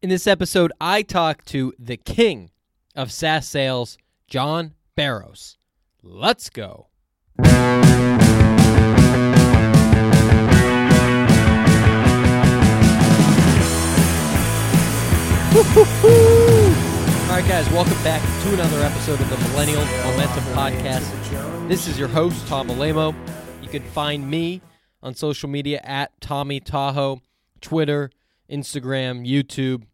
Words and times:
In 0.00 0.10
this 0.10 0.28
episode, 0.28 0.70
I 0.80 1.02
talk 1.02 1.44
to 1.46 1.74
the 1.76 1.96
king 1.96 2.52
of 2.94 3.10
SaaS 3.10 3.48
sales, 3.48 3.98
John 4.28 4.74
Barrows. 4.94 5.58
Let's 6.04 6.50
go. 6.50 6.86
All 7.40 7.44
right, 17.34 17.44
guys, 17.48 17.68
welcome 17.70 18.00
back 18.04 18.22
to 18.44 18.54
another 18.54 18.80
episode 18.82 19.20
of 19.20 19.28
the 19.28 19.36
Millennial 19.48 19.84
Momentum 19.84 20.44
Podcast. 20.54 21.68
This 21.68 21.88
is 21.88 21.98
your 21.98 22.06
host, 22.06 22.46
Tom 22.46 22.68
Alemo. 22.68 23.16
You 23.60 23.68
can 23.68 23.82
find 23.82 24.30
me 24.30 24.62
on 25.02 25.16
social 25.16 25.48
media 25.48 25.80
at 25.82 26.12
Tommy 26.20 26.60
Tahoe, 26.60 27.20
Twitter, 27.60 28.12
Instagram, 28.50 29.26
YouTube. 29.26 29.84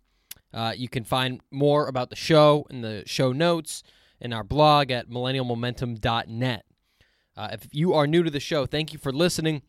Uh, 0.52 0.72
you 0.76 0.88
can 0.88 1.04
find 1.04 1.40
more 1.50 1.88
about 1.88 2.10
the 2.10 2.16
show 2.16 2.66
in 2.70 2.80
the 2.80 3.02
show 3.06 3.32
notes 3.32 3.82
in 4.20 4.32
our 4.32 4.44
blog 4.44 4.90
at 4.90 5.08
millennialmomentum.net. 5.08 6.64
Uh, 7.36 7.48
if 7.52 7.66
you 7.72 7.94
are 7.94 8.06
new 8.06 8.22
to 8.22 8.30
the 8.30 8.40
show, 8.40 8.64
thank 8.64 8.92
you 8.92 8.98
for 8.98 9.12
listening. 9.12 9.62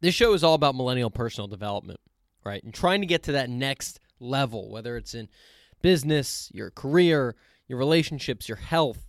This 0.00 0.14
show 0.14 0.32
is 0.32 0.42
all 0.42 0.54
about 0.54 0.74
millennial 0.74 1.10
personal 1.10 1.46
development, 1.46 2.00
right? 2.44 2.62
And 2.64 2.72
trying 2.72 3.02
to 3.02 3.06
get 3.06 3.22
to 3.24 3.32
that 3.32 3.50
next 3.50 4.00
level, 4.18 4.70
whether 4.70 4.96
it's 4.96 5.14
in 5.14 5.28
business, 5.82 6.50
your 6.54 6.70
career, 6.70 7.36
your 7.68 7.78
relationships, 7.78 8.48
your 8.48 8.56
health, 8.56 9.06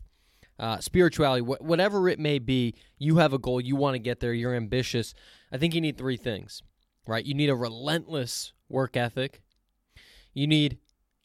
uh, 0.59 0.79
spirituality, 0.79 1.43
wh- 1.43 1.61
whatever 1.61 2.09
it 2.09 2.19
may 2.19 2.39
be, 2.39 2.75
you 2.99 3.17
have 3.17 3.33
a 3.33 3.39
goal, 3.39 3.61
you 3.61 3.75
want 3.75 3.95
to 3.95 3.99
get 3.99 4.19
there, 4.19 4.33
you're 4.33 4.53
ambitious. 4.53 5.13
I 5.51 5.57
think 5.57 5.73
you 5.73 5.81
need 5.81 5.97
three 5.97 6.17
things, 6.17 6.61
right? 7.07 7.25
You 7.25 7.33
need 7.33 7.49
a 7.49 7.55
relentless 7.55 8.53
work 8.73 8.97
ethic, 8.97 9.41
you 10.33 10.47
need 10.47 10.79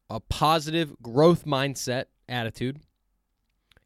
a 0.08 0.20
positive 0.20 0.94
growth 1.02 1.44
mindset 1.44 2.04
attitude, 2.28 2.80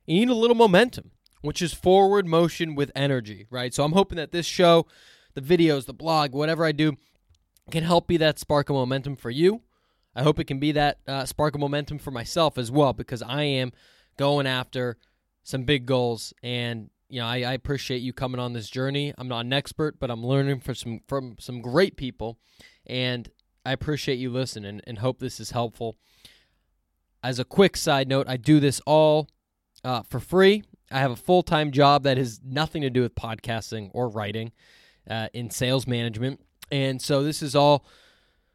you 0.07 0.21
need 0.21 0.29
a 0.29 0.35
little 0.35 0.57
momentum, 0.57 1.13
which 1.41 1.63
is 1.63 1.73
forward 1.73 2.27
motion 2.27 2.75
with 2.75 2.91
energy, 2.95 3.47
right? 3.51 3.73
So 3.73 3.85
I'm 3.85 3.93
hoping 3.93 4.17
that 4.17 4.33
this 4.33 4.47
show, 4.47 4.87
the 5.35 5.41
videos, 5.41 5.87
the 5.87 5.95
blog, 5.95 6.33
whatever 6.33 6.65
I 6.65 6.73
do, 6.73 6.97
can 7.71 7.85
help 7.85 8.07
be 8.07 8.17
that 8.19 8.39
spark 8.39 8.69
of 8.69 8.77
momentum 8.77 9.17
for 9.17 9.31
you. 9.31 9.63
I 10.15 10.23
hope 10.23 10.39
it 10.39 10.45
can 10.45 10.59
be 10.59 10.73
that 10.73 10.99
uh, 11.07 11.25
spark 11.25 11.55
of 11.55 11.61
momentum 11.61 11.99
for 11.99 12.11
myself 12.11 12.59
as 12.59 12.71
well 12.71 12.93
because 12.93 13.23
I 13.23 13.45
am 13.45 13.73
going 14.19 14.47
after 14.47 14.99
some 15.43 15.65
big 15.65 15.87
goals. 15.87 16.35
And 16.43 16.91
you 17.09 17.21
know 17.21 17.27
I, 17.27 17.43
I, 17.43 17.53
appreciate 17.53 18.01
you 18.01 18.13
coming 18.13 18.41
on 18.41 18.55
this 18.55 18.71
journey. 18.71 19.13
I'm 19.19 19.29
not 19.29 19.45
an 19.45 19.53
expert, 19.53 20.01
but 20.01 20.11
I'm 20.11 20.25
learning 20.25 20.61
from 20.61 20.75
some 20.75 21.01
from 21.07 21.37
some 21.39 21.61
great 21.61 21.97
people, 21.97 22.39
and 22.87 23.29
I 23.65 23.73
appreciate 23.73 24.19
you 24.19 24.31
listening 24.31 24.81
and 24.87 24.99
hope 24.99 25.19
this 25.19 25.39
is 25.41 25.53
helpful. 25.53 25.97
As 27.23 27.39
a 27.39 27.45
quick 27.45 27.77
side 27.77 28.09
note, 28.09 28.27
I 28.29 28.37
do 28.37 28.59
this 28.59 28.81
all 28.87 29.29
uh, 29.85 30.03
for 30.03 30.21
free. 30.21 30.65
I 30.91 30.99
have 30.99 31.11
a 31.11 31.17
full 31.17 31.43
time 31.43 31.71
job 31.71 32.03
that 32.03 32.19
has 32.19 32.41
nothing 32.45 32.83
to 32.83 32.91
do 32.91 33.03
with 33.03 33.15
podcasting 33.15 33.91
or 33.95 34.09
writing 34.09 34.53
uh, 35.09 35.29
in 35.33 35.51
sales 35.51 35.87
management, 35.87 36.41
and 36.71 37.01
so 37.01 37.23
this 37.23 37.43
is 37.43 37.55
all 37.55 37.87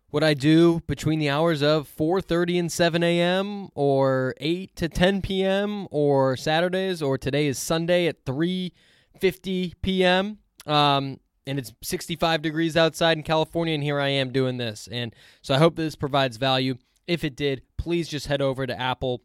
what 0.09 0.23
I 0.23 0.33
do 0.33 0.81
between 0.87 1.19
the 1.19 1.29
hours 1.29 1.61
of 1.61 1.89
4:30 1.89 2.59
and 2.59 2.71
7 2.71 3.03
a.m. 3.03 3.69
or 3.75 4.33
8 4.37 4.75
to 4.75 4.89
10 4.89 5.21
p.m. 5.21 5.87
or 5.89 6.37
Saturdays 6.37 7.01
or 7.01 7.17
today 7.17 7.47
is 7.47 7.57
Sunday 7.57 8.07
at 8.07 8.25
3:50 8.25 9.73
p.m. 9.81 10.37
Um, 10.65 11.19
and 11.47 11.57
it's 11.57 11.73
65 11.81 12.41
degrees 12.41 12.75
outside 12.75 13.17
in 13.17 13.23
California, 13.23 13.73
and 13.73 13.83
here 13.83 13.99
I 13.99 14.09
am 14.09 14.31
doing 14.31 14.57
this. 14.57 14.87
And 14.91 15.15
so 15.41 15.55
I 15.55 15.57
hope 15.57 15.75
this 15.75 15.95
provides 15.95 16.37
value. 16.37 16.75
If 17.07 17.23
it 17.23 17.35
did, 17.35 17.61
please 17.77 18.09
just 18.09 18.27
head 18.27 18.41
over 18.41 18.67
to 18.67 18.79
Apple, 18.79 19.21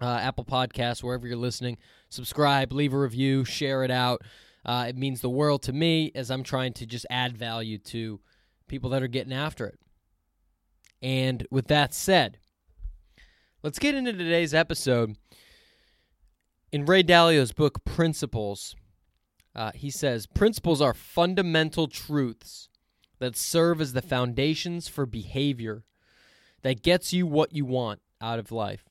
uh, 0.00 0.18
Apple 0.22 0.44
Podcasts, 0.44 1.02
wherever 1.02 1.26
you're 1.26 1.36
listening. 1.36 1.76
Subscribe, 2.08 2.72
leave 2.72 2.94
a 2.94 2.98
review, 2.98 3.44
share 3.44 3.82
it 3.82 3.90
out. 3.90 4.22
Uh, 4.64 4.86
it 4.88 4.96
means 4.96 5.20
the 5.20 5.28
world 5.28 5.62
to 5.64 5.72
me 5.72 6.12
as 6.14 6.30
I'm 6.30 6.44
trying 6.44 6.72
to 6.74 6.86
just 6.86 7.06
add 7.10 7.36
value 7.36 7.78
to 7.78 8.20
people 8.68 8.90
that 8.90 9.02
are 9.02 9.08
getting 9.08 9.32
after 9.32 9.66
it. 9.66 9.78
And 11.02 11.46
with 11.50 11.66
that 11.68 11.92
said, 11.92 12.38
let's 13.62 13.78
get 13.78 13.94
into 13.94 14.12
today's 14.12 14.54
episode. 14.54 15.16
In 16.70 16.84
Ray 16.84 17.02
Dalio's 17.02 17.52
book, 17.52 17.84
Principles, 17.84 18.76
uh, 19.54 19.72
he 19.74 19.90
says 19.90 20.26
principles 20.26 20.80
are 20.80 20.94
fundamental 20.94 21.88
truths 21.88 22.68
that 23.18 23.36
serve 23.36 23.80
as 23.80 23.92
the 23.92 24.02
foundations 24.02 24.88
for 24.88 25.06
behavior 25.06 25.84
that 26.62 26.82
gets 26.82 27.12
you 27.12 27.26
what 27.26 27.52
you 27.52 27.64
want 27.64 28.00
out 28.20 28.38
of 28.38 28.52
life. 28.52 28.84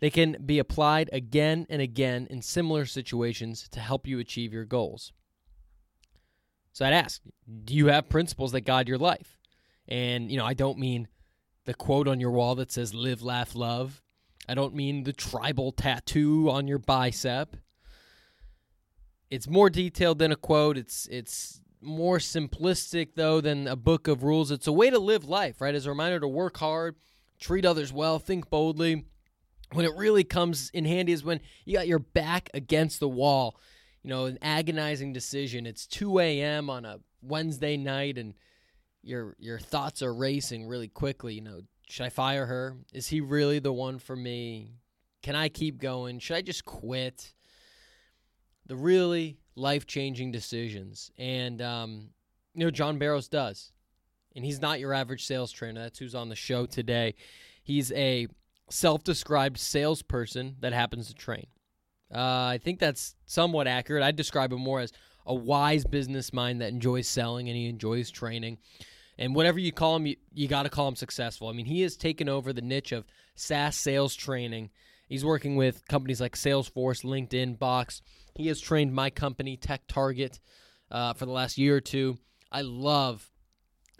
They 0.00 0.10
can 0.10 0.36
be 0.44 0.58
applied 0.58 1.10
again 1.12 1.66
and 1.68 1.82
again 1.82 2.26
in 2.30 2.40
similar 2.40 2.86
situations 2.86 3.68
to 3.70 3.80
help 3.80 4.06
you 4.06 4.18
achieve 4.18 4.52
your 4.52 4.64
goals. 4.64 5.12
So 6.72 6.86
I'd 6.86 6.94
ask, 6.94 7.20
do 7.64 7.74
you 7.74 7.88
have 7.88 8.08
principles 8.08 8.52
that 8.52 8.62
guide 8.62 8.88
your 8.88 8.98
life? 8.98 9.38
And, 9.88 10.30
you 10.30 10.38
know, 10.38 10.46
I 10.46 10.54
don't 10.54 10.78
mean 10.78 11.08
the 11.66 11.74
quote 11.74 12.08
on 12.08 12.20
your 12.20 12.30
wall 12.30 12.54
that 12.54 12.72
says 12.72 12.94
live, 12.94 13.22
laugh, 13.22 13.54
love. 13.54 14.02
I 14.48 14.54
don't 14.54 14.74
mean 14.74 15.04
the 15.04 15.12
tribal 15.12 15.72
tattoo 15.72 16.48
on 16.50 16.66
your 16.66 16.78
bicep. 16.78 17.56
It's 19.30 19.48
more 19.48 19.70
detailed 19.70 20.18
than 20.18 20.32
a 20.32 20.36
quote. 20.36 20.76
It's 20.76 21.06
it's 21.10 21.60
more 21.80 22.18
simplistic 22.18 23.10
though 23.14 23.40
than 23.40 23.66
a 23.66 23.76
book 23.76 24.08
of 24.08 24.22
rules. 24.22 24.50
It's 24.50 24.66
a 24.66 24.72
way 24.72 24.90
to 24.90 24.98
live 24.98 25.24
life, 25.24 25.60
right? 25.60 25.74
As 25.74 25.86
a 25.86 25.90
reminder 25.90 26.20
to 26.20 26.28
work 26.28 26.58
hard, 26.58 26.96
treat 27.38 27.64
others 27.64 27.92
well, 27.92 28.18
think 28.18 28.50
boldly. 28.50 29.04
When 29.72 29.84
it 29.84 29.94
really 29.96 30.24
comes 30.24 30.68
in 30.74 30.84
handy 30.84 31.12
is 31.12 31.22
when 31.22 31.40
you 31.64 31.76
got 31.76 31.86
your 31.86 32.00
back 32.00 32.50
against 32.54 32.98
the 32.98 33.08
wall. 33.08 33.58
You 34.02 34.10
know, 34.10 34.24
an 34.24 34.38
agonizing 34.42 35.12
decision. 35.12 35.66
It's 35.66 35.86
2 35.86 36.18
a.m. 36.18 36.70
on 36.70 36.84
a 36.84 37.00
Wednesday 37.22 37.76
night 37.76 38.18
and 38.18 38.34
your 39.02 39.36
your 39.38 39.58
thoughts 39.58 40.02
are 40.02 40.12
racing 40.12 40.66
really 40.66 40.88
quickly. 40.88 41.34
You 41.34 41.42
know, 41.42 41.60
should 41.88 42.06
I 42.06 42.08
fire 42.08 42.46
her? 42.46 42.76
Is 42.92 43.08
he 43.08 43.20
really 43.20 43.58
the 43.60 43.72
one 43.72 43.98
for 43.98 44.16
me? 44.16 44.74
Can 45.22 45.36
I 45.36 45.48
keep 45.48 45.78
going? 45.78 46.18
Should 46.18 46.36
I 46.36 46.42
just 46.42 46.64
quit? 46.64 47.34
The 48.70 48.76
really 48.76 49.36
life 49.56 49.84
changing 49.84 50.30
decisions, 50.30 51.10
and 51.18 51.60
um, 51.60 52.10
you 52.54 52.64
know, 52.64 52.70
John 52.70 52.98
Barrows 52.98 53.26
does, 53.26 53.72
and 54.36 54.44
he's 54.44 54.60
not 54.60 54.78
your 54.78 54.94
average 54.94 55.26
sales 55.26 55.50
trainer. 55.50 55.80
That's 55.80 55.98
who's 55.98 56.14
on 56.14 56.28
the 56.28 56.36
show 56.36 56.66
today. 56.66 57.16
He's 57.64 57.90
a 57.90 58.28
self 58.70 59.02
described 59.02 59.58
salesperson 59.58 60.54
that 60.60 60.72
happens 60.72 61.08
to 61.08 61.14
train. 61.14 61.48
Uh, 62.14 62.54
I 62.54 62.60
think 62.62 62.78
that's 62.78 63.16
somewhat 63.26 63.66
accurate. 63.66 64.04
I'd 64.04 64.14
describe 64.14 64.52
him 64.52 64.60
more 64.60 64.78
as 64.78 64.92
a 65.26 65.34
wise 65.34 65.84
business 65.84 66.32
mind 66.32 66.60
that 66.60 66.68
enjoys 66.68 67.08
selling 67.08 67.48
and 67.48 67.56
he 67.56 67.68
enjoys 67.68 68.08
training. 68.08 68.58
And 69.18 69.34
whatever 69.34 69.58
you 69.58 69.72
call 69.72 69.96
him, 69.96 70.06
you, 70.06 70.14
you 70.32 70.46
got 70.46 70.62
to 70.62 70.70
call 70.70 70.86
him 70.86 70.94
successful. 70.94 71.48
I 71.48 71.54
mean, 71.54 71.66
he 71.66 71.82
has 71.82 71.96
taken 71.96 72.28
over 72.28 72.52
the 72.52 72.62
niche 72.62 72.92
of 72.92 73.04
SaaS 73.34 73.76
sales 73.76 74.14
training. 74.14 74.70
He's 75.10 75.24
working 75.24 75.56
with 75.56 75.86
companies 75.88 76.22
like 76.22 76.36
Salesforce, 76.36 77.04
LinkedIn, 77.04 77.58
Box. 77.58 78.00
He 78.34 78.46
has 78.46 78.60
trained 78.60 78.94
my 78.94 79.10
company, 79.10 79.58
Tech 79.58 79.82
Target, 79.86 80.40
uh, 80.90 81.12
for 81.12 81.26
the 81.26 81.32
last 81.32 81.58
year 81.58 81.76
or 81.76 81.80
two. 81.82 82.16
I 82.50 82.62
love 82.62 83.30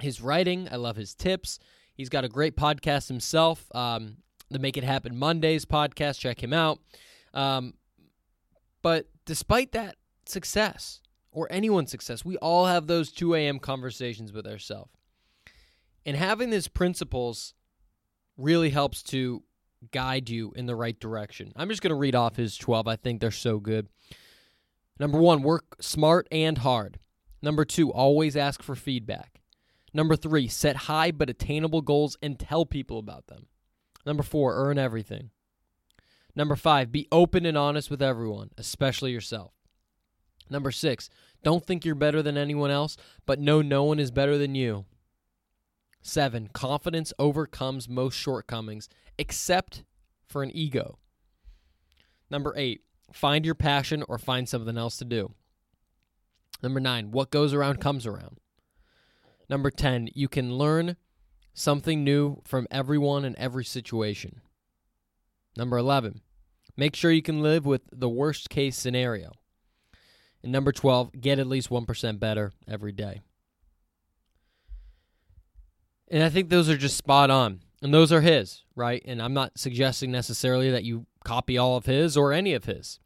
his 0.00 0.22
writing. 0.22 0.68
I 0.72 0.76
love 0.76 0.96
his 0.96 1.14
tips. 1.14 1.58
He's 1.92 2.08
got 2.08 2.24
a 2.24 2.28
great 2.28 2.56
podcast 2.56 3.08
himself, 3.08 3.66
um, 3.74 4.16
the 4.50 4.58
Make 4.58 4.78
It 4.78 4.84
Happen 4.84 5.14
Mondays 5.18 5.66
podcast. 5.66 6.18
Check 6.18 6.42
him 6.42 6.54
out. 6.54 6.78
Um, 7.34 7.74
but 8.80 9.10
despite 9.26 9.72
that 9.72 9.96
success, 10.24 11.00
or 11.32 11.48
anyone's 11.50 11.90
success. 11.90 12.24
We 12.24 12.36
all 12.38 12.66
have 12.66 12.86
those 12.86 13.12
2 13.12 13.34
a.m. 13.34 13.58
conversations 13.58 14.32
with 14.32 14.46
ourselves. 14.46 14.90
And 16.04 16.16
having 16.16 16.50
these 16.50 16.68
principles 16.68 17.54
really 18.36 18.70
helps 18.70 19.02
to 19.04 19.42
guide 19.92 20.28
you 20.28 20.52
in 20.56 20.66
the 20.66 20.76
right 20.76 20.98
direction. 20.98 21.52
I'm 21.56 21.68
just 21.68 21.82
going 21.82 21.90
to 21.90 21.96
read 21.96 22.14
off 22.14 22.36
his 22.36 22.56
12. 22.56 22.86
I 22.86 22.96
think 22.96 23.20
they're 23.20 23.30
so 23.30 23.58
good. 23.58 23.88
Number 24.98 25.18
one, 25.18 25.42
work 25.42 25.76
smart 25.80 26.28
and 26.30 26.58
hard. 26.58 26.98
Number 27.42 27.64
two, 27.64 27.90
always 27.90 28.36
ask 28.36 28.62
for 28.62 28.74
feedback. 28.74 29.40
Number 29.94 30.14
three, 30.14 30.46
set 30.46 30.76
high 30.76 31.10
but 31.10 31.30
attainable 31.30 31.82
goals 31.82 32.16
and 32.22 32.38
tell 32.38 32.66
people 32.66 32.98
about 32.98 33.26
them. 33.26 33.46
Number 34.04 34.22
four, 34.22 34.54
earn 34.54 34.78
everything. 34.78 35.30
Number 36.36 36.54
five, 36.54 36.92
be 36.92 37.08
open 37.10 37.44
and 37.44 37.58
honest 37.58 37.90
with 37.90 38.02
everyone, 38.02 38.50
especially 38.56 39.10
yourself. 39.10 39.52
Number 40.48 40.70
six, 40.70 41.08
don't 41.42 41.64
think 41.64 41.84
you're 41.84 41.94
better 41.94 42.22
than 42.22 42.36
anyone 42.36 42.70
else, 42.70 42.96
but 43.26 43.40
know 43.40 43.62
no 43.62 43.84
one 43.84 43.98
is 43.98 44.10
better 44.10 44.36
than 44.36 44.54
you. 44.54 44.84
Seven, 46.02 46.48
confidence 46.52 47.12
overcomes 47.18 47.88
most 47.88 48.14
shortcomings, 48.14 48.88
except 49.20 49.84
for 50.26 50.42
an 50.42 50.50
ego. 50.56 50.98
Number 52.30 52.54
eight, 52.56 52.80
find 53.12 53.44
your 53.44 53.54
passion 53.54 54.02
or 54.08 54.16
find 54.16 54.48
something 54.48 54.78
else 54.78 54.96
to 54.96 55.04
do. 55.04 55.34
Number 56.62 56.80
nine, 56.80 57.10
what 57.10 57.30
goes 57.30 57.52
around 57.52 57.80
comes 57.80 58.06
around. 58.06 58.38
Number 59.50 59.70
10, 59.70 60.08
you 60.14 60.26
can 60.26 60.54
learn 60.54 60.96
something 61.52 62.02
new 62.02 62.40
from 62.46 62.66
everyone 62.70 63.26
in 63.26 63.38
every 63.38 63.64
situation. 63.64 64.40
Number 65.54 65.76
11, 65.76 66.22
make 66.76 66.96
sure 66.96 67.10
you 67.10 67.20
can 67.20 67.42
live 67.42 67.66
with 67.66 67.82
the 67.92 68.08
worst 68.08 68.48
case 68.48 68.78
scenario. 68.78 69.32
And 70.42 70.50
number 70.50 70.72
12, 70.72 71.20
get 71.20 71.38
at 71.38 71.46
least 71.46 71.68
1% 71.68 72.18
better 72.18 72.52
every 72.66 72.92
day. 72.92 73.20
And 76.08 76.22
I 76.22 76.30
think 76.30 76.48
those 76.48 76.70
are 76.70 76.78
just 76.78 76.96
spot 76.96 77.28
on. 77.28 77.60
And 77.82 77.94
those 77.94 78.12
are 78.12 78.20
his, 78.20 78.64
right? 78.74 79.02
And 79.06 79.22
I'm 79.22 79.32
not 79.32 79.58
suggesting 79.58 80.10
necessarily 80.10 80.70
that 80.70 80.84
you 80.84 81.06
copy 81.24 81.56
all 81.56 81.76
of 81.76 81.86
his 81.86 82.16
or 82.16 82.32
any 82.32 82.52
of 82.52 82.64
his. 82.64 82.98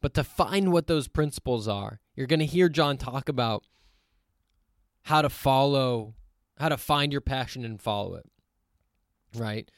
But 0.00 0.14
to 0.14 0.24
find 0.24 0.72
what 0.72 0.88
those 0.88 1.06
principles 1.06 1.68
are, 1.68 2.00
you're 2.16 2.26
going 2.26 2.40
to 2.40 2.46
hear 2.46 2.68
John 2.68 2.96
talk 2.96 3.28
about 3.28 3.64
how 5.02 5.22
to 5.22 5.28
follow, 5.28 6.14
how 6.58 6.68
to 6.68 6.76
find 6.76 7.12
your 7.12 7.20
passion 7.20 7.64
and 7.64 7.80
follow 7.80 8.14
it, 8.14 8.26
right? 9.36 9.70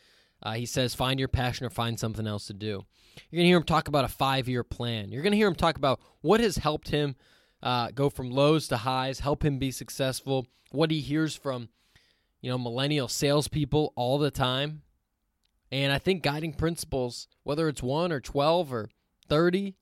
Uh, 0.43 0.53
he 0.55 0.67
says, 0.67 0.95
find 0.95 1.19
your 1.19 1.29
passion 1.29 1.67
or 1.67 1.71
find 1.71 2.01
something 2.01 2.27
else 2.27 2.47
to 2.47 2.55
do. 2.55 2.85
You're 3.31 3.39
going 3.39 3.45
to 3.45 3.49
hear 3.49 3.57
him 3.59 3.65
talk 3.65 3.89
about 3.89 4.05
a 4.05 4.09
five 4.09 4.49
year 4.49 4.65
plan. 4.65 5.13
You're 5.13 5.23
going 5.23 5.33
to 5.33 5.39
hear 5.39 5.49
him 5.49 5.55
talk 5.55 5.77
about 5.77 6.01
what 6.23 6.41
has 6.41 6.57
helped 6.57 6.89
him 6.89 7.17
uh, 7.63 7.91
go 7.95 8.11
from 8.11 8.31
lows 8.31 8.69
to 8.69 8.79
highs, 8.79 9.21
help 9.21 9.45
him 9.45 9.59
be 9.59 9.71
successful, 9.71 10.47
what 10.71 10.91
he 10.91 11.01
hears 11.01 11.35
from 11.35 11.69
you 12.45 12.51
know, 12.51 12.59
millennial 12.59 13.09
salespeople 13.09 13.95
all 13.97 14.19
the 14.19 14.31
time. 14.31 14.83
And 15.73 15.91
I 15.91 15.99
think 15.99 16.23
guiding 16.23 16.53
principles, 16.53 17.27
whether 17.43 17.71
it's 17.71 17.83
one 17.83 18.13
or 18.13 18.21
12 18.21 18.71
or 18.71 18.91
30, 19.31 19.77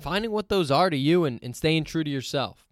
finding 0.00 0.30
what 0.30 0.50
those 0.50 0.70
are 0.70 0.88
to 0.88 0.96
you 0.96 1.24
and, 1.24 1.40
and 1.42 1.56
staying 1.56 1.82
true 1.82 2.04
to 2.04 2.10
yourself. 2.10 2.68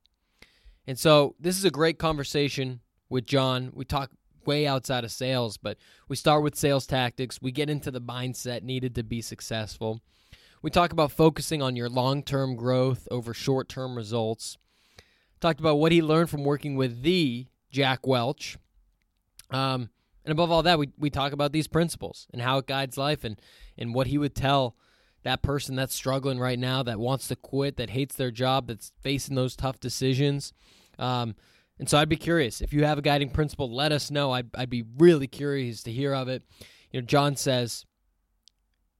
And 0.86 0.96
so 0.96 1.34
this 1.40 1.58
is 1.58 1.64
a 1.64 1.70
great 1.72 1.98
conversation 1.98 2.78
with 3.08 3.26
John. 3.26 3.72
We 3.74 3.84
talk 3.84 4.12
way 4.44 4.68
outside 4.68 5.02
of 5.02 5.10
sales, 5.10 5.56
but 5.56 5.78
we 6.08 6.14
start 6.14 6.44
with 6.44 6.54
sales 6.54 6.86
tactics. 6.86 7.42
We 7.42 7.50
get 7.50 7.68
into 7.68 7.90
the 7.90 8.00
mindset 8.00 8.62
needed 8.62 8.94
to 8.94 9.02
be 9.02 9.20
successful. 9.20 10.00
We 10.62 10.70
talk 10.70 10.92
about 10.92 11.10
focusing 11.10 11.60
on 11.60 11.74
your 11.74 11.88
long 11.88 12.22
term 12.22 12.54
growth 12.54 13.08
over 13.10 13.34
short 13.34 13.68
term 13.68 13.96
results. 13.96 14.58
Talked 15.40 15.58
about 15.58 15.80
what 15.80 15.90
he 15.90 16.00
learned 16.00 16.30
from 16.30 16.44
working 16.44 16.76
with 16.76 17.02
the 17.02 17.48
Jack 17.72 18.06
Welch 18.06 18.56
um, 19.50 19.90
and 20.24 20.32
above 20.32 20.50
all 20.50 20.62
that, 20.64 20.78
we, 20.78 20.90
we 20.98 21.08
talk 21.08 21.32
about 21.32 21.52
these 21.52 21.68
principles 21.68 22.26
and 22.32 22.42
how 22.42 22.58
it 22.58 22.66
guides 22.66 22.98
life 22.98 23.22
and, 23.22 23.40
and 23.78 23.94
what 23.94 24.08
he 24.08 24.18
would 24.18 24.34
tell 24.34 24.76
that 25.22 25.42
person 25.42 25.76
that's 25.76 25.94
struggling 25.94 26.38
right 26.38 26.58
now, 26.58 26.82
that 26.82 26.98
wants 26.98 27.28
to 27.28 27.36
quit, 27.36 27.76
that 27.76 27.90
hates 27.90 28.16
their 28.16 28.30
job, 28.30 28.66
that's 28.66 28.92
facing 29.00 29.36
those 29.36 29.56
tough 29.56 29.78
decisions. 29.78 30.52
Um, 30.98 31.36
and 31.78 31.88
so 31.88 31.98
I'd 31.98 32.08
be 32.08 32.16
curious 32.16 32.60
if 32.60 32.72
you 32.72 32.84
have 32.84 32.98
a 32.98 33.02
guiding 33.02 33.30
principle, 33.30 33.72
let 33.72 33.92
us 33.92 34.10
know. 34.10 34.32
I'd, 34.32 34.48
I'd 34.54 34.70
be 34.70 34.84
really 34.98 35.26
curious 35.26 35.82
to 35.84 35.92
hear 35.92 36.14
of 36.14 36.28
it. 36.28 36.42
You 36.90 37.00
know, 37.00 37.06
John 37.06 37.36
says 37.36 37.84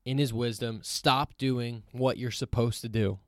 in 0.04 0.18
his 0.18 0.32
wisdom, 0.32 0.80
stop 0.82 1.36
doing 1.38 1.82
what 1.92 2.18
you're 2.18 2.30
supposed 2.30 2.82
to 2.82 2.88
do. 2.88 3.18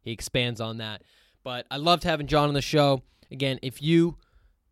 He 0.00 0.12
expands 0.12 0.60
on 0.60 0.78
that. 0.78 1.02
But 1.44 1.66
I 1.70 1.76
loved 1.76 2.04
having 2.04 2.26
John 2.26 2.48
on 2.48 2.54
the 2.54 2.62
show. 2.62 3.02
Again, 3.30 3.58
if 3.62 3.82
you 3.82 4.16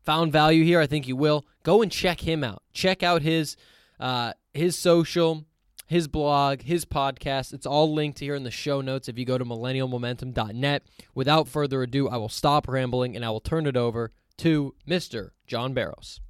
found 0.05 0.33
value 0.33 0.65
here, 0.65 0.81
I 0.81 0.87
think 0.87 1.07
you 1.09 1.17
will. 1.17 1.47
Go 1.63 1.83
and 1.83 1.91
check 1.91 2.21
him 2.21 2.43
out. 2.43 2.63
Check 2.73 3.03
out 3.03 3.23
his 3.23 3.57
uh, 3.99 4.33
his 4.55 4.79
social, 4.79 5.45
his 5.87 6.09
blog, 6.09 6.63
his 6.63 6.85
podcast. 6.85 7.53
It's 7.53 7.67
all 7.67 7.93
linked 7.93 8.19
here 8.19 8.35
in 8.35 8.45
the 8.45 8.51
show 8.51 8.81
notes 8.81 9.09
if 9.09 9.19
you 9.19 9.25
go 9.25 9.39
to 9.39 9.45
millennialmomentum.net. 9.45 10.83
Without 11.15 11.49
further 11.49 11.83
ado, 11.83 12.09
I 12.09 12.17
will 12.17 12.29
stop 12.29 12.67
rambling 12.69 13.15
and 13.15 13.25
I 13.25 13.31
will 13.31 13.41
turn 13.41 13.67
it 13.67 13.77
over 13.77 14.13
to 14.39 14.75
Mr. 14.89 15.31
John 15.47 15.75
Barrows. 15.75 16.21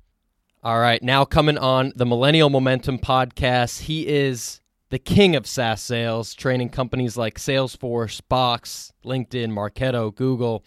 All 0.63 0.79
right, 0.79 1.03
now 1.03 1.25
coming 1.25 1.57
on 1.57 1.93
the 1.97 2.05
Millennial 2.05 2.51
Momentum 2.51 2.99
podcast, 2.99 3.83
he 3.83 4.07
is 4.07 4.61
the 4.91 4.99
king 4.99 5.35
of 5.35 5.47
SaaS 5.47 5.81
sales, 5.81 6.35
training 6.35 6.69
companies 6.69 7.17
like 7.17 7.39
Salesforce, 7.39 8.21
Box, 8.29 8.93
LinkedIn, 9.05 9.53
Marketo, 9.53 10.15
Google. 10.15 10.65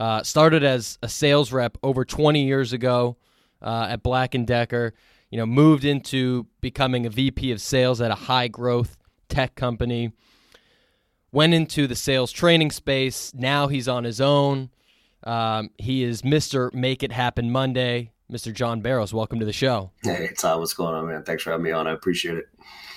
Uh, 0.00 0.22
started 0.22 0.64
as 0.64 0.98
a 1.02 1.08
sales 1.10 1.52
rep 1.52 1.76
over 1.82 2.06
20 2.06 2.42
years 2.42 2.72
ago 2.72 3.18
uh, 3.60 3.88
at 3.90 4.02
Black 4.02 4.34
and 4.34 4.46
Decker. 4.46 4.94
You 5.28 5.36
know, 5.36 5.44
moved 5.44 5.84
into 5.84 6.46
becoming 6.62 7.04
a 7.04 7.10
VP 7.10 7.52
of 7.52 7.60
sales 7.60 8.00
at 8.00 8.10
a 8.10 8.14
high 8.14 8.48
growth 8.48 8.96
tech 9.28 9.56
company. 9.56 10.12
Went 11.32 11.52
into 11.52 11.86
the 11.86 11.94
sales 11.94 12.32
training 12.32 12.70
space. 12.70 13.34
Now 13.34 13.68
he's 13.68 13.88
on 13.88 14.04
his 14.04 14.22
own. 14.22 14.70
Um, 15.22 15.68
he 15.76 16.02
is 16.02 16.22
Mr. 16.22 16.72
Make 16.72 17.02
It 17.02 17.12
Happen 17.12 17.52
Monday. 17.52 18.10
Mr. 18.32 18.54
John 18.54 18.80
Barrows, 18.80 19.12
welcome 19.12 19.38
to 19.40 19.44
the 19.44 19.52
show. 19.52 19.90
Hey, 20.02 20.30
Tom, 20.38 20.60
what's 20.60 20.72
going 20.72 20.94
on, 20.94 21.08
man? 21.08 21.24
Thanks 21.24 21.42
for 21.42 21.50
having 21.50 21.64
me 21.64 21.72
on. 21.72 21.86
I 21.86 21.92
appreciate 21.92 22.38
it. 22.38 22.48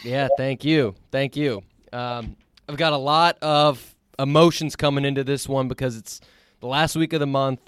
Yeah, 0.05 0.29
thank 0.37 0.63
you. 0.63 0.95
Thank 1.11 1.35
you. 1.35 1.63
Um, 1.91 2.37
I've 2.69 2.77
got 2.77 2.93
a 2.93 2.97
lot 2.97 3.39
of 3.41 3.93
emotions 4.17 4.77
coming 4.77 5.03
into 5.03 5.25
this 5.25 5.49
one 5.49 5.67
because 5.67 5.97
it's 5.97 6.21
the 6.63 6.69
last 6.69 6.95
week 6.95 7.11
of 7.11 7.19
the 7.19 7.27
month. 7.27 7.59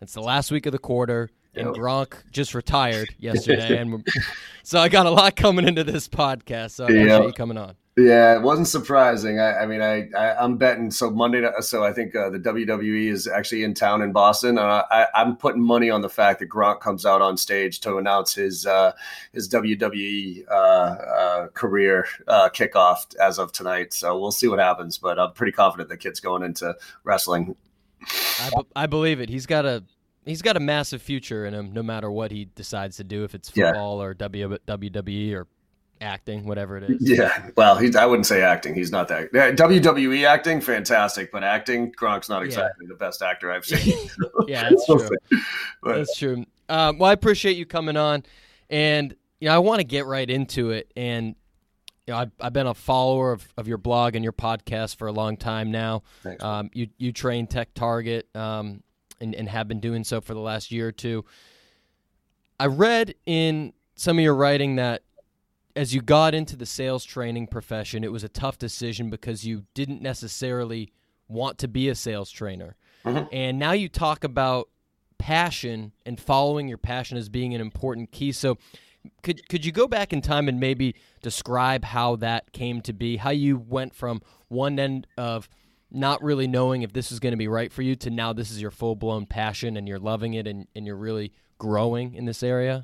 It's 0.00 0.14
the 0.14 0.22
last 0.22 0.52
week 0.52 0.66
of 0.66 0.72
the 0.72 0.78
quarter, 0.78 1.30
and 1.56 1.66
Gronk 1.74 2.14
just 2.30 2.54
retired 2.54 3.12
yesterday, 3.18 3.76
and 3.76 4.06
so 4.62 4.78
I 4.78 4.88
got 4.88 5.06
a 5.06 5.10
lot 5.10 5.34
coming 5.34 5.66
into 5.66 5.82
this 5.82 6.06
podcast. 6.06 6.70
So 6.70 6.84
I 6.84 6.86
appreciate 6.86 7.08
yep. 7.08 7.24
you 7.24 7.32
coming 7.32 7.58
on. 7.58 7.74
Yeah, 7.96 8.36
it 8.36 8.42
wasn't 8.42 8.68
surprising. 8.68 9.40
I, 9.40 9.62
I 9.62 9.66
mean, 9.66 9.80
I, 9.80 10.08
I 10.16 10.44
am 10.44 10.58
betting 10.58 10.92
so 10.92 11.10
Monday. 11.10 11.44
So 11.60 11.82
I 11.82 11.92
think 11.92 12.14
uh, 12.14 12.28
the 12.28 12.38
WWE 12.38 13.10
is 13.10 13.26
actually 13.26 13.64
in 13.64 13.74
town 13.74 14.02
in 14.02 14.12
Boston. 14.12 14.58
Uh, 14.58 14.84
I, 14.90 15.06
I'm 15.14 15.36
putting 15.36 15.62
money 15.62 15.90
on 15.90 16.02
the 16.02 16.08
fact 16.10 16.38
that 16.40 16.48
Gronk 16.48 16.80
comes 16.80 17.04
out 17.04 17.22
on 17.22 17.38
stage 17.38 17.80
to 17.80 17.96
announce 17.96 18.34
his 18.34 18.64
uh, 18.64 18.92
his 19.32 19.48
WWE 19.48 20.44
uh, 20.48 20.52
uh, 20.52 21.48
career 21.48 22.06
uh, 22.28 22.50
kickoff 22.50 23.16
as 23.16 23.38
of 23.40 23.50
tonight. 23.50 23.92
So 23.92 24.20
we'll 24.20 24.30
see 24.30 24.46
what 24.46 24.60
happens. 24.60 24.98
But 24.98 25.18
I'm 25.18 25.32
pretty 25.32 25.52
confident 25.52 25.88
the 25.88 25.96
kid's 25.96 26.20
going 26.20 26.44
into 26.44 26.76
wrestling 27.02 27.56
I, 28.02 28.50
b- 28.54 28.68
I 28.74 28.86
believe 28.86 29.20
it. 29.20 29.28
He's 29.28 29.46
got 29.46 29.64
a 29.64 29.84
he's 30.24 30.42
got 30.42 30.56
a 30.56 30.60
massive 30.60 31.00
future 31.00 31.46
in 31.46 31.54
him, 31.54 31.72
no 31.72 31.82
matter 31.82 32.10
what 32.10 32.30
he 32.30 32.46
decides 32.54 32.96
to 32.98 33.04
do, 33.04 33.24
if 33.24 33.34
it's 33.34 33.50
football 33.50 33.98
yeah. 33.98 34.04
or 34.04 34.14
w- 34.14 34.58
WWE 34.66 35.34
or 35.34 35.46
acting, 36.00 36.46
whatever 36.46 36.76
it 36.76 36.90
is. 36.90 36.96
Yeah, 37.00 37.50
well, 37.56 37.76
he's, 37.76 37.96
I 37.96 38.06
wouldn't 38.06 38.26
say 38.26 38.42
acting. 38.42 38.74
He's 38.74 38.90
not 38.90 39.08
that. 39.08 39.32
WWE 39.32 40.26
acting, 40.26 40.60
fantastic, 40.60 41.32
but 41.32 41.42
acting, 41.42 41.92
Gronk's 41.92 42.28
not 42.28 42.42
exactly 42.42 42.86
yeah. 42.86 42.92
the 42.92 42.98
best 42.98 43.22
actor 43.22 43.50
I've 43.50 43.64
seen. 43.64 44.10
yeah, 44.46 44.68
that's 44.68 44.86
true. 44.86 45.08
but, 45.82 45.96
that's 45.96 46.18
true. 46.18 46.44
Um, 46.68 46.98
well, 46.98 47.10
I 47.10 47.12
appreciate 47.12 47.56
you 47.56 47.66
coming 47.66 47.96
on, 47.96 48.24
and 48.68 49.14
you 49.40 49.48
know, 49.48 49.54
I 49.54 49.58
want 49.58 49.80
to 49.80 49.84
get 49.84 50.06
right 50.06 50.28
into 50.28 50.70
it. 50.70 50.92
And 50.96 51.36
you 52.06 52.14
know, 52.14 52.20
I've, 52.20 52.30
I've 52.40 52.52
been 52.52 52.66
a 52.66 52.74
follower 52.74 53.32
of, 53.32 53.46
of 53.56 53.66
your 53.66 53.78
blog 53.78 54.14
and 54.14 54.22
your 54.22 54.32
podcast 54.32 54.96
for 54.96 55.08
a 55.08 55.12
long 55.12 55.36
time 55.36 55.70
now. 55.70 56.02
Thanks. 56.22 56.42
Um, 56.42 56.70
you 56.72 56.88
you 56.98 57.12
train 57.12 57.46
Tech 57.46 57.74
Target 57.74 58.28
um, 58.34 58.82
and, 59.20 59.34
and 59.34 59.48
have 59.48 59.66
been 59.66 59.80
doing 59.80 60.04
so 60.04 60.20
for 60.20 60.34
the 60.34 60.40
last 60.40 60.70
year 60.70 60.88
or 60.88 60.92
two. 60.92 61.24
I 62.58 62.66
read 62.66 63.14
in 63.26 63.72
some 63.96 64.18
of 64.18 64.22
your 64.22 64.34
writing 64.34 64.76
that 64.76 65.02
as 65.74 65.94
you 65.94 66.00
got 66.00 66.34
into 66.34 66.56
the 66.56 66.64
sales 66.64 67.04
training 67.04 67.48
profession, 67.48 68.02
it 68.02 68.12
was 68.12 68.24
a 68.24 68.28
tough 68.28 68.56
decision 68.56 69.10
because 69.10 69.44
you 69.44 69.64
didn't 69.74 70.00
necessarily 70.00 70.92
want 71.28 71.58
to 71.58 71.68
be 71.68 71.88
a 71.88 71.94
sales 71.94 72.30
trainer. 72.30 72.76
Mm-hmm. 73.04 73.26
And 73.30 73.58
now 73.58 73.72
you 73.72 73.88
talk 73.88 74.24
about 74.24 74.68
passion 75.18 75.92
and 76.04 76.18
following 76.18 76.68
your 76.68 76.78
passion 76.78 77.18
as 77.18 77.28
being 77.28 77.54
an 77.54 77.60
important 77.60 78.10
key. 78.10 78.32
So 78.32 78.58
could 79.22 79.48
could 79.48 79.64
you 79.64 79.72
go 79.72 79.86
back 79.86 80.12
in 80.12 80.20
time 80.20 80.48
and 80.48 80.60
maybe 80.60 80.94
describe 81.22 81.84
how 81.84 82.16
that 82.16 82.52
came 82.52 82.80
to 82.82 82.92
be? 82.92 83.16
How 83.16 83.30
you 83.30 83.56
went 83.58 83.94
from 83.94 84.22
one 84.48 84.78
end 84.78 85.06
of 85.16 85.48
not 85.90 86.22
really 86.22 86.46
knowing 86.46 86.82
if 86.82 86.92
this 86.92 87.12
is 87.12 87.20
going 87.20 87.32
to 87.32 87.36
be 87.36 87.48
right 87.48 87.72
for 87.72 87.82
you 87.82 87.94
to 87.96 88.10
now 88.10 88.32
this 88.32 88.50
is 88.50 88.60
your 88.60 88.70
full 88.70 88.96
blown 88.96 89.26
passion 89.26 89.76
and 89.76 89.86
you're 89.86 89.98
loving 89.98 90.34
it 90.34 90.46
and, 90.46 90.66
and 90.74 90.86
you're 90.86 90.96
really 90.96 91.32
growing 91.58 92.14
in 92.14 92.24
this 92.24 92.42
area? 92.42 92.82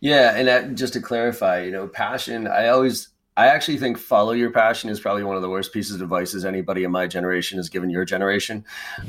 Yeah, 0.00 0.34
and 0.34 0.48
that, 0.48 0.74
just 0.74 0.94
to 0.94 1.00
clarify, 1.00 1.62
you 1.62 1.70
know, 1.70 1.86
passion. 1.86 2.48
I 2.48 2.68
always 2.68 3.11
I 3.34 3.46
actually 3.46 3.78
think 3.78 3.96
follow 3.96 4.32
your 4.32 4.50
passion 4.50 4.90
is 4.90 5.00
probably 5.00 5.24
one 5.24 5.36
of 5.36 5.42
the 5.42 5.48
worst 5.48 5.72
pieces 5.72 5.96
of 5.96 6.02
advice 6.02 6.34
anybody 6.44 6.84
in 6.84 6.90
my 6.90 7.06
generation 7.06 7.56
has 7.58 7.70
given 7.70 7.88
your 7.88 8.04
generation. 8.04 8.62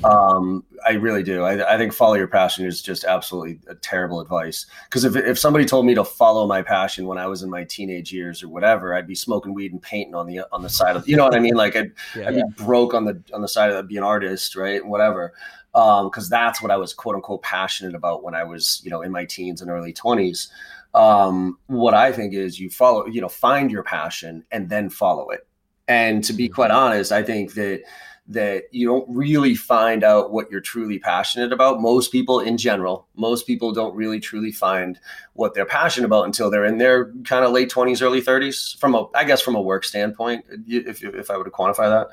Um, 0.05 0.63
I 0.87 0.93
really 0.93 1.23
do. 1.23 1.43
I, 1.43 1.73
I, 1.73 1.77
think 1.77 1.91
follow 1.91 2.13
your 2.13 2.27
passion 2.27 2.65
is 2.65 2.81
just 2.81 3.03
absolutely 3.03 3.59
a 3.67 3.75
terrible 3.75 4.21
advice. 4.21 4.65
Because 4.85 5.03
if, 5.03 5.17
if 5.17 5.37
somebody 5.37 5.65
told 5.65 5.85
me 5.85 5.93
to 5.95 6.05
follow 6.05 6.47
my 6.47 6.61
passion 6.61 7.05
when 7.05 7.17
I 7.17 7.27
was 7.27 7.43
in 7.43 7.49
my 7.49 7.65
teenage 7.65 8.13
years 8.13 8.41
or 8.41 8.47
whatever, 8.47 8.95
I'd 8.95 9.07
be 9.07 9.15
smoking 9.15 9.53
weed 9.53 9.73
and 9.73 9.81
painting 9.81 10.15
on 10.15 10.25
the 10.25 10.47
on 10.53 10.61
the 10.61 10.69
side 10.69 10.95
of 10.95 11.07
you 11.07 11.17
know 11.17 11.25
what 11.25 11.35
I 11.35 11.39
mean. 11.39 11.55
Like 11.55 11.75
I'd, 11.75 11.91
yeah, 12.15 12.29
I'd 12.29 12.35
be 12.35 12.43
broke 12.55 12.93
on 12.93 13.03
the 13.03 13.21
on 13.33 13.41
the 13.41 13.47
side 13.49 13.71
of 13.71 13.87
be 13.87 13.97
an 13.97 14.03
artist, 14.03 14.55
right? 14.55 14.85
Whatever. 14.85 15.33
Because 15.73 16.25
um, 16.25 16.29
that's 16.29 16.61
what 16.61 16.71
I 16.71 16.77
was 16.77 16.93
quote 16.93 17.15
unquote 17.15 17.41
passionate 17.41 17.95
about 17.95 18.23
when 18.23 18.35
I 18.35 18.43
was 18.43 18.81
you 18.85 18.89
know 18.89 19.01
in 19.01 19.11
my 19.11 19.25
teens 19.25 19.61
and 19.61 19.69
early 19.69 19.91
twenties 19.91 20.49
um, 20.93 21.57
what 21.67 21.93
I 21.93 22.11
think 22.11 22.33
is 22.33 22.59
you 22.59 22.69
follow, 22.69 23.05
you 23.07 23.21
know, 23.21 23.29
find 23.29 23.71
your 23.71 23.83
passion 23.83 24.45
and 24.51 24.69
then 24.69 24.89
follow 24.89 25.29
it. 25.29 25.47
And 25.87 26.23
to 26.25 26.33
be 26.33 26.47
quite 26.47 26.71
honest, 26.71 27.11
I 27.11 27.23
think 27.23 27.53
that 27.55 27.83
that 28.25 28.63
you 28.71 28.87
don't 28.87 29.05
really 29.09 29.53
find 29.53 30.01
out 30.01 30.31
what 30.31 30.49
you're 30.49 30.61
truly 30.61 30.97
passionate 30.97 31.51
about. 31.51 31.81
Most 31.81 32.09
people, 32.09 32.39
in 32.39 32.57
general, 32.57 33.05
most 33.15 33.45
people 33.45 33.73
don't 33.73 33.93
really 33.95 34.21
truly 34.21 34.51
find 34.51 34.97
what 35.33 35.53
they're 35.53 35.65
passionate 35.65 36.05
about 36.05 36.25
until 36.25 36.49
they're 36.49 36.63
in 36.63 36.77
their 36.77 37.11
kind 37.25 37.43
of 37.43 37.51
late 37.51 37.69
20s, 37.69 38.01
early 38.01 38.21
30s. 38.21 38.79
From 38.79 38.95
a, 38.95 39.07
I 39.13 39.25
guess, 39.25 39.41
from 39.41 39.55
a 39.55 39.61
work 39.61 39.83
standpoint, 39.83 40.45
if 40.67 41.03
if 41.03 41.29
I 41.29 41.37
were 41.37 41.43
to 41.43 41.51
quantify 41.51 41.89
that 41.89 42.07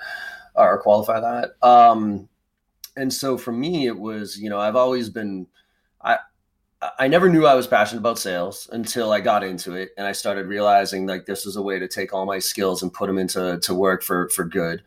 or 0.56 0.80
qualify 0.82 1.20
that. 1.20 1.52
Um, 1.66 2.28
and 2.96 3.12
so 3.12 3.38
for 3.38 3.52
me, 3.52 3.86
it 3.86 3.98
was 3.98 4.36
you 4.36 4.50
know 4.50 4.58
I've 4.58 4.76
always 4.76 5.10
been 5.10 5.46
I 6.02 6.18
I 6.98 7.08
never 7.08 7.28
knew 7.28 7.44
I 7.44 7.54
was 7.54 7.66
passionate 7.66 8.00
about 8.00 8.18
sales 8.18 8.68
until 8.72 9.12
I 9.12 9.20
got 9.20 9.44
into 9.44 9.74
it 9.74 9.90
and 9.98 10.06
I 10.06 10.12
started 10.12 10.46
realizing 10.46 11.06
like 11.06 11.26
this 11.26 11.44
is 11.44 11.56
a 11.56 11.62
way 11.62 11.78
to 11.78 11.86
take 11.86 12.14
all 12.14 12.24
my 12.24 12.38
skills 12.38 12.82
and 12.82 12.92
put 12.92 13.06
them 13.06 13.18
into 13.18 13.58
to 13.60 13.74
work 13.74 14.02
for 14.02 14.30
for 14.30 14.44
good. 14.44 14.82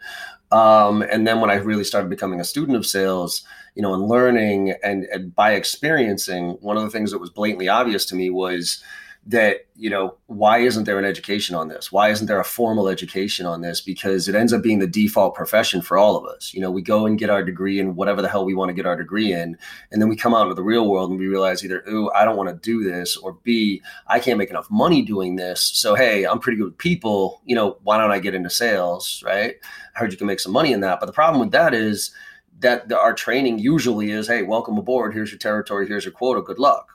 Um, 0.51 1.03
and 1.03 1.27
then 1.27 1.39
when 1.39 1.49
I 1.49 1.55
really 1.55 1.83
started 1.83 2.09
becoming 2.09 2.39
a 2.39 2.43
student 2.43 2.77
of 2.77 2.85
sales, 2.85 3.43
you 3.75 3.81
know, 3.81 3.93
and 3.93 4.07
learning 4.07 4.75
and, 4.83 5.05
and 5.05 5.35
by 5.35 5.53
experiencing, 5.53 6.57
one 6.61 6.77
of 6.77 6.83
the 6.83 6.89
things 6.89 7.11
that 7.11 7.19
was 7.19 7.29
blatantly 7.29 7.69
obvious 7.69 8.05
to 8.05 8.15
me 8.15 8.29
was 8.29 8.83
that 9.25 9.67
you 9.75 9.89
know 9.89 10.15
why 10.27 10.57
isn't 10.59 10.83
there 10.83 10.99
an 10.99 11.05
education 11.05 11.55
on 11.55 11.69
this? 11.69 11.91
Why 11.91 12.09
isn't 12.09 12.27
there 12.27 12.39
a 12.39 12.45
formal 12.45 12.89
education 12.89 13.45
on 13.45 13.61
this? 13.61 13.79
Because 13.79 14.27
it 14.27 14.35
ends 14.35 14.51
up 14.51 14.61
being 14.61 14.79
the 14.79 14.87
default 14.87 15.33
profession 15.33 15.81
for 15.81 15.97
all 15.97 16.17
of 16.17 16.25
us. 16.25 16.53
You 16.53 16.61
know 16.61 16.71
we 16.71 16.81
go 16.81 17.05
and 17.05 17.17
get 17.17 17.29
our 17.29 17.43
degree 17.43 17.79
in 17.79 17.95
whatever 17.95 18.21
the 18.21 18.27
hell 18.27 18.45
we 18.45 18.53
want 18.53 18.69
to 18.69 18.73
get 18.73 18.85
our 18.85 18.95
degree 18.95 19.31
in 19.31 19.57
and 19.91 20.01
then 20.01 20.09
we 20.09 20.15
come 20.15 20.33
out 20.33 20.43
into 20.43 20.55
the 20.55 20.63
real 20.63 20.89
world 20.89 21.09
and 21.09 21.19
we 21.19 21.27
realize 21.27 21.63
either 21.63 21.83
ooh 21.89 22.11
i 22.11 22.25
don't 22.25 22.37
want 22.37 22.49
to 22.49 22.55
do 22.55 22.83
this 22.83 23.15
or 23.17 23.33
b 23.43 23.81
i 24.07 24.19
can't 24.19 24.37
make 24.37 24.49
enough 24.49 24.69
money 24.69 25.01
doing 25.01 25.35
this 25.35 25.61
so 25.61 25.95
hey 25.95 26.25
i'm 26.25 26.39
pretty 26.39 26.57
good 26.57 26.65
with 26.65 26.77
people 26.77 27.41
you 27.45 27.55
know 27.55 27.77
why 27.83 27.97
don't 27.97 28.11
i 28.11 28.19
get 28.19 28.35
into 28.35 28.49
sales? 28.49 29.23
Right? 29.25 29.55
I 29.95 29.99
heard 29.99 30.11
you 30.11 30.17
can 30.17 30.27
make 30.27 30.39
some 30.39 30.51
money 30.51 30.73
in 30.73 30.81
that 30.81 30.99
but 30.99 31.05
the 31.05 31.13
problem 31.13 31.39
with 31.39 31.51
that 31.51 31.73
is 31.73 32.11
that 32.59 32.91
our 32.91 33.13
training 33.13 33.59
usually 33.59 34.11
is 34.11 34.27
hey 34.27 34.43
welcome 34.43 34.77
aboard 34.77 35.13
here's 35.13 35.31
your 35.31 35.39
territory 35.39 35.87
here's 35.87 36.05
your 36.05 36.13
quota 36.13 36.41
good 36.41 36.59
luck 36.59 36.92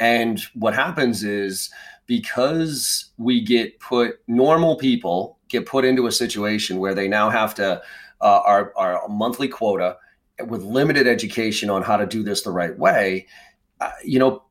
and 0.00 0.40
what 0.54 0.74
happens 0.74 1.24
is 1.24 1.70
because 2.06 3.10
we 3.18 3.40
get 3.40 3.78
put, 3.80 4.20
normal 4.26 4.76
people 4.76 5.38
get 5.48 5.66
put 5.66 5.84
into 5.84 6.06
a 6.06 6.12
situation 6.12 6.78
where 6.78 6.94
they 6.94 7.08
now 7.08 7.30
have 7.30 7.54
to, 7.56 7.82
uh, 8.20 8.40
our, 8.44 8.72
our 8.76 9.06
monthly 9.08 9.48
quota 9.48 9.96
with 10.46 10.62
limited 10.62 11.06
education 11.06 11.68
on 11.70 11.82
how 11.82 11.96
to 11.96 12.06
do 12.06 12.22
this 12.22 12.42
the 12.42 12.50
right 12.50 12.78
way, 12.78 13.26
uh, 13.80 13.90
you 14.04 14.18
know, 14.18 14.42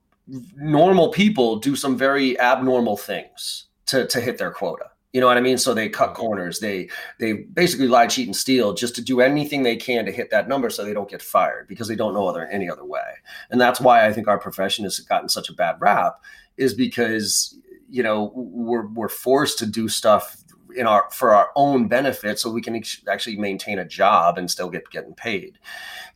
normal 0.55 1.09
people 1.09 1.57
do 1.57 1.75
some 1.75 1.97
very 1.97 2.39
abnormal 2.39 2.97
things 2.97 3.67
to, 3.85 4.05
to 4.07 4.19
hit 4.19 4.37
their 4.37 4.51
quota. 4.51 4.89
You 5.13 5.21
know 5.21 5.27
what 5.27 5.37
I 5.37 5.41
mean? 5.41 5.57
So 5.57 5.73
they 5.73 5.89
cut 5.89 6.13
corners. 6.13 6.59
They 6.59 6.89
they 7.19 7.33
basically 7.33 7.87
lie, 7.87 8.07
cheat, 8.07 8.27
and 8.27 8.35
steal 8.35 8.73
just 8.73 8.95
to 8.95 9.01
do 9.01 9.21
anything 9.21 9.63
they 9.63 9.77
can 9.77 10.05
to 10.05 10.11
hit 10.11 10.29
that 10.31 10.47
number 10.47 10.69
so 10.69 10.83
they 10.83 10.93
don't 10.93 11.09
get 11.09 11.21
fired 11.21 11.67
because 11.67 11.87
they 11.87 11.95
don't 11.95 12.13
know 12.13 12.27
other 12.27 12.45
any 12.47 12.69
other 12.69 12.85
way. 12.85 13.15
And 13.49 13.59
that's 13.59 13.79
why 13.79 14.05
I 14.05 14.13
think 14.13 14.27
our 14.27 14.37
profession 14.37 14.83
has 14.83 14.99
gotten 14.99 15.29
such 15.29 15.49
a 15.49 15.53
bad 15.53 15.77
rap 15.79 16.21
is 16.57 16.73
because 16.73 17.57
you 17.89 18.03
know 18.03 18.31
we're 18.35 18.87
we're 18.87 19.09
forced 19.09 19.59
to 19.59 19.65
do 19.65 19.87
stuff 19.87 20.43
in 20.75 20.85
our 20.85 21.09
for 21.11 21.33
our 21.33 21.49
own 21.55 21.87
benefit 21.87 22.37
so 22.39 22.51
we 22.51 22.61
can 22.61 22.81
actually 23.09 23.37
maintain 23.37 23.79
a 23.79 23.85
job 23.85 24.37
and 24.37 24.51
still 24.51 24.69
get 24.69 24.89
getting 24.91 25.13
paid. 25.13 25.57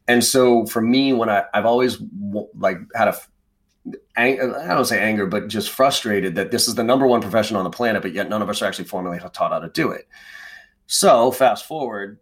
And 0.07 0.23
so 0.23 0.65
for 0.65 0.81
me, 0.81 1.13
when 1.13 1.29
I 1.29 1.45
I've 1.53 1.65
always 1.65 1.97
like 2.55 2.77
had 2.95 3.07
a 3.07 3.17
I 4.15 4.35
don't 4.35 4.85
say 4.85 5.01
anger, 5.01 5.25
but 5.25 5.47
just 5.47 5.71
frustrated 5.71 6.35
that 6.35 6.51
this 6.51 6.67
is 6.67 6.75
the 6.75 6.83
number 6.83 7.07
one 7.07 7.21
profession 7.21 7.57
on 7.57 7.63
the 7.63 7.69
planet, 7.69 8.01
but 8.01 8.13
yet 8.13 8.29
none 8.29 8.41
of 8.41 8.49
us 8.49 8.61
are 8.61 8.65
actually 8.65 8.85
formally 8.85 9.19
taught 9.19 9.51
how 9.51 9.59
to 9.59 9.69
do 9.69 9.91
it. 9.91 10.07
So 10.85 11.31
fast 11.31 11.65
forward, 11.65 12.19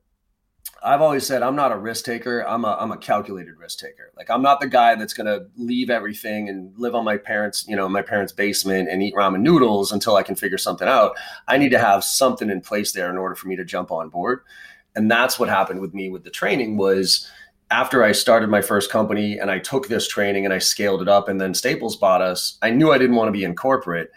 I've 0.82 1.02
always 1.02 1.26
said 1.26 1.44
I'm 1.44 1.56
not 1.56 1.72
a 1.72 1.78
risk 1.78 2.06
taker. 2.06 2.42
I'm 2.48 2.64
a 2.64 2.78
I'm 2.80 2.92
a 2.92 2.98
calculated 2.98 3.58
risk 3.58 3.80
taker. 3.80 4.12
Like 4.16 4.30
I'm 4.30 4.42
not 4.42 4.62
the 4.62 4.68
guy 4.68 4.96
that's 4.96 5.14
gonna 5.14 5.48
leave 5.58 5.90
everything 5.90 6.48
and 6.48 6.72
live 6.78 6.96
on 6.96 7.04
my 7.04 7.18
parents, 7.18 7.66
you 7.68 7.76
know, 7.76 7.90
my 7.90 8.02
parents' 8.02 8.32
basement 8.32 8.90
and 8.90 9.04
eat 9.04 9.16
ramen 9.16 9.42
noodles 9.42 9.92
until 9.92 10.16
I 10.16 10.24
can 10.24 10.36
figure 10.36 10.58
something 10.58 10.88
out. 10.88 11.18
I 11.48 11.58
need 11.58 11.70
to 11.70 11.80
have 11.80 12.04
something 12.04 12.50
in 12.50 12.62
place 12.62 12.94
there 12.94 13.10
in 13.10 13.18
order 13.18 13.36
for 13.36 13.48
me 13.48 13.56
to 13.58 13.66
jump 13.66 13.92
on 13.92 14.10
board. 14.10 14.42
And 14.96 15.12
that's 15.12 15.38
what 15.38 15.50
happened 15.50 15.82
with 15.82 15.94
me 15.94 16.10
with 16.10 16.24
the 16.24 16.30
training 16.30 16.78
was 16.78 17.30
after 17.72 18.04
I 18.04 18.12
started 18.12 18.50
my 18.50 18.62
first 18.62 18.90
company 18.90 19.38
and 19.38 19.52
I 19.52 19.60
took 19.60 19.88
this 19.88 20.08
training 20.08 20.46
and 20.46 20.54
I 20.54 20.58
scaled 20.58 21.02
it 21.02 21.08
up 21.08 21.30
and 21.30 21.40
then 21.40 21.54
Staples 21.54 21.96
bought 21.96 22.22
us, 22.22 22.58
I 22.62 22.72
knew 22.72 22.92
I 22.92 22.98
didn't 22.98 23.16
want 23.16 23.28
to 23.28 23.32
be 23.32 23.44
in 23.44 23.56
corporate. 23.56 24.12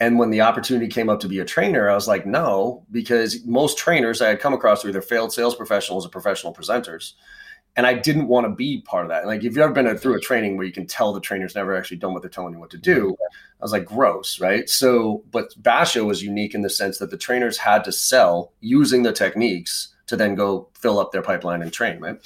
And 0.00 0.18
when 0.18 0.30
the 0.30 0.42
opportunity 0.42 0.86
came 0.88 1.08
up 1.08 1.18
to 1.20 1.28
be 1.28 1.40
a 1.40 1.44
trainer, 1.44 1.88
I 1.88 1.94
was 1.94 2.06
like, 2.06 2.26
no, 2.26 2.84
because 2.90 3.44
most 3.44 3.78
trainers 3.78 4.22
I 4.22 4.28
had 4.28 4.40
come 4.40 4.52
across 4.52 4.84
were 4.84 4.90
either 4.90 5.02
failed 5.02 5.32
sales 5.32 5.56
professionals 5.56 6.06
or 6.06 6.10
professional 6.10 6.54
presenters. 6.54 7.14
And 7.76 7.86
I 7.86 7.94
didn't 7.94 8.28
want 8.28 8.44
to 8.44 8.54
be 8.54 8.80
part 8.82 9.04
of 9.04 9.10
that. 9.10 9.26
Like, 9.26 9.38
if 9.38 9.44
you've 9.44 9.58
ever 9.58 9.72
been 9.72 9.96
through 9.98 10.16
a 10.16 10.20
training 10.20 10.56
where 10.56 10.66
you 10.66 10.72
can 10.72 10.86
tell 10.86 11.12
the 11.12 11.20
trainer's 11.20 11.54
never 11.54 11.76
actually 11.76 11.98
done 11.98 12.12
what 12.12 12.22
they're 12.22 12.30
telling 12.30 12.54
you 12.54 12.60
what 12.60 12.70
to 12.70 12.78
do, 12.78 13.16
I 13.20 13.64
was 13.64 13.72
like, 13.72 13.84
gross, 13.84 14.40
right? 14.40 14.68
So, 14.68 15.22
but 15.30 15.50
Basho 15.62 16.04
was 16.04 16.22
unique 16.22 16.54
in 16.54 16.62
the 16.62 16.70
sense 16.70 16.98
that 16.98 17.10
the 17.10 17.16
trainers 17.16 17.56
had 17.56 17.84
to 17.84 17.92
sell 17.92 18.52
using 18.60 19.02
the 19.02 19.12
techniques 19.12 19.94
to 20.06 20.16
then 20.16 20.34
go 20.34 20.68
fill 20.74 20.98
up 20.98 21.12
their 21.12 21.22
pipeline 21.22 21.62
and 21.62 21.72
train, 21.72 22.00
right? 22.00 22.18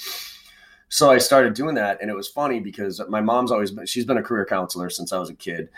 So 0.93 1.09
I 1.09 1.17
started 1.17 1.55
doing 1.55 1.73
that, 1.73 1.99
and 2.01 2.11
it 2.11 2.15
was 2.15 2.27
funny 2.27 2.59
because 2.59 3.01
my 3.09 3.19
mom's 3.19 3.51
always 3.51 3.71
been 3.71 3.87
she's 3.87 4.05
been 4.05 4.19
a 4.19 4.21
career 4.21 4.45
counselor 4.45 4.91
since 4.91 5.11
I 5.11 5.17
was 5.17 5.31
a 5.31 5.33
kid, 5.33 5.69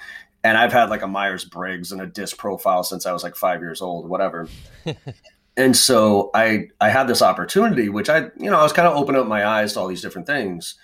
and 0.43 0.57
I've 0.57 0.73
had 0.73 0.89
like 0.89 1.03
a 1.03 1.07
Myers 1.07 1.45
Briggs 1.45 1.93
and 1.93 2.01
a 2.01 2.05
DISC 2.05 2.37
profile 2.37 2.83
since 2.83 3.05
I 3.05 3.13
was 3.13 3.23
like 3.23 3.37
five 3.37 3.61
years 3.61 3.81
old, 3.81 4.09
whatever. 4.09 4.49
and 5.57 5.73
so 5.73 6.31
I 6.33 6.67
I 6.81 6.89
had 6.89 7.07
this 7.07 7.21
opportunity, 7.21 7.87
which 7.87 8.09
I 8.09 8.23
you 8.37 8.51
know 8.51 8.59
I 8.59 8.63
was 8.63 8.73
kind 8.73 8.89
of 8.89 8.97
opening 8.97 9.21
up 9.21 9.25
my 9.25 9.47
eyes 9.47 9.71
to 9.73 9.79
all 9.79 9.87
these 9.87 10.01
different 10.01 10.27
things, 10.27 10.75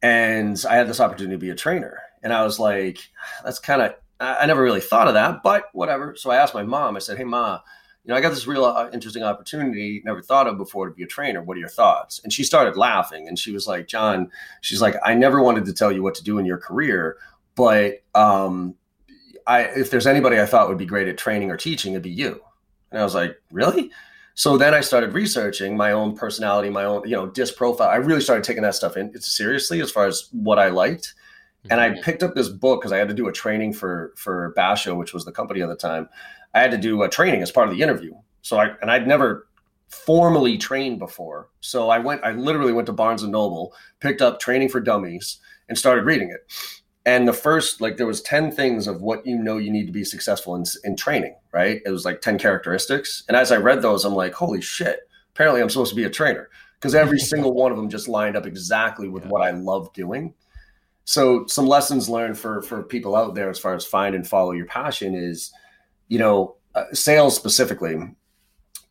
and 0.00 0.58
I 0.66 0.76
had 0.76 0.88
this 0.88 1.00
opportunity 1.00 1.34
to 1.34 1.38
be 1.38 1.50
a 1.50 1.54
trainer, 1.54 2.00
and 2.22 2.32
I 2.32 2.42
was 2.42 2.58
like, 2.58 3.00
that's 3.44 3.58
kind 3.58 3.82
of 3.82 3.96
I 4.18 4.46
never 4.46 4.62
really 4.62 4.80
thought 4.80 5.08
of 5.08 5.14
that, 5.14 5.42
but 5.42 5.64
whatever. 5.74 6.16
So 6.16 6.30
I 6.30 6.36
asked 6.36 6.54
my 6.54 6.62
mom. 6.62 6.96
I 6.96 7.00
said, 7.00 7.18
"Hey, 7.18 7.24
ma." 7.24 7.60
You 8.06 8.12
know, 8.12 8.18
I 8.18 8.20
got 8.20 8.30
this 8.30 8.46
real 8.46 8.64
uh, 8.64 8.88
interesting 8.92 9.24
opportunity, 9.24 10.00
never 10.04 10.22
thought 10.22 10.46
of 10.46 10.56
before 10.58 10.88
to 10.88 10.94
be 10.94 11.02
a 11.02 11.08
trainer. 11.08 11.42
What 11.42 11.56
are 11.56 11.60
your 11.60 11.68
thoughts? 11.68 12.20
And 12.22 12.32
she 12.32 12.44
started 12.44 12.76
laughing 12.76 13.26
and 13.26 13.36
she 13.36 13.50
was 13.50 13.66
like, 13.66 13.88
John, 13.88 14.30
she's 14.60 14.80
like, 14.80 14.94
I 15.04 15.14
never 15.14 15.42
wanted 15.42 15.64
to 15.64 15.72
tell 15.72 15.90
you 15.90 16.04
what 16.04 16.14
to 16.14 16.22
do 16.22 16.38
in 16.38 16.46
your 16.46 16.56
career, 16.56 17.16
but 17.56 18.04
um, 18.14 18.76
I, 19.48 19.62
if 19.62 19.90
there's 19.90 20.06
anybody 20.06 20.38
I 20.38 20.46
thought 20.46 20.68
would 20.68 20.78
be 20.78 20.86
great 20.86 21.08
at 21.08 21.18
training 21.18 21.50
or 21.50 21.56
teaching, 21.56 21.94
it'd 21.94 22.02
be 22.04 22.10
you. 22.10 22.40
And 22.92 23.00
I 23.00 23.04
was 23.04 23.14
like, 23.14 23.40
really? 23.50 23.90
So 24.34 24.56
then 24.56 24.72
I 24.72 24.82
started 24.82 25.12
researching 25.12 25.76
my 25.76 25.90
own 25.90 26.14
personality, 26.14 26.70
my 26.70 26.84
own, 26.84 27.08
you 27.08 27.16
know, 27.16 27.26
disc 27.26 27.56
profile. 27.56 27.88
I 27.88 27.96
really 27.96 28.20
started 28.20 28.44
taking 28.44 28.62
that 28.62 28.76
stuff 28.76 28.96
in 28.96 29.20
seriously 29.20 29.80
as 29.80 29.90
far 29.90 30.06
as 30.06 30.28
what 30.30 30.60
I 30.60 30.68
liked. 30.68 31.14
And 31.70 31.80
I 31.80 31.90
mm-hmm. 31.90 32.02
picked 32.02 32.22
up 32.22 32.34
this 32.34 32.48
book 32.48 32.80
because 32.80 32.92
I 32.92 32.98
had 32.98 33.08
to 33.08 33.14
do 33.14 33.26
a 33.26 33.32
training 33.32 33.72
for 33.72 34.12
for 34.14 34.54
Basho, 34.56 34.96
which 34.96 35.12
was 35.12 35.24
the 35.24 35.32
company 35.32 35.62
at 35.62 35.68
the 35.68 35.74
time. 35.74 36.08
I 36.56 36.60
had 36.60 36.70
to 36.70 36.78
do 36.78 37.02
a 37.02 37.08
training 37.08 37.42
as 37.42 37.50
part 37.52 37.68
of 37.68 37.74
the 37.74 37.82
interview. 37.82 38.14
So 38.40 38.56
I 38.56 38.70
and 38.80 38.90
I'd 38.90 39.06
never 39.06 39.46
formally 39.88 40.56
trained 40.56 40.98
before. 40.98 41.50
So 41.60 41.90
I 41.90 41.98
went 41.98 42.24
I 42.24 42.32
literally 42.32 42.72
went 42.72 42.86
to 42.86 42.94
Barnes 42.94 43.22
and 43.22 43.30
Noble, 43.30 43.74
picked 44.00 44.22
up 44.22 44.40
Training 44.40 44.70
for 44.70 44.80
Dummies 44.80 45.38
and 45.68 45.76
started 45.76 46.06
reading 46.06 46.30
it. 46.30 46.50
And 47.04 47.28
the 47.28 47.34
first 47.34 47.82
like 47.82 47.98
there 47.98 48.06
was 48.06 48.22
10 48.22 48.50
things 48.52 48.86
of 48.86 49.02
what 49.02 49.26
you 49.26 49.36
know 49.36 49.58
you 49.58 49.70
need 49.70 49.84
to 49.84 49.92
be 49.92 50.02
successful 50.02 50.56
in 50.56 50.64
in 50.82 50.96
training, 50.96 51.36
right? 51.52 51.82
It 51.84 51.90
was 51.90 52.06
like 52.06 52.22
10 52.22 52.38
characteristics. 52.38 53.22
And 53.28 53.36
as 53.36 53.52
I 53.52 53.56
read 53.56 53.82
those, 53.82 54.06
I'm 54.06 54.14
like, 54.14 54.32
"Holy 54.32 54.62
shit. 54.62 55.00
Apparently 55.34 55.60
I'm 55.60 55.68
supposed 55.68 55.90
to 55.90 55.96
be 55.96 56.04
a 56.04 56.10
trainer." 56.10 56.48
Because 56.80 56.94
every 56.94 57.18
single 57.32 57.52
one 57.52 57.70
of 57.70 57.76
them 57.76 57.90
just 57.90 58.08
lined 58.08 58.34
up 58.34 58.46
exactly 58.46 59.08
with 59.08 59.24
yeah. 59.24 59.28
what 59.28 59.42
I 59.42 59.50
love 59.50 59.92
doing. 59.92 60.32
So 61.04 61.46
some 61.46 61.66
lessons 61.66 62.08
learned 62.08 62.38
for 62.38 62.62
for 62.62 62.82
people 62.82 63.14
out 63.14 63.34
there 63.34 63.50
as 63.50 63.58
far 63.58 63.74
as 63.74 63.84
find 63.84 64.14
and 64.14 64.26
follow 64.26 64.52
your 64.52 64.66
passion 64.66 65.14
is 65.14 65.52
you 66.08 66.18
know, 66.18 66.56
uh, 66.74 66.84
sales 66.92 67.34
specifically, 67.34 67.96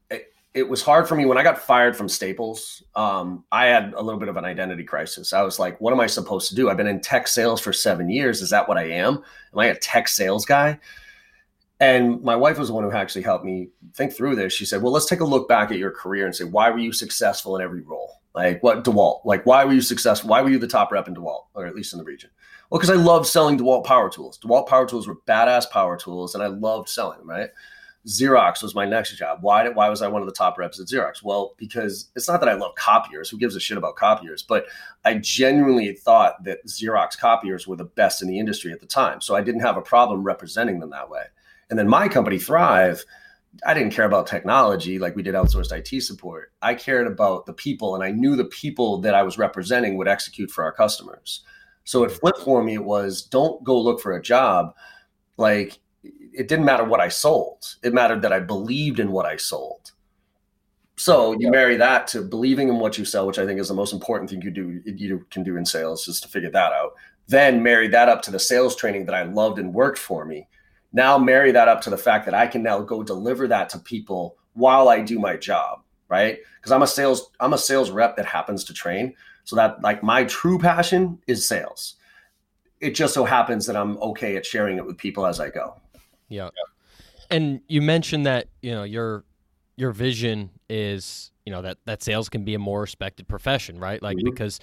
it, 0.10 0.34
it, 0.53 0.67
was 0.67 0.81
hard 0.81 1.07
for 1.07 1.15
me 1.15 1.25
when 1.25 1.38
I 1.38 1.43
got 1.43 1.60
fired 1.60 1.95
from 1.95 2.10
Staples. 2.10 2.84
Um, 2.95 3.43
I 3.51 3.65
had 3.65 3.93
a 3.93 4.01
little 4.01 4.19
bit 4.19 4.29
of 4.29 4.38
an 4.38 4.45
identity 4.45 4.84
crisis. 4.84 5.34
I 5.34 5.41
was 5.41 5.60
like, 5.60 5.79
what 5.79 5.93
am 5.93 6.00
I 6.00 6.07
supposed 6.07 6.50
to 6.50 6.55
do? 6.55 6.69
I've 6.69 6.77
been 6.77 6.88
in 6.88 7.01
tech 7.01 7.27
sales 7.27 7.62
for 7.62 7.72
seven 7.72 8.10
years. 8.10 8.41
Is 8.41 8.50
that 8.50 8.67
what 8.67 8.77
I 8.77 8.89
am? 8.89 9.15
Am 9.53 9.60
I 9.60 9.67
a 9.67 9.75
tech 9.75 10.07
sales 10.07 10.45
guy? 10.45 10.79
And 11.79 12.22
my 12.24 12.36
wife 12.36 12.57
was 12.57 12.69
the 12.69 12.74
one 12.74 12.86
who 12.86 12.91
actually 12.91 13.24
helped 13.24 13.43
me 13.43 13.69
think 13.93 14.13
through 14.13 14.36
this. 14.38 14.53
She 14.53 14.65
said, 14.65 14.81
well, 14.81 14.93
let's 14.93 15.07
take 15.07 15.19
a 15.19 15.25
look 15.25 15.50
back 15.50 15.72
at 15.72 15.77
your 15.77 15.91
career 15.91 16.25
and 16.25 16.34
say, 16.34 16.45
why 16.45 16.69
were 16.69 16.79
you 16.79 16.93
successful 16.93 17.57
in 17.57 17.62
every 17.62 17.81
role? 17.81 18.22
Like 18.36 18.62
what 18.62 18.84
DeWalt? 18.84 19.22
Like 19.24 19.45
why 19.45 19.63
were 19.63 19.74
you 19.74 19.81
successful? 19.81 20.29
Why 20.29 20.41
were 20.41 20.50
you 20.50 20.60
the 20.60 20.67
top 20.67 20.91
rep 20.91 21.07
in 21.07 21.15
DeWalt, 21.15 21.45
or 21.53 21.65
at 21.65 21.74
least 21.74 21.93
in 21.93 22.00
the 22.00 22.05
region? 22.05 22.29
Well, 22.75 22.82
because 22.82 22.89
I 22.89 23.01
loved 23.01 23.25
selling 23.25 23.58
DeWalt 23.58 23.86
power 23.86 24.10
tools. 24.10 24.38
DeWalt 24.38 24.67
power 24.67 24.86
tools 24.86 25.08
were 25.08 25.15
badass 25.25 25.72
power 25.72 25.96
tools, 25.96 26.36
and 26.36 26.44
I 26.44 26.48
loved 26.48 26.89
selling 26.89 27.20
them. 27.20 27.29
Right? 27.29 27.50
Xerox 28.05 28.62
was 28.62 28.75
my 28.75 28.84
next 28.84 29.15
job. 29.15 29.38
Why 29.39 29.63
did, 29.63 29.77
why 29.77 29.88
was 29.88 30.01
I 30.01 30.10
one 30.10 30.22
of 30.22 30.27
the 30.27 30.34
top 30.34 30.58
reps 30.58 30.77
at 30.77 30.88
Xerox? 30.88 31.24
Well, 31.24 31.53
because 31.55 32.10
it's 32.17 32.27
not 32.27 32.41
that 32.41 32.50
I 32.50 32.55
love 32.55 32.75
copiers. 32.75 33.29
Who 33.29 33.38
gives 33.38 33.55
a 33.55 33.62
shit 33.62 33.77
about 33.77 33.96
copiers? 33.96 34.44
But 34.44 34.65
I 35.05 35.20
genuinely 35.20 35.94
thought 35.94 36.44
that 36.44 36.65
Xerox 36.67 37.17
copiers 37.17 37.65
were 37.65 37.77
the 37.77 37.86
best 37.86 38.22
in 38.22 38.27
the 38.27 38.39
industry 38.39 38.74
at 38.74 38.82
the 38.82 38.88
time. 38.88 39.22
So 39.22 39.38
I 39.38 39.41
didn't 39.41 39.62
have 39.62 39.77
a 39.77 39.82
problem 39.82 40.25
representing 40.25 40.82
them 40.82 40.89
that 40.89 41.10
way. 41.10 41.24
And 41.70 41.79
then 41.79 41.88
my 41.88 42.10
company 42.10 42.39
Thrive 42.39 43.05
I 43.65 43.74
didn't 43.74 43.94
care 43.94 44.03
about 44.03 44.27
technology 44.27 45.00
like 45.00 45.15
we 45.15 45.24
did 45.24 45.34
outsourced 45.34 45.72
IT 45.72 46.01
support. 46.03 46.51
I 46.62 46.74
cared 46.74 47.08
about 47.08 47.46
the 47.46 47.53
people 47.53 47.96
and 47.96 48.03
I 48.03 48.12
knew 48.12 48.36
the 48.36 48.44
people 48.44 49.00
that 49.00 49.15
I 49.15 49.24
was 49.24 49.38
representing 49.38 49.96
would 49.96 50.10
execute 50.10 50.51
for 50.51 50.65
our 50.65 50.74
customers. 50.74 51.41
So 51.86 52.04
it 52.04 52.12
flipped 52.12 52.39
for 52.39 52.62
me. 52.62 52.74
It 52.75 52.84
was 52.84 53.22
don't 53.22 53.63
go 53.63 53.80
look 53.80 54.01
for 54.01 54.18
a 54.18 54.22
job. 54.22 54.75
Like 55.38 55.80
it 56.04 56.48
didn't 56.48 56.65
matter 56.65 56.84
what 56.84 57.00
I 57.00 57.08
sold. 57.08 57.75
It 57.82 57.94
mattered 57.94 58.22
that 58.24 58.34
I 58.34 58.39
believed 58.39 59.00
in 59.00 59.12
what 59.12 59.25
I 59.25 59.38
sold. 59.38 59.92
So 60.98 61.36
you 61.39 61.50
marry 61.50 61.77
that 61.77 62.08
to 62.10 62.22
believing 62.22 62.70
in 62.70 62.80
what 62.80 62.98
you 62.98 63.06
sell, 63.06 63.27
which 63.27 63.39
I 63.39 63.46
think 63.46 63.60
is 63.60 63.70
the 63.70 63.74
most 63.74 63.94
important 63.94 64.30
thing 64.30 64.42
you 64.42 64.51
do 64.51 64.82
you 64.86 65.25
can 65.30 65.44
do 65.44 65.58
in 65.58 65.65
sales 65.65 66.08
is 66.08 66.20
to 66.22 66.27
figure 66.27 66.51
that 66.51 66.74
out. 66.74 66.96
Then 67.27 67.63
marry 67.63 67.88
that 67.88 68.10
up 68.10 68.22
to 68.24 68.32
the 68.32 68.39
sales 68.39 68.75
training 68.75 69.06
that 69.06 69.15
I 69.15 69.24
loved 69.24 69.60
and 69.60 69.74
worked 69.74 69.98
for 69.98 70.25
me 70.25 70.48
now 70.96 71.18
marry 71.18 71.51
that 71.51 71.68
up 71.68 71.82
to 71.82 71.89
the 71.89 71.98
fact 71.98 72.25
that 72.25 72.34
I 72.34 72.48
can 72.48 72.63
now 72.63 72.80
go 72.80 73.04
deliver 73.04 73.50
that 73.50 73.68
to 73.70 73.80
people 73.80 74.38
while 74.54 74.88
I 74.88 75.01
do 75.01 75.20
my 75.20 75.36
job, 75.36 75.82
right? 76.08 76.39
Because 76.56 76.72
I'm 76.72 76.84
a 76.84 76.88
sales 76.88 77.32
I'm 77.42 77.51
a 77.51 77.58
sales 77.58 77.92
rep 77.92 78.15
that 78.15 78.25
happens 78.25 78.63
to 78.63 78.74
train. 78.74 79.13
So 79.46 79.56
that 79.56 79.82
like 79.82 80.04
my 80.04 80.25
true 80.25 80.60
passion 80.60 81.20
is 81.28 81.48
sales. 81.48 81.96
It 82.82 82.92
just 82.96 83.14
so 83.14 83.24
happens 83.24 83.66
that 83.68 83.78
I'm 83.78 83.98
okay 83.98 84.36
at 84.36 84.46
sharing 84.46 84.78
it 84.78 84.86
with 84.86 84.98
people 84.98 85.25
as 85.25 85.40
I 85.40 85.50
go. 85.50 85.75
Yeah. 86.28 86.50
And 87.30 87.62
you 87.68 87.82
mentioned 87.82 88.25
that, 88.25 88.48
you 88.62 88.72
know, 88.72 88.84
your 88.84 89.24
your 89.78 89.92
vision 89.92 90.50
is, 90.70 91.32
you 91.46 91.52
know, 91.52 91.62
that 91.62 91.78
that 91.86 92.04
sales 92.04 92.28
can 92.28 92.44
be 92.44 92.56
a 92.56 92.60
more 92.60 92.82
respected 92.82 93.28
profession, 93.28 93.80
right? 93.80 94.02
Like 94.02 94.18
mm-hmm. 94.18 94.30
because 94.30 94.60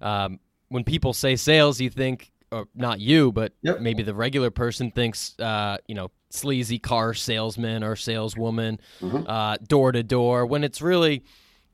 um, 0.00 0.40
when 0.68 0.84
people 0.84 1.12
say 1.12 1.36
sales, 1.36 1.80
you 1.80 1.90
think 1.90 2.32
or 2.50 2.66
not 2.74 3.00
you, 3.00 3.32
but 3.32 3.52
yep. 3.62 3.80
maybe 3.80 4.02
the 4.02 4.14
regular 4.14 4.50
person 4.50 4.90
thinks, 4.90 5.38
uh, 5.38 5.78
you 5.86 5.94
know, 5.94 6.10
sleazy 6.30 6.78
car 6.78 7.14
salesman 7.14 7.82
or 7.82 7.96
saleswoman, 7.96 8.78
mm-hmm. 9.00 9.26
uh, 9.26 9.56
door 9.66 9.92
to 9.92 10.02
door. 10.02 10.46
When 10.46 10.64
it's 10.64 10.82
really, 10.82 11.22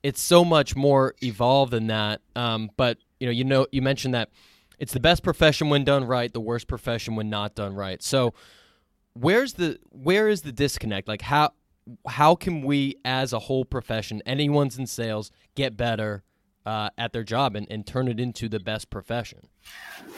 it's 0.03 0.21
so 0.21 0.45
much 0.45 0.77
more 0.77 1.15
evolved 1.23 1.73
than 1.73 1.89
that. 1.89 2.21
Um, 2.37 2.71
but 2.77 2.99
you 3.21 3.27
know, 3.27 3.33
you 3.33 3.45
know, 3.45 3.67
you 3.73 3.83
mentioned 3.83 4.15
that 4.15 4.31
it's 4.79 4.93
the 4.93 5.01
best 5.01 5.23
profession 5.23 5.71
when 5.71 5.85
done 5.85 6.05
right, 6.05 6.33
the 6.33 6.41
worst 6.41 6.69
profession 6.69 7.17
when 7.17 7.31
not 7.31 7.55
done 7.55 7.75
right. 7.75 8.03
So, 8.03 8.35
where's 9.15 9.55
the 9.55 9.79
where 9.91 10.29
is 10.29 10.43
the 10.43 10.53
disconnect? 10.53 11.09
Like 11.09 11.23
how 11.23 11.53
how 12.07 12.35
can 12.35 12.63
we, 12.63 12.97
as 13.05 13.33
a 13.33 13.39
whole 13.39 13.65
profession, 13.65 14.23
anyone's 14.27 14.79
in 14.79 14.87
sales, 14.87 15.31
get 15.55 15.77
better? 15.77 16.23
uh, 16.69 16.91
at 16.99 17.15
their 17.15 17.25
job 17.25 17.57
and, 17.57 17.67
and 17.71 17.87
turn 17.87 18.09
it 18.09 18.21
into 18.21 18.47
the 18.47 18.61
best 18.61 18.91
profession. 18.91 19.49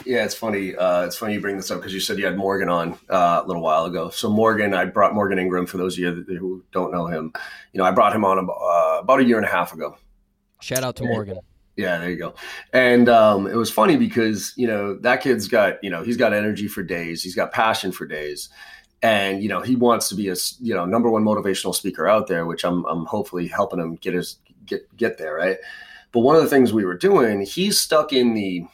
Yeah, 0.06 0.24
it's 0.24 0.34
funny. 0.34 0.74
Uh, 0.74 1.04
it's 1.04 1.16
funny 1.16 1.34
you 1.34 1.40
bring 1.40 1.56
this 1.56 1.70
up 1.70 1.78
because 1.78 1.92
you 1.92 2.00
said 2.00 2.18
you 2.18 2.24
had 2.24 2.36
Morgan 2.36 2.68
on 2.68 2.98
uh, 3.10 3.42
a 3.44 3.46
little 3.46 3.62
while 3.62 3.84
ago. 3.84 4.08
So 4.10 4.30
Morgan, 4.30 4.72
I 4.72 4.86
brought 4.86 5.14
Morgan 5.14 5.38
Ingram 5.38 5.66
for 5.66 5.76
those 5.76 5.94
of 5.94 5.98
you 5.98 6.24
who 6.38 6.64
don't 6.72 6.92
know 6.92 7.06
him. 7.06 7.32
You 7.72 7.78
know, 7.78 7.84
I 7.84 7.90
brought 7.90 8.14
him 8.14 8.24
on 8.24 8.38
uh, 8.38 9.00
about 9.00 9.20
a 9.20 9.24
year 9.24 9.36
and 9.36 9.44
a 9.44 9.50
half 9.50 9.74
ago. 9.74 9.96
Shout 10.60 10.84
out 10.84 10.96
to 10.96 11.04
Morgan. 11.04 11.38
Yeah, 11.76 11.98
there 11.98 12.10
you 12.10 12.16
go. 12.16 12.34
And 12.72 13.08
um, 13.08 13.46
it 13.46 13.56
was 13.56 13.70
funny 13.70 13.96
because 13.96 14.52
you 14.56 14.66
know 14.66 14.96
that 14.98 15.22
kid's 15.22 15.48
got 15.48 15.82
you 15.82 15.90
know 15.90 16.02
he's 16.02 16.16
got 16.16 16.32
energy 16.32 16.68
for 16.68 16.82
days. 16.82 17.22
He's 17.22 17.34
got 17.34 17.52
passion 17.52 17.92
for 17.92 18.06
days 18.06 18.48
and 19.02 19.42
you 19.42 19.48
know 19.48 19.62
he 19.62 19.76
wants 19.76 20.10
to 20.10 20.14
be 20.14 20.28
a 20.28 20.34
you 20.60 20.74
know 20.74 20.84
number 20.84 21.10
one 21.10 21.24
motivational 21.24 21.74
speaker 21.74 22.06
out 22.06 22.26
there 22.26 22.44
which 22.44 22.66
i'm, 22.66 22.84
I'm 22.84 23.06
hopefully 23.06 23.48
helping 23.48 23.80
him 23.80 23.94
get 23.94 24.12
his 24.12 24.36
get 24.66 24.94
get 24.94 25.16
there 25.16 25.36
right 25.36 25.56
but 26.12 26.20
one 26.20 26.36
of 26.36 26.42
the 26.42 26.48
things 26.48 26.72
we 26.72 26.84
were 26.84 26.96
doing, 26.96 27.42
he's 27.42 27.78
stuck 27.78 28.12
in 28.12 28.34
the 28.34 28.66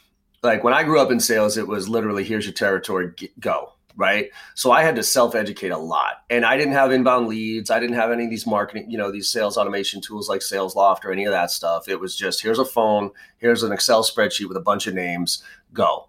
like 0.47 0.63
when 0.63 0.73
I 0.73 0.83
grew 0.83 0.99
up 0.99 1.11
in 1.11 1.19
sales, 1.19 1.57
it 1.57 1.67
was 1.67 1.87
literally 1.87 2.23
here's 2.23 2.45
your 2.45 2.53
territory, 2.53 3.11
go. 3.39 3.73
Right. 3.95 4.29
So 4.53 4.71
I 4.71 4.83
had 4.83 4.95
to 4.97 5.03
self 5.03 5.33
educate 5.33 5.71
a 5.71 5.77
lot. 5.77 6.23
And 6.29 6.45
I 6.45 6.55
didn't 6.55 6.73
have 6.73 6.91
inbound 6.91 7.27
leads. 7.27 7.71
I 7.71 7.79
didn't 7.79 7.95
have 7.95 8.11
any 8.11 8.25
of 8.25 8.29
these 8.29 8.45
marketing, 8.45 8.91
you 8.91 8.97
know, 8.97 9.11
these 9.11 9.27
sales 9.27 9.57
automation 9.57 10.01
tools 10.01 10.29
like 10.29 10.41
Salesloft 10.41 11.03
or 11.03 11.11
any 11.11 11.25
of 11.25 11.31
that 11.31 11.49
stuff. 11.49 11.89
It 11.89 11.99
was 11.99 12.15
just 12.15 12.43
here's 12.43 12.59
a 12.59 12.65
phone, 12.65 13.09
here's 13.39 13.63
an 13.63 13.71
Excel 13.71 14.03
spreadsheet 14.03 14.47
with 14.47 14.57
a 14.57 14.61
bunch 14.61 14.85
of 14.85 14.93
names, 14.93 15.43
go. 15.73 16.07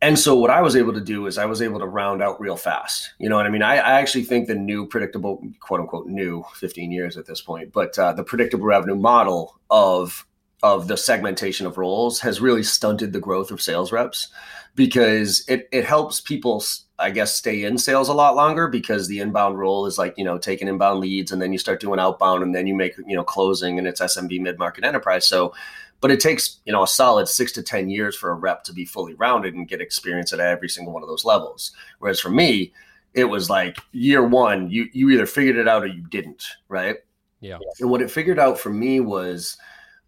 And 0.00 0.18
so 0.18 0.36
what 0.36 0.50
I 0.50 0.62
was 0.62 0.74
able 0.74 0.92
to 0.94 1.00
do 1.00 1.26
is 1.26 1.36
I 1.36 1.46
was 1.46 1.60
able 1.60 1.78
to 1.80 1.86
round 1.86 2.22
out 2.22 2.40
real 2.40 2.56
fast. 2.56 3.12
You 3.18 3.28
know 3.28 3.36
what 3.36 3.46
I 3.46 3.50
mean? 3.50 3.62
I, 3.62 3.76
I 3.76 4.00
actually 4.00 4.24
think 4.24 4.46
the 4.46 4.54
new 4.54 4.86
predictable, 4.86 5.42
quote 5.60 5.80
unquote, 5.80 6.06
new 6.06 6.44
15 6.54 6.92
years 6.92 7.16
at 7.16 7.26
this 7.26 7.40
point, 7.40 7.72
but 7.72 7.98
uh, 7.98 8.12
the 8.12 8.24
predictable 8.24 8.66
revenue 8.66 8.96
model 8.96 9.58
of 9.70 10.26
of 10.74 10.88
the 10.88 10.96
segmentation 10.96 11.66
of 11.66 11.78
roles 11.78 12.20
has 12.20 12.40
really 12.40 12.62
stunted 12.62 13.12
the 13.12 13.20
growth 13.20 13.50
of 13.50 13.62
sales 13.62 13.92
reps 13.92 14.28
because 14.74 15.44
it, 15.48 15.68
it 15.72 15.84
helps 15.84 16.20
people 16.20 16.62
i 16.98 17.10
guess 17.10 17.34
stay 17.34 17.64
in 17.64 17.76
sales 17.76 18.08
a 18.08 18.14
lot 18.14 18.36
longer 18.36 18.68
because 18.68 19.08
the 19.08 19.20
inbound 19.20 19.58
role 19.58 19.86
is 19.86 19.98
like 19.98 20.14
you 20.16 20.24
know 20.24 20.38
taking 20.38 20.68
inbound 20.68 21.00
leads 21.00 21.32
and 21.32 21.40
then 21.40 21.52
you 21.52 21.58
start 21.58 21.80
doing 21.80 22.00
outbound 22.00 22.42
and 22.42 22.54
then 22.54 22.66
you 22.66 22.74
make 22.74 22.96
you 23.06 23.16
know 23.16 23.24
closing 23.24 23.78
and 23.78 23.86
it's 23.86 24.00
smb 24.00 24.40
mid-market 24.40 24.84
enterprise. 24.84 25.26
So 25.26 25.54
but 26.00 26.10
it 26.10 26.20
takes 26.20 26.60
you 26.64 26.72
know 26.72 26.82
a 26.82 26.88
solid 26.88 27.28
six 27.28 27.52
to 27.52 27.62
ten 27.62 27.88
years 27.88 28.16
for 28.16 28.30
a 28.30 28.34
rep 28.34 28.64
to 28.64 28.72
be 28.72 28.84
fully 28.84 29.14
rounded 29.14 29.54
and 29.54 29.68
get 29.68 29.80
experience 29.80 30.32
at 30.32 30.40
every 30.40 30.68
single 30.68 30.92
one 30.92 31.02
of 31.02 31.08
those 31.08 31.24
levels. 31.24 31.72
Whereas 31.98 32.20
for 32.20 32.30
me 32.30 32.72
it 33.14 33.24
was 33.24 33.48
like 33.48 33.78
year 33.92 34.26
one 34.26 34.70
you 34.70 34.88
you 34.92 35.10
either 35.10 35.26
figured 35.26 35.56
it 35.56 35.68
out 35.68 35.82
or 35.82 35.88
you 35.88 36.02
didn't 36.08 36.44
right? 36.68 36.96
Yeah. 37.40 37.58
And 37.80 37.90
what 37.90 38.02
it 38.02 38.10
figured 38.10 38.38
out 38.38 38.58
for 38.58 38.70
me 38.70 39.00
was 39.00 39.56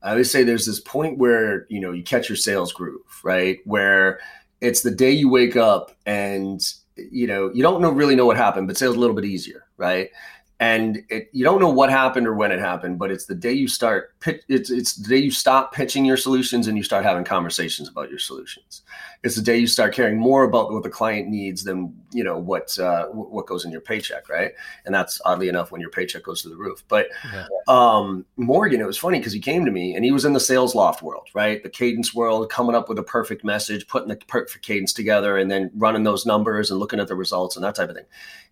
i 0.02 0.10
always 0.10 0.30
say 0.30 0.42
there's 0.42 0.66
this 0.66 0.80
point 0.80 1.18
where 1.18 1.66
you 1.68 1.80
know 1.80 1.92
you 1.92 2.02
catch 2.02 2.28
your 2.28 2.36
sales 2.36 2.72
groove 2.72 3.00
right? 3.22 3.58
Where 3.64 4.20
it's 4.60 4.82
the 4.82 4.90
day 4.90 5.10
you 5.10 5.28
wake 5.28 5.56
up 5.56 5.92
and 6.06 6.60
you 6.96 7.26
know 7.26 7.50
you 7.54 7.62
don't 7.62 7.80
know 7.80 7.90
really 7.90 8.16
know 8.16 8.26
what 8.26 8.36
happened 8.36 8.66
but 8.66 8.76
sales 8.76 8.96
a 8.96 8.98
little 8.98 9.14
bit 9.14 9.24
easier 9.24 9.64
right 9.76 10.10
and 10.60 11.02
it, 11.08 11.28
you 11.32 11.44
don't 11.44 11.60
know 11.60 11.70
what 11.70 11.90
happened 11.90 12.26
or 12.26 12.34
when 12.34 12.50
it 12.50 12.58
happened 12.58 12.98
but 12.98 13.10
it's 13.10 13.26
the 13.26 13.34
day 13.34 13.52
you 13.52 13.68
start 13.68 14.14
it's 14.48 14.70
it's 14.70 14.94
the 14.96 15.08
day 15.08 15.16
you 15.16 15.30
stop 15.30 15.72
pitching 15.72 16.04
your 16.04 16.16
solutions 16.16 16.66
and 16.66 16.76
you 16.76 16.82
start 16.82 17.04
having 17.04 17.24
conversations 17.24 17.88
about 17.88 18.10
your 18.10 18.18
solutions. 18.18 18.82
It's 19.22 19.36
the 19.36 19.42
day 19.42 19.58
you 19.58 19.66
start 19.66 19.94
caring 19.94 20.18
more 20.18 20.44
about 20.44 20.72
what 20.72 20.82
the 20.82 20.90
client 20.90 21.28
needs 21.28 21.64
than 21.64 21.94
you 22.12 22.24
know 22.24 22.38
what 22.38 22.76
uh, 22.78 23.06
what 23.06 23.46
goes 23.46 23.64
in 23.64 23.70
your 23.70 23.80
paycheck 23.80 24.28
right? 24.28 24.52
And 24.84 24.94
that's 24.94 25.20
oddly 25.24 25.48
enough 25.48 25.70
when 25.70 25.80
your 25.80 25.90
paycheck 25.90 26.24
goes 26.24 26.42
to 26.42 26.48
the 26.48 26.56
roof. 26.56 26.82
But 26.88 27.08
yeah. 27.32 27.46
um, 27.68 28.24
morgan 28.36 28.80
it 28.80 28.86
was 28.86 28.98
funny 28.98 29.18
because 29.18 29.32
he 29.32 29.40
came 29.40 29.64
to 29.64 29.70
me 29.70 29.94
and 29.94 30.04
he 30.04 30.12
was 30.12 30.24
in 30.24 30.32
the 30.32 30.38
Salesloft 30.38 31.02
world 31.02 31.28
right? 31.34 31.62
The 31.62 31.70
cadence 31.70 32.14
world 32.14 32.50
coming 32.50 32.74
up 32.74 32.88
with 32.88 32.98
a 32.98 33.02
perfect 33.02 33.44
message 33.44 33.86
putting 33.86 34.08
the 34.08 34.16
perfect 34.16 34.64
cadence 34.64 34.92
together 34.92 35.38
and 35.38 35.50
then 35.50 35.70
running 35.76 36.02
those 36.02 36.26
numbers 36.26 36.70
and 36.70 36.80
looking 36.80 37.00
at 37.00 37.08
the 37.08 37.16
results 37.16 37.56
and 37.56 37.64
that 37.64 37.74
type 37.74 37.88
of 37.88 37.96
thing 37.96 38.06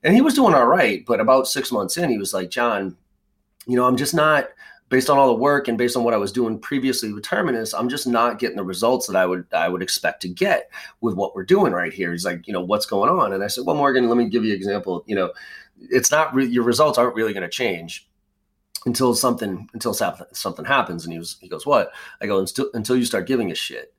and 0.07 0.15
he 0.15 0.23
was 0.23 0.35
doing 0.35 0.55
all 0.55 0.67
right 0.67 1.05
but 1.05 1.21
about 1.21 1.47
six 1.47 1.71
months 1.71 1.99
in 1.99 2.09
he 2.09 2.17
was 2.17 2.33
like 2.33 2.49
john 2.49 2.97
you 3.67 3.77
know 3.77 3.85
i'm 3.85 3.97
just 3.97 4.15
not 4.15 4.49
based 4.89 5.11
on 5.11 5.19
all 5.19 5.27
the 5.29 5.35
work 5.35 5.69
and 5.69 5.77
based 5.77 5.97
on 5.97 6.05
what 6.05 6.15
I 6.15 6.19
was 6.19 6.33
doing 6.33 6.59
previously 6.59 7.13
with 7.13 7.25
Terminus, 7.25 7.75
I'm 7.75 7.89
just 7.89 8.07
not 8.07 8.39
getting 8.39 8.57
the 8.57 8.65
results 8.65 9.07
that 9.07 9.17
I 9.17 9.27
would 9.27 9.47
I 9.53 9.69
would 9.69 9.83
expect 9.83 10.23
to 10.23 10.29
get 10.29 10.71
with 11.01 11.15
what 11.15 11.35
we're 11.35 11.45
doing 11.45 11.73
right 11.73 11.93
here. 11.93 12.13
He's 12.13 12.25
like, 12.25 12.47
you 12.47 12.53
know, 12.53 12.61
what's 12.61 12.87
going 12.87 13.11
on? 13.11 13.33
And 13.33 13.43
I 13.43 13.49
said, 13.49 13.65
well, 13.67 13.77
Morgan, 13.77 14.09
let 14.09 14.17
me 14.17 14.29
give 14.29 14.45
you 14.45 14.53
an 14.53 14.57
example. 14.57 15.05
You 15.07 15.17
know, 15.17 15.33
it's 15.91 16.11
not 16.11 16.35
re- 16.35 16.47
your 16.47 16.65
results 16.65 16.99
aren't 16.99 17.17
really 17.17 17.33
going 17.33 17.43
to 17.43 17.49
change 17.49 18.09
until 18.87 19.15
something 19.15 19.69
until 19.75 19.93
something 19.93 20.65
happens. 20.65 21.05
And 21.05 21.13
he 21.13 21.19
was 21.19 21.37
he 21.41 21.49
goes, 21.49 21.67
what? 21.67 21.91
I 22.21 22.27
go 22.27 22.39
until 22.39 22.71
until 22.75 22.97
you 22.97 23.05
start 23.05 23.27
giving 23.27 23.51
a 23.51 23.55
shit. 23.55 23.93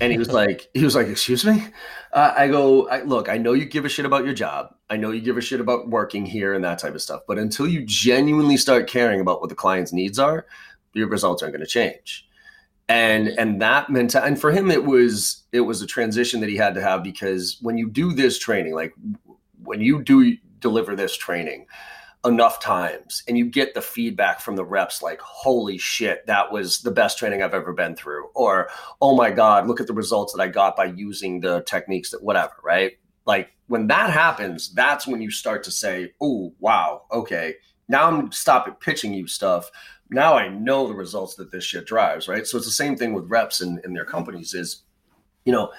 And 0.00 0.12
he 0.12 0.18
was 0.18 0.30
like, 0.30 0.70
he 0.74 0.84
was 0.84 0.94
like, 0.94 1.08
excuse 1.08 1.44
me. 1.44 1.66
Uh, 2.12 2.32
I 2.36 2.48
go, 2.48 2.88
I, 2.88 3.02
look, 3.02 3.28
I 3.28 3.36
know 3.36 3.52
you 3.52 3.64
give 3.64 3.84
a 3.84 3.88
shit 3.88 4.06
about 4.06 4.24
your 4.24 4.34
job. 4.34 4.74
I 4.88 4.96
know 4.96 5.10
you 5.10 5.20
give 5.20 5.36
a 5.36 5.40
shit 5.40 5.60
about 5.60 5.88
working 5.88 6.24
here 6.24 6.54
and 6.54 6.64
that 6.64 6.78
type 6.78 6.94
of 6.94 7.02
stuff. 7.02 7.22
But 7.26 7.38
until 7.38 7.66
you 7.66 7.84
genuinely 7.84 8.56
start 8.56 8.88
caring 8.88 9.20
about 9.20 9.40
what 9.40 9.48
the 9.48 9.54
client's 9.54 9.92
needs 9.92 10.18
are, 10.18 10.46
your 10.94 11.08
results 11.08 11.42
aren't 11.42 11.54
going 11.54 11.64
to 11.64 11.70
change. 11.70 12.26
And 12.88 13.28
and 13.28 13.60
that 13.60 13.90
meant, 13.90 14.10
to, 14.10 14.24
and 14.24 14.40
for 14.40 14.50
him, 14.50 14.70
it 14.70 14.84
was 14.84 15.44
it 15.52 15.60
was 15.60 15.82
a 15.82 15.86
transition 15.86 16.40
that 16.40 16.48
he 16.48 16.56
had 16.56 16.74
to 16.74 16.80
have 16.80 17.02
because 17.02 17.58
when 17.60 17.76
you 17.76 17.90
do 17.90 18.14
this 18.14 18.38
training, 18.38 18.74
like 18.74 18.94
when 19.62 19.82
you 19.82 20.02
do 20.02 20.36
deliver 20.60 20.96
this 20.96 21.14
training, 21.14 21.66
enough 22.24 22.60
times 22.60 23.22
and 23.28 23.38
you 23.38 23.44
get 23.44 23.74
the 23.74 23.80
feedback 23.80 24.40
from 24.40 24.56
the 24.56 24.64
reps 24.64 25.02
like 25.02 25.20
holy 25.20 25.78
shit 25.78 26.26
that 26.26 26.50
was 26.50 26.80
the 26.80 26.90
best 26.90 27.16
training 27.16 27.42
i've 27.42 27.54
ever 27.54 27.72
been 27.72 27.94
through 27.94 28.28
or 28.34 28.68
oh 29.00 29.14
my 29.14 29.30
god 29.30 29.68
look 29.68 29.80
at 29.80 29.86
the 29.86 29.92
results 29.92 30.32
that 30.32 30.42
i 30.42 30.48
got 30.48 30.74
by 30.74 30.84
using 30.84 31.38
the 31.38 31.62
techniques 31.62 32.10
that 32.10 32.22
whatever 32.22 32.54
right? 32.64 32.98
Like 33.24 33.50
when 33.68 33.86
that 33.86 34.10
happens 34.10 34.74
that's 34.74 35.06
when 35.06 35.22
you 35.22 35.30
start 35.30 35.62
to 35.64 35.70
say 35.70 36.12
oh 36.20 36.52
wow 36.58 37.02
okay 37.12 37.54
now 37.86 38.08
i'm 38.08 38.32
stopping 38.32 38.74
pitching 38.74 39.14
you 39.14 39.28
stuff. 39.28 39.70
Now 40.10 40.34
i 40.34 40.48
know 40.48 40.88
the 40.88 40.94
results 40.94 41.36
that 41.36 41.52
this 41.52 41.62
shit 41.62 41.86
drives 41.86 42.26
right? 42.26 42.46
So 42.46 42.56
it's 42.56 42.66
the 42.66 42.72
same 42.72 42.96
thing 42.96 43.12
with 43.12 43.30
reps 43.30 43.60
in, 43.60 43.80
in 43.84 43.92
their 43.92 44.04
companies 44.04 44.54
is 44.54 44.82
you 45.44 45.52
know 45.52 45.70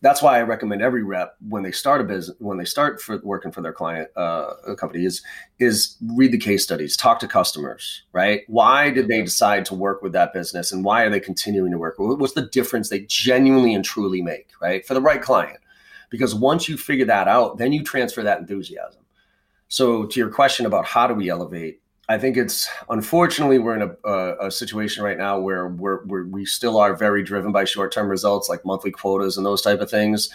that's 0.00 0.22
why 0.22 0.38
I 0.38 0.42
recommend 0.42 0.80
every 0.80 1.02
rep 1.02 1.34
when 1.48 1.64
they 1.64 1.72
start 1.72 2.00
a 2.00 2.04
business, 2.04 2.36
when 2.38 2.56
they 2.56 2.64
start 2.64 3.02
for 3.02 3.20
working 3.24 3.50
for 3.50 3.62
their 3.62 3.72
client 3.72 4.08
uh, 4.16 4.74
company, 4.76 5.04
is 5.04 5.22
is 5.58 5.96
read 6.14 6.32
the 6.32 6.38
case 6.38 6.62
studies, 6.62 6.96
talk 6.96 7.18
to 7.20 7.28
customers, 7.28 8.04
right? 8.12 8.42
Why 8.46 8.90
did 8.90 9.08
they 9.08 9.22
decide 9.22 9.64
to 9.66 9.74
work 9.74 10.02
with 10.02 10.12
that 10.12 10.32
business, 10.32 10.70
and 10.70 10.84
why 10.84 11.02
are 11.02 11.10
they 11.10 11.20
continuing 11.20 11.72
to 11.72 11.78
work? 11.78 11.96
What's 11.98 12.34
the 12.34 12.46
difference 12.46 12.88
they 12.88 13.00
genuinely 13.00 13.74
and 13.74 13.84
truly 13.84 14.22
make, 14.22 14.50
right, 14.62 14.86
for 14.86 14.94
the 14.94 15.00
right 15.00 15.20
client? 15.20 15.58
Because 16.10 16.34
once 16.34 16.68
you 16.68 16.76
figure 16.76 17.06
that 17.06 17.28
out, 17.28 17.58
then 17.58 17.72
you 17.72 17.82
transfer 17.82 18.22
that 18.22 18.38
enthusiasm. 18.38 19.02
So, 19.66 20.06
to 20.06 20.20
your 20.20 20.30
question 20.30 20.64
about 20.64 20.86
how 20.86 21.06
do 21.06 21.14
we 21.14 21.28
elevate, 21.28 21.82
I 22.10 22.16
think 22.16 22.38
it's 22.38 22.68
unfortunately 22.88 23.58
we're 23.58 23.74
in 23.74 23.82
a, 23.82 24.08
a, 24.08 24.46
a 24.46 24.50
situation 24.50 25.04
right 25.04 25.18
now 25.18 25.38
where 25.38 25.68
we're, 25.68 26.04
we're, 26.06 26.24
we 26.24 26.46
still 26.46 26.78
are 26.78 26.96
very 26.96 27.22
driven 27.22 27.52
by 27.52 27.64
short 27.64 27.92
term 27.92 28.08
results 28.08 28.48
like 28.48 28.64
monthly 28.64 28.90
quotas 28.90 29.36
and 29.36 29.44
those 29.44 29.60
type 29.60 29.80
of 29.80 29.90
things. 29.90 30.30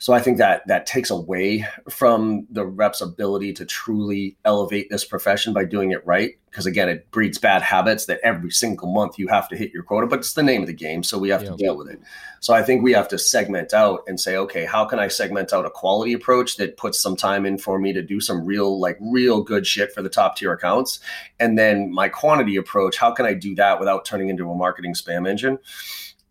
So 0.00 0.12
I 0.12 0.20
think 0.20 0.38
that 0.38 0.64
that 0.68 0.86
takes 0.86 1.10
away 1.10 1.66
from 1.90 2.46
the 2.50 2.64
rep's 2.64 3.00
ability 3.00 3.52
to 3.54 3.64
truly 3.64 4.36
elevate 4.44 4.88
this 4.90 5.04
profession 5.04 5.52
by 5.52 5.64
doing 5.64 5.90
it 5.90 6.06
right. 6.06 6.38
Because 6.48 6.66
again, 6.66 6.88
it 6.88 7.10
breeds 7.10 7.36
bad 7.36 7.62
habits 7.62 8.06
that 8.06 8.20
every 8.22 8.52
single 8.52 8.92
month 8.92 9.18
you 9.18 9.26
have 9.26 9.48
to 9.48 9.56
hit 9.56 9.72
your 9.72 9.82
quota, 9.82 10.06
but 10.06 10.20
it's 10.20 10.34
the 10.34 10.42
name 10.42 10.62
of 10.62 10.68
the 10.68 10.72
game. 10.72 11.02
So 11.02 11.18
we 11.18 11.30
have 11.30 11.42
yeah. 11.42 11.50
to 11.50 11.56
deal 11.56 11.76
with 11.76 11.88
it. 11.88 12.00
So 12.38 12.54
I 12.54 12.62
think 12.62 12.82
we 12.82 12.92
have 12.92 13.08
to 13.08 13.18
segment 13.18 13.74
out 13.74 14.04
and 14.06 14.20
say, 14.20 14.36
okay, 14.36 14.64
how 14.64 14.84
can 14.84 15.00
I 15.00 15.08
segment 15.08 15.52
out 15.52 15.66
a 15.66 15.70
quality 15.70 16.12
approach 16.12 16.56
that 16.56 16.76
puts 16.76 17.00
some 17.00 17.16
time 17.16 17.44
in 17.44 17.58
for 17.58 17.80
me 17.80 17.92
to 17.92 18.00
do 18.00 18.20
some 18.20 18.44
real, 18.46 18.78
like 18.78 18.98
real 19.00 19.42
good 19.42 19.66
shit 19.66 19.92
for 19.92 20.00
the 20.00 20.08
top 20.08 20.36
tier 20.36 20.52
accounts? 20.52 21.00
And 21.40 21.58
then 21.58 21.92
my 21.92 22.08
quantity 22.08 22.54
approach, 22.54 22.96
how 22.96 23.10
can 23.10 23.26
I 23.26 23.34
do 23.34 23.56
that 23.56 23.80
without 23.80 24.04
turning 24.04 24.28
into 24.28 24.48
a 24.48 24.54
marketing 24.54 24.94
spam 24.94 25.28
engine? 25.28 25.58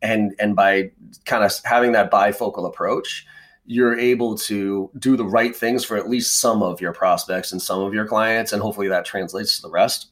And 0.02 0.34
and 0.40 0.56
by 0.56 0.92
kind 1.26 1.44
of 1.44 1.52
having 1.66 1.92
that 1.94 2.12
bifocal 2.12 2.68
approach, 2.68 3.26
you're 3.68 4.00
able 4.00 4.38
to 4.38 4.90
do 4.98 5.18
the 5.18 5.26
right 5.26 5.56
things 5.56 5.84
for 5.84 5.98
at 5.98 6.10
least 6.10 6.40
some 6.40 6.64
of 6.64 6.80
your 6.80 6.94
prospects 6.94 7.52
and 7.52 7.62
some 7.62 7.82
of 7.82 7.94
your 7.94 8.08
clients, 8.08 8.54
and 8.54 8.62
hopefully 8.62 8.88
that 8.88 9.06
translates 9.06 9.58
to 9.58 9.62
the 9.62 9.70
rest. 9.70 10.08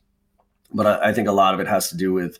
But 0.73 0.85
I, 0.85 1.09
I 1.09 1.13
think 1.13 1.27
a 1.29 1.31
lot 1.31 1.53
of 1.53 1.61
it 1.61 1.67
has 1.67 1.89
to 1.89 1.97
do 1.97 2.11
with 2.13 2.37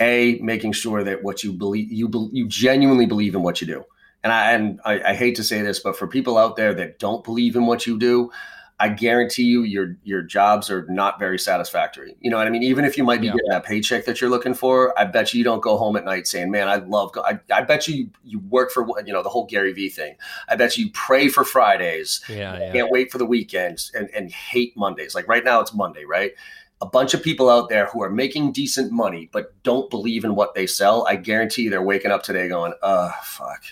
a 0.00 0.38
making 0.42 0.72
sure 0.72 1.04
that 1.04 1.22
what 1.22 1.44
you 1.44 1.52
believe 1.52 1.92
you 1.92 2.10
you 2.32 2.48
genuinely 2.48 3.06
believe 3.06 3.34
in 3.34 3.42
what 3.42 3.60
you 3.60 3.66
do. 3.66 3.84
And 4.24 4.32
I 4.32 4.52
and 4.52 4.80
I, 4.84 5.10
I 5.10 5.14
hate 5.14 5.36
to 5.36 5.44
say 5.44 5.60
this, 5.60 5.78
but 5.78 5.98
for 5.98 6.06
people 6.06 6.38
out 6.38 6.56
there 6.56 6.72
that 6.74 6.98
don't 6.98 7.22
believe 7.22 7.56
in 7.56 7.66
what 7.66 7.86
you 7.86 7.98
do, 7.98 8.30
I 8.80 8.88
guarantee 8.88 9.44
you 9.44 9.62
your 9.62 9.96
your 10.02 10.22
jobs 10.22 10.68
are 10.68 10.84
not 10.88 11.20
very 11.20 11.38
satisfactory. 11.38 12.16
You 12.20 12.30
know 12.30 12.38
what 12.38 12.48
I 12.48 12.50
mean? 12.50 12.64
Even 12.64 12.84
if 12.84 12.98
you 12.98 13.04
might 13.04 13.20
be 13.20 13.28
yeah. 13.28 13.34
getting 13.34 13.50
that 13.50 13.64
paycheck 13.64 14.04
that 14.06 14.20
you're 14.20 14.30
looking 14.30 14.52
for, 14.52 14.98
I 14.98 15.04
bet 15.04 15.32
you 15.32 15.38
you 15.38 15.44
don't 15.44 15.62
go 15.62 15.76
home 15.76 15.94
at 15.96 16.04
night 16.04 16.26
saying, 16.26 16.50
"Man, 16.50 16.68
I 16.68 16.76
love." 16.76 17.12
Go-. 17.12 17.22
I, 17.22 17.38
I 17.52 17.62
bet 17.62 17.86
you 17.86 18.10
you 18.24 18.40
work 18.40 18.72
for 18.72 18.84
you 19.06 19.12
know 19.12 19.22
the 19.22 19.28
whole 19.28 19.46
Gary 19.46 19.72
Vee 19.72 19.90
thing. 19.90 20.16
I 20.48 20.56
bet 20.56 20.76
you 20.76 20.90
pray 20.92 21.28
for 21.28 21.44
Fridays. 21.44 22.20
Yeah, 22.28 22.58
yeah. 22.58 22.72
Can't 22.72 22.90
wait 22.90 23.12
for 23.12 23.18
the 23.18 23.26
weekends 23.26 23.92
and 23.94 24.10
and 24.10 24.32
hate 24.32 24.76
Mondays. 24.76 25.14
Like 25.14 25.28
right 25.28 25.44
now, 25.44 25.60
it's 25.60 25.72
Monday, 25.72 26.04
right? 26.04 26.32
A 26.80 26.86
bunch 26.86 27.14
of 27.14 27.22
people 27.22 27.48
out 27.48 27.68
there 27.68 27.86
who 27.86 28.02
are 28.02 28.10
making 28.10 28.52
decent 28.52 28.90
money 28.90 29.30
but 29.32 29.54
don't 29.62 29.88
believe 29.88 30.24
in 30.24 30.34
what 30.34 30.54
they 30.54 30.66
sell. 30.66 31.06
I 31.06 31.14
guarantee 31.14 31.68
they're 31.68 31.80
waking 31.80 32.10
up 32.10 32.24
today 32.24 32.48
going, 32.48 32.74
"Uh, 32.82 33.12
fuck." 33.22 33.62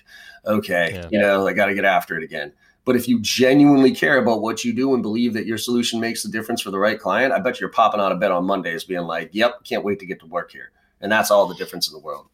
Okay, 0.46 0.92
yeah. 0.94 1.08
you 1.10 1.18
know, 1.18 1.46
I 1.46 1.54
got 1.54 1.66
to 1.66 1.74
get 1.74 1.84
after 1.84 2.16
it 2.16 2.22
again. 2.22 2.52
But 2.84 2.96
if 2.96 3.06
you 3.06 3.20
genuinely 3.20 3.94
care 3.94 4.18
about 4.18 4.42
what 4.42 4.64
you 4.64 4.72
do 4.72 4.94
and 4.94 5.02
believe 5.02 5.34
that 5.34 5.46
your 5.46 5.58
solution 5.58 6.00
makes 6.00 6.22
the 6.22 6.28
difference 6.28 6.60
for 6.60 6.70
the 6.70 6.78
right 6.78 6.98
client, 6.98 7.32
I 7.32 7.38
bet 7.38 7.60
you're 7.60 7.70
popping 7.70 8.00
out 8.00 8.10
of 8.10 8.18
bed 8.18 8.32
on 8.32 8.44
Mondays 8.44 8.84
being 8.84 9.02
like, 9.02 9.30
yep, 9.32 9.62
can't 9.64 9.84
wait 9.84 10.00
to 10.00 10.06
get 10.06 10.18
to 10.20 10.26
work 10.26 10.50
here. 10.50 10.72
And 11.00 11.10
that's 11.10 11.30
all 11.30 11.46
the 11.46 11.54
difference 11.54 11.88
in 11.88 11.92
the 11.92 12.00
world. 12.00 12.26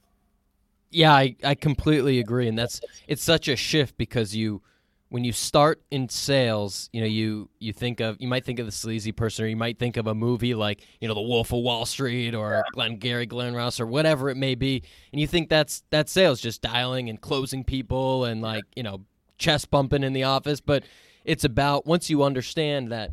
Yeah, 0.90 1.12
I, 1.12 1.36
I 1.44 1.54
completely 1.54 2.18
agree. 2.18 2.48
And 2.48 2.58
that's 2.58 2.80
it's 3.06 3.22
such 3.22 3.48
a 3.48 3.56
shift 3.56 3.98
because 3.98 4.34
you 4.34 4.62
when 5.10 5.24
you 5.24 5.32
start 5.32 5.82
in 5.90 6.08
sales, 6.08 6.90
you 6.92 7.00
know, 7.00 7.06
you 7.06 7.48
you 7.58 7.72
think 7.72 8.00
of 8.00 8.16
you 8.20 8.28
might 8.28 8.44
think 8.44 8.58
of 8.58 8.66
the 8.66 8.72
sleazy 8.72 9.12
person 9.12 9.44
or 9.44 9.48
you 9.48 9.56
might 9.56 9.78
think 9.78 9.96
of 9.96 10.06
a 10.06 10.14
movie 10.14 10.54
like, 10.54 10.82
you 11.00 11.08
know, 11.08 11.14
The 11.14 11.22
Wolf 11.22 11.52
of 11.52 11.60
Wall 11.60 11.86
Street 11.86 12.34
or 12.34 12.52
yeah. 12.52 12.62
Glengarry 12.72 13.26
Glen 13.26 13.54
Ross 13.54 13.80
or 13.80 13.86
whatever 13.86 14.30
it 14.30 14.36
may 14.36 14.54
be. 14.54 14.82
And 15.12 15.20
you 15.20 15.26
think 15.26 15.48
that's 15.48 15.82
that's 15.90 16.12
sales, 16.12 16.40
just 16.40 16.62
dialing 16.62 17.08
and 17.08 17.20
closing 17.20 17.64
people 17.64 18.24
and 18.24 18.40
like, 18.42 18.64
you 18.76 18.82
know, 18.82 19.02
chest 19.38 19.70
bumping 19.70 20.02
in 20.02 20.12
the 20.12 20.24
office, 20.24 20.60
but 20.60 20.84
it's 21.24 21.44
about 21.44 21.86
once 21.86 22.10
you 22.10 22.22
understand 22.22 22.92
that 22.92 23.12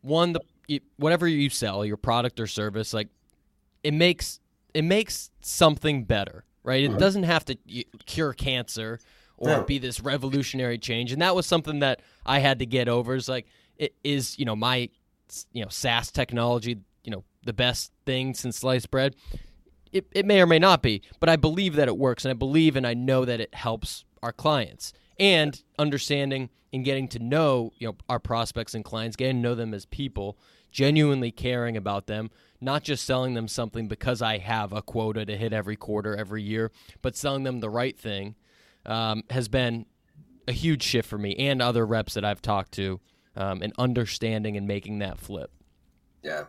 one 0.00 0.32
the 0.32 0.40
whatever 0.96 1.28
you 1.28 1.50
sell, 1.50 1.84
your 1.84 1.96
product 1.96 2.40
or 2.40 2.46
service, 2.46 2.94
like 2.94 3.08
it 3.82 3.92
makes 3.92 4.40
it 4.72 4.82
makes 4.82 5.30
something 5.40 6.04
better, 6.04 6.44
right? 6.62 6.84
It 6.84 6.98
doesn't 6.98 7.24
have 7.24 7.44
to 7.46 7.56
cure 8.06 8.32
cancer 8.32 8.98
or 9.36 9.62
be 9.62 9.78
this 9.78 10.00
revolutionary 10.00 10.78
change, 10.78 11.12
and 11.12 11.20
that 11.20 11.34
was 11.34 11.46
something 11.46 11.80
that 11.80 12.00
I 12.24 12.38
had 12.38 12.60
to 12.60 12.66
get 12.66 12.88
over. 12.88 13.14
Is 13.14 13.28
like 13.28 13.46
it 13.76 13.94
is 14.02 14.38
you 14.38 14.44
know 14.44 14.56
my 14.56 14.88
you 15.52 15.62
know 15.62 15.68
SaaS 15.68 16.10
technology, 16.10 16.78
you 17.04 17.10
know 17.10 17.24
the 17.44 17.52
best 17.52 17.92
thing 18.06 18.34
since 18.34 18.58
sliced 18.58 18.90
bread. 18.90 19.16
It, 19.92 20.06
it 20.12 20.26
may 20.26 20.40
or 20.40 20.46
may 20.46 20.58
not 20.58 20.82
be, 20.82 21.02
but 21.20 21.28
I 21.28 21.36
believe 21.36 21.76
that 21.76 21.86
it 21.86 21.96
works, 21.96 22.24
and 22.24 22.30
I 22.30 22.34
believe 22.34 22.74
and 22.74 22.86
I 22.86 22.94
know 22.94 23.24
that 23.24 23.40
it 23.40 23.54
helps 23.54 24.04
our 24.24 24.32
clients 24.32 24.92
and 25.18 25.62
understanding 25.78 26.50
and 26.72 26.84
getting 26.84 27.08
to 27.08 27.18
know 27.18 27.72
you 27.78 27.88
know 27.88 27.96
our 28.08 28.18
prospects 28.18 28.74
and 28.74 28.84
clients, 28.84 29.16
getting 29.16 29.36
to 29.36 29.42
know 29.42 29.54
them 29.54 29.74
as 29.74 29.86
people, 29.86 30.38
genuinely 30.70 31.30
caring 31.30 31.76
about 31.76 32.06
them, 32.06 32.30
not 32.60 32.82
just 32.82 33.04
selling 33.04 33.34
them 33.34 33.48
something 33.48 33.88
because 33.88 34.20
I 34.22 34.38
have 34.38 34.72
a 34.72 34.82
quota 34.82 35.24
to 35.24 35.36
hit 35.36 35.52
every 35.52 35.76
quarter, 35.76 36.16
every 36.16 36.42
year, 36.42 36.72
but 37.02 37.16
selling 37.16 37.44
them 37.44 37.60
the 37.60 37.70
right 37.70 37.98
thing 37.98 38.34
um, 38.86 39.22
has 39.30 39.48
been 39.48 39.86
a 40.48 40.52
huge 40.52 40.82
shift 40.82 41.08
for 41.08 41.18
me 41.18 41.34
and 41.36 41.62
other 41.62 41.86
reps 41.86 42.14
that 42.14 42.24
I've 42.24 42.42
talked 42.42 42.72
to, 42.72 43.00
um, 43.36 43.62
and 43.62 43.72
understanding 43.78 44.56
and 44.56 44.66
making 44.66 44.98
that 44.98 45.18
flip. 45.18 45.50
Yeah, 46.22 46.44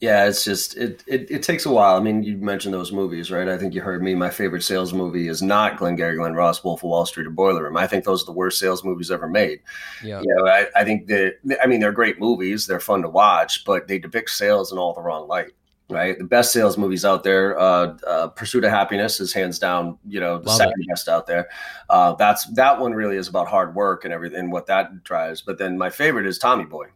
yeah, 0.00 0.26
it's 0.26 0.44
just 0.44 0.76
it, 0.76 1.02
it, 1.06 1.30
it 1.30 1.42
takes 1.42 1.64
a 1.64 1.70
while. 1.70 1.96
I 1.96 2.00
mean, 2.00 2.22
you 2.22 2.36
mentioned 2.36 2.74
those 2.74 2.92
movies, 2.92 3.30
right? 3.30 3.48
I 3.48 3.56
think 3.56 3.74
you 3.74 3.80
heard 3.80 4.02
me. 4.02 4.14
My 4.14 4.28
favorite 4.30 4.62
sales 4.62 4.92
movie 4.92 5.28
is 5.28 5.40
not 5.40 5.78
Glengarry 5.78 6.16
Glen 6.16 6.34
Ross, 6.34 6.62
Wolf 6.62 6.80
of 6.80 6.90
Wall 6.90 7.06
Street, 7.06 7.26
or 7.26 7.30
Boiler 7.30 7.64
Room. 7.64 7.76
I 7.76 7.86
think 7.86 8.04
those 8.04 8.22
are 8.22 8.26
the 8.26 8.32
worst 8.32 8.58
sales 8.58 8.84
movies 8.84 9.10
ever 9.10 9.28
made. 9.28 9.60
Yeah, 10.04 10.20
you 10.20 10.34
know, 10.34 10.46
I, 10.46 10.66
I 10.76 10.84
think 10.84 11.06
that 11.06 11.36
I 11.62 11.66
mean 11.66 11.80
they're 11.80 11.92
great 11.92 12.20
movies. 12.20 12.66
They're 12.66 12.80
fun 12.80 13.02
to 13.02 13.08
watch, 13.08 13.64
but 13.64 13.88
they 13.88 13.98
depict 13.98 14.30
sales 14.30 14.70
in 14.70 14.78
all 14.78 14.92
the 14.92 15.00
wrong 15.00 15.28
light. 15.28 15.52
Right, 15.88 16.18
the 16.18 16.24
best 16.24 16.52
sales 16.52 16.76
movies 16.76 17.04
out 17.04 17.22
there. 17.22 17.56
Uh, 17.56 17.96
uh, 18.04 18.26
Pursuit 18.28 18.64
of 18.64 18.70
Happiness 18.70 19.20
is 19.20 19.32
hands 19.32 19.60
down, 19.60 19.96
you 20.04 20.18
know, 20.18 20.38
the 20.38 20.48
Love 20.48 20.56
second 20.56 20.74
it. 20.80 20.88
best 20.88 21.08
out 21.08 21.28
there. 21.28 21.48
Uh, 21.88 22.12
that's 22.16 22.44
that 22.54 22.80
one 22.80 22.92
really 22.92 23.16
is 23.16 23.28
about 23.28 23.46
hard 23.46 23.76
work 23.76 24.04
and 24.04 24.12
everything, 24.12 24.40
and 24.40 24.52
what 24.52 24.66
that 24.66 25.04
drives. 25.04 25.42
But 25.42 25.58
then 25.58 25.78
my 25.78 25.88
favorite 25.88 26.26
is 26.26 26.38
Tommy 26.38 26.64
Boy 26.64 26.88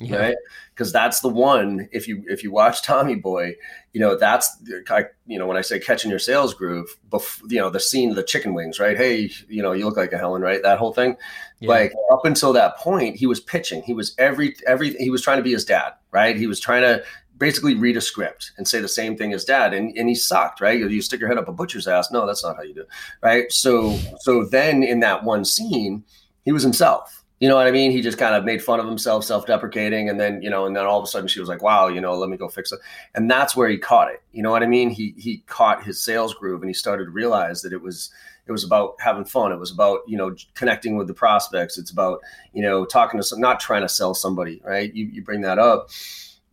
yeah. 0.00 0.16
right? 0.16 0.36
Because 0.70 0.92
that's 0.92 1.20
the 1.20 1.28
one 1.28 1.88
if 1.92 2.08
you 2.08 2.24
if 2.26 2.42
you 2.42 2.50
watch 2.50 2.82
tommy 2.82 3.14
boy 3.14 3.54
you 3.92 4.00
know 4.00 4.16
that's 4.16 4.56
I, 4.90 5.04
you 5.26 5.38
know 5.38 5.46
when 5.46 5.56
i 5.56 5.60
say 5.60 5.78
catching 5.78 6.10
your 6.10 6.18
sales 6.18 6.52
groove 6.52 6.88
before, 7.10 7.48
you 7.48 7.58
know 7.58 7.70
the 7.70 7.80
scene 7.80 8.10
of 8.10 8.16
the 8.16 8.22
chicken 8.22 8.54
wings 8.54 8.80
right? 8.80 8.96
Hey 8.96 9.30
you 9.48 9.62
know 9.62 9.72
you 9.72 9.84
look 9.84 9.96
like 9.96 10.12
a 10.12 10.18
helen 10.18 10.42
right? 10.42 10.62
That 10.62 10.78
whole 10.78 10.92
thing. 10.92 11.16
Yeah. 11.60 11.68
like 11.68 11.92
up 12.12 12.24
until 12.24 12.52
that 12.54 12.76
point 12.78 13.16
he 13.16 13.26
was 13.26 13.40
pitching. 13.40 13.82
He 13.82 13.94
was 13.94 14.14
every 14.18 14.56
every 14.66 14.94
he 14.94 15.10
was 15.10 15.22
trying 15.22 15.38
to 15.38 15.44
be 15.44 15.52
his 15.52 15.64
dad 15.64 15.92
right? 16.10 16.36
He 16.36 16.46
was 16.46 16.60
trying 16.60 16.82
to 16.82 17.02
basically 17.36 17.74
read 17.74 17.96
a 17.96 18.00
script 18.00 18.52
and 18.56 18.66
say 18.66 18.80
the 18.80 18.88
same 18.88 19.16
thing 19.16 19.32
as 19.32 19.44
dad 19.44 19.74
and, 19.74 19.96
and 19.96 20.08
he 20.08 20.14
sucked 20.14 20.60
right? 20.60 20.78
You 20.78 21.02
stick 21.02 21.20
your 21.20 21.28
head 21.28 21.38
up 21.38 21.48
a 21.48 21.52
butcher's 21.52 21.86
ass. 21.86 22.10
No 22.10 22.26
that's 22.26 22.42
not 22.42 22.56
how 22.56 22.62
you 22.62 22.74
do 22.74 22.80
it, 22.82 22.88
right? 23.22 23.50
So 23.52 23.96
so 24.20 24.44
then 24.44 24.82
in 24.82 25.00
that 25.00 25.22
one 25.22 25.44
scene 25.44 26.04
he 26.44 26.52
was 26.52 26.64
himself 26.64 27.23
you 27.44 27.50
know 27.50 27.56
what 27.56 27.66
I 27.66 27.72
mean? 27.72 27.90
He 27.90 28.00
just 28.00 28.16
kind 28.16 28.34
of 28.34 28.42
made 28.42 28.62
fun 28.62 28.80
of 28.80 28.86
himself, 28.86 29.22
self-deprecating, 29.22 30.08
and 30.08 30.18
then 30.18 30.40
you 30.40 30.48
know, 30.48 30.64
and 30.64 30.74
then 30.74 30.86
all 30.86 30.98
of 30.98 31.04
a 31.04 31.06
sudden 31.06 31.28
she 31.28 31.40
was 31.40 31.48
like, 31.50 31.60
"Wow, 31.60 31.88
you 31.88 32.00
know, 32.00 32.14
let 32.14 32.30
me 32.30 32.38
go 32.38 32.48
fix 32.48 32.72
it," 32.72 32.80
and 33.14 33.30
that's 33.30 33.54
where 33.54 33.68
he 33.68 33.76
caught 33.76 34.10
it. 34.10 34.22
You 34.32 34.42
know 34.42 34.50
what 34.50 34.62
I 34.62 34.66
mean? 34.66 34.88
He 34.88 35.14
he 35.18 35.42
caught 35.46 35.84
his 35.84 36.00
sales 36.00 36.32
groove, 36.32 36.62
and 36.62 36.70
he 36.70 36.72
started 36.72 37.04
to 37.04 37.10
realize 37.10 37.60
that 37.60 37.74
it 37.74 37.82
was 37.82 38.10
it 38.46 38.52
was 38.52 38.64
about 38.64 38.94
having 38.98 39.26
fun. 39.26 39.52
It 39.52 39.58
was 39.58 39.70
about 39.70 40.00
you 40.06 40.16
know 40.16 40.34
connecting 40.54 40.96
with 40.96 41.06
the 41.06 41.12
prospects. 41.12 41.76
It's 41.76 41.90
about 41.90 42.20
you 42.54 42.62
know 42.62 42.86
talking 42.86 43.20
to 43.20 43.24
some, 43.24 43.42
not 43.42 43.60
trying 43.60 43.82
to 43.82 43.90
sell 43.90 44.14
somebody, 44.14 44.62
right? 44.64 44.90
You 44.94 45.04
you 45.04 45.22
bring 45.22 45.42
that 45.42 45.58
up. 45.58 45.90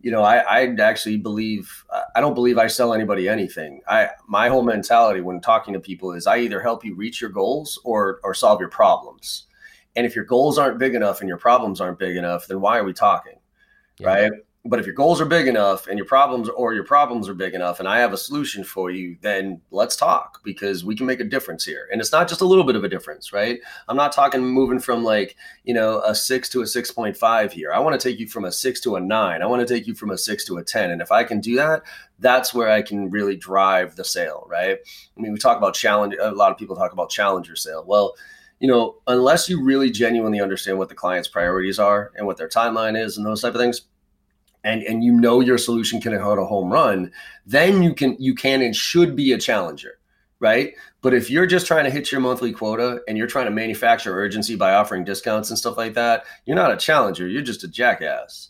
You 0.02 0.12
know, 0.12 0.24
I 0.24 0.40
I 0.40 0.76
actually 0.82 1.20
believe 1.20 1.86
I 2.18 2.20
don't 2.20 2.34
believe 2.34 2.58
I 2.58 2.68
sell 2.68 2.94
anybody 2.94 3.30
anything. 3.30 3.80
I 3.88 4.10
my 4.28 4.50
whole 4.50 4.64
mentality 4.64 5.22
when 5.22 5.40
talking 5.40 5.74
to 5.74 5.80
people 5.80 6.12
is 6.12 6.28
I 6.28 6.40
either 6.40 6.60
help 6.60 6.84
you 6.84 6.96
reach 6.96 7.22
your 7.22 7.30
goals 7.30 7.80
or 7.86 8.20
or 8.26 8.34
solve 8.34 8.60
your 8.60 8.70
problems 8.70 9.48
and 9.96 10.06
if 10.06 10.16
your 10.16 10.26
goals 10.26 10.58
aren't 10.58 10.80
big 10.80 10.96
enough 10.96 11.20
and 11.20 11.28
your 11.28 11.38
problems 11.38 11.82
aren't 11.82 12.00
big 12.00 12.16
enough, 12.16 12.48
then 12.48 12.62
why 12.62 12.78
are 12.78 12.84
we 12.84 12.94
talking? 12.94 13.40
Yeah. 14.00 14.08
Right. 14.08 14.32
But 14.64 14.80
if 14.80 14.86
your 14.86 14.94
goals 14.94 15.20
are 15.20 15.26
big 15.26 15.48
enough 15.48 15.88
and 15.88 15.98
your 15.98 16.06
problems 16.06 16.48
or 16.48 16.76
your 16.76 16.84
problems 16.84 17.28
are 17.28 17.34
big 17.34 17.56
enough 17.56 17.80
and 17.80 17.90
I 17.90 18.00
have 18.00 18.14
a 18.14 18.18
solution 18.18 18.64
for 18.64 18.92
you, 18.92 19.18
then 19.22 19.60
let's 19.72 19.96
talk 19.96 20.40
because 20.44 20.86
we 20.86 20.96
can 20.96 21.08
make 21.08 21.20
a 21.20 21.24
difference 21.24 21.66
here. 21.66 21.90
And 21.92 22.00
it's 22.00 22.12
not 22.12 22.30
just 22.30 22.42
a 22.42 22.46
little 22.46 22.64
bit 22.64 22.76
of 22.76 22.84
a 22.84 22.90
difference, 22.90 23.34
right? 23.34 23.60
I'm 23.88 23.98
not 23.98 24.12
talking 24.12 24.46
moving 24.46 24.80
from 24.80 25.04
like, 25.04 25.36
you 25.64 25.74
know, 25.74 26.02
a 26.02 26.14
six 26.14 26.48
to 26.50 26.62
a 26.62 26.66
6.5 26.66 27.52
here. 27.52 27.74
I 27.74 27.80
want 27.80 28.00
to 28.00 28.10
take 28.10 28.20
you 28.20 28.28
from 28.28 28.46
a 28.46 28.52
six 28.52 28.80
to 28.82 28.98
a 28.98 29.00
nine. 29.00 29.42
I 29.42 29.48
want 29.48 29.68
to 29.68 29.74
take 29.74 29.88
you 29.88 29.96
from 29.96 30.12
a 30.12 30.18
six 30.18 30.46
to 30.46 30.58
a 30.58 30.64
10. 30.64 30.92
And 30.92 31.02
if 31.02 31.12
I 31.12 31.24
can 31.24 31.40
do 31.40 31.56
that, 31.56 31.82
that's 32.20 32.54
where 32.54 32.70
I 32.70 32.84
can 32.84 33.10
really 33.10 33.36
drive 33.36 33.96
the 33.96 34.06
sale, 34.06 34.46
right? 34.48 34.78
I 35.18 35.22
mean, 35.22 35.34
we 35.34 35.40
talk 35.40 35.58
about 35.58 35.74
challenge. 35.74 36.14
A 36.22 36.30
lot 36.30 36.52
of 36.52 36.60
people 36.60 36.76
talk 36.76 36.94
about 36.94 37.10
challenger 37.10 37.56
sale. 37.56 37.84
Well, 37.88 38.14
you 38.62 38.68
know, 38.68 38.98
unless 39.08 39.50
you 39.50 39.62
really 39.62 39.90
genuinely 39.90 40.40
understand 40.40 40.78
what 40.78 40.88
the 40.88 40.96
client's 40.96 41.28
priorities 41.28 41.80
are 41.80 42.12
and 42.16 42.28
what 42.28 42.38
their 42.38 42.48
timeline 42.48 42.96
is 42.98 43.18
and 43.18 43.26
those 43.26 43.42
type 43.42 43.56
of 43.56 43.60
things, 43.60 43.82
and 44.64 44.84
and 44.84 45.04
you 45.04 45.12
know 45.12 45.40
your 45.40 45.58
solution 45.58 46.00
can 46.00 46.12
hit 46.12 46.22
a 46.22 46.46
home 46.46 46.72
run, 46.72 47.12
then 47.46 47.82
you 47.82 47.96
can 47.96 48.16
you 48.20 48.36
can 48.36 48.62
and 48.62 48.76
should 48.76 49.16
be 49.16 49.34
a 49.34 49.40
challenger. 49.40 49.98
right? 50.40 50.76
But 51.02 51.16
if 51.16 51.32
you're 51.32 51.48
just 51.48 51.66
trying 51.66 51.86
to 51.86 51.90
hit 51.90 52.12
your 52.12 52.22
monthly 52.22 52.52
quota 52.52 53.02
and 53.08 53.18
you're 53.18 53.28
trying 53.28 53.46
to 53.46 53.52
manufacture 53.52 54.16
urgency 54.16 54.56
by 54.56 54.74
offering 54.76 55.04
discounts 55.04 55.50
and 55.50 55.58
stuff 55.58 55.78
like 55.78 55.96
that, 55.96 56.26
you're 56.46 56.56
not 56.56 56.72
a 56.72 56.78
challenger. 56.78 57.28
You're 57.28 57.42
just 57.42 57.64
a 57.64 57.68
jackass. 57.68 58.50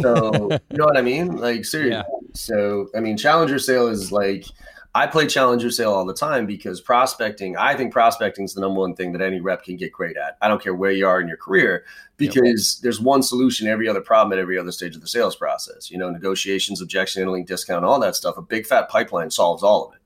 So 0.00 0.32
you 0.70 0.76
know 0.78 0.86
what 0.86 0.96
I 0.96 1.02
mean? 1.02 1.36
Like 1.36 1.66
seriously. 1.66 1.90
Yeah. 1.90 2.28
So 2.34 2.88
I 2.96 3.00
mean, 3.00 3.18
challenger 3.18 3.58
sale 3.58 3.88
is 3.88 4.10
like 4.10 4.46
I 4.94 5.06
play 5.06 5.26
challenger 5.26 5.70
sale 5.70 5.92
all 5.92 6.04
the 6.04 6.14
time 6.14 6.46
because 6.46 6.80
prospecting. 6.80 7.56
I 7.56 7.76
think 7.76 7.92
prospecting 7.92 8.44
is 8.44 8.54
the 8.54 8.60
number 8.60 8.80
one 8.80 8.96
thing 8.96 9.12
that 9.12 9.22
any 9.22 9.40
rep 9.40 9.62
can 9.62 9.76
get 9.76 9.92
great 9.92 10.16
at. 10.16 10.36
I 10.42 10.48
don't 10.48 10.60
care 10.60 10.74
where 10.74 10.90
you 10.90 11.06
are 11.06 11.20
in 11.20 11.28
your 11.28 11.36
career 11.36 11.84
because 12.16 12.76
yep. 12.76 12.82
there's 12.82 13.00
one 13.00 13.22
solution 13.22 13.68
every 13.68 13.88
other 13.88 14.00
problem 14.00 14.36
at 14.36 14.42
every 14.42 14.58
other 14.58 14.72
stage 14.72 14.96
of 14.96 15.00
the 15.00 15.08
sales 15.08 15.36
process. 15.36 15.90
You 15.90 15.98
know, 15.98 16.10
negotiations, 16.10 16.80
objection 16.80 17.20
handling, 17.20 17.44
discount, 17.44 17.84
all 17.84 18.00
that 18.00 18.16
stuff. 18.16 18.36
A 18.36 18.42
big 18.42 18.66
fat 18.66 18.88
pipeline 18.88 19.30
solves 19.30 19.62
all 19.62 19.88
of 19.88 19.94
it. 19.94 20.00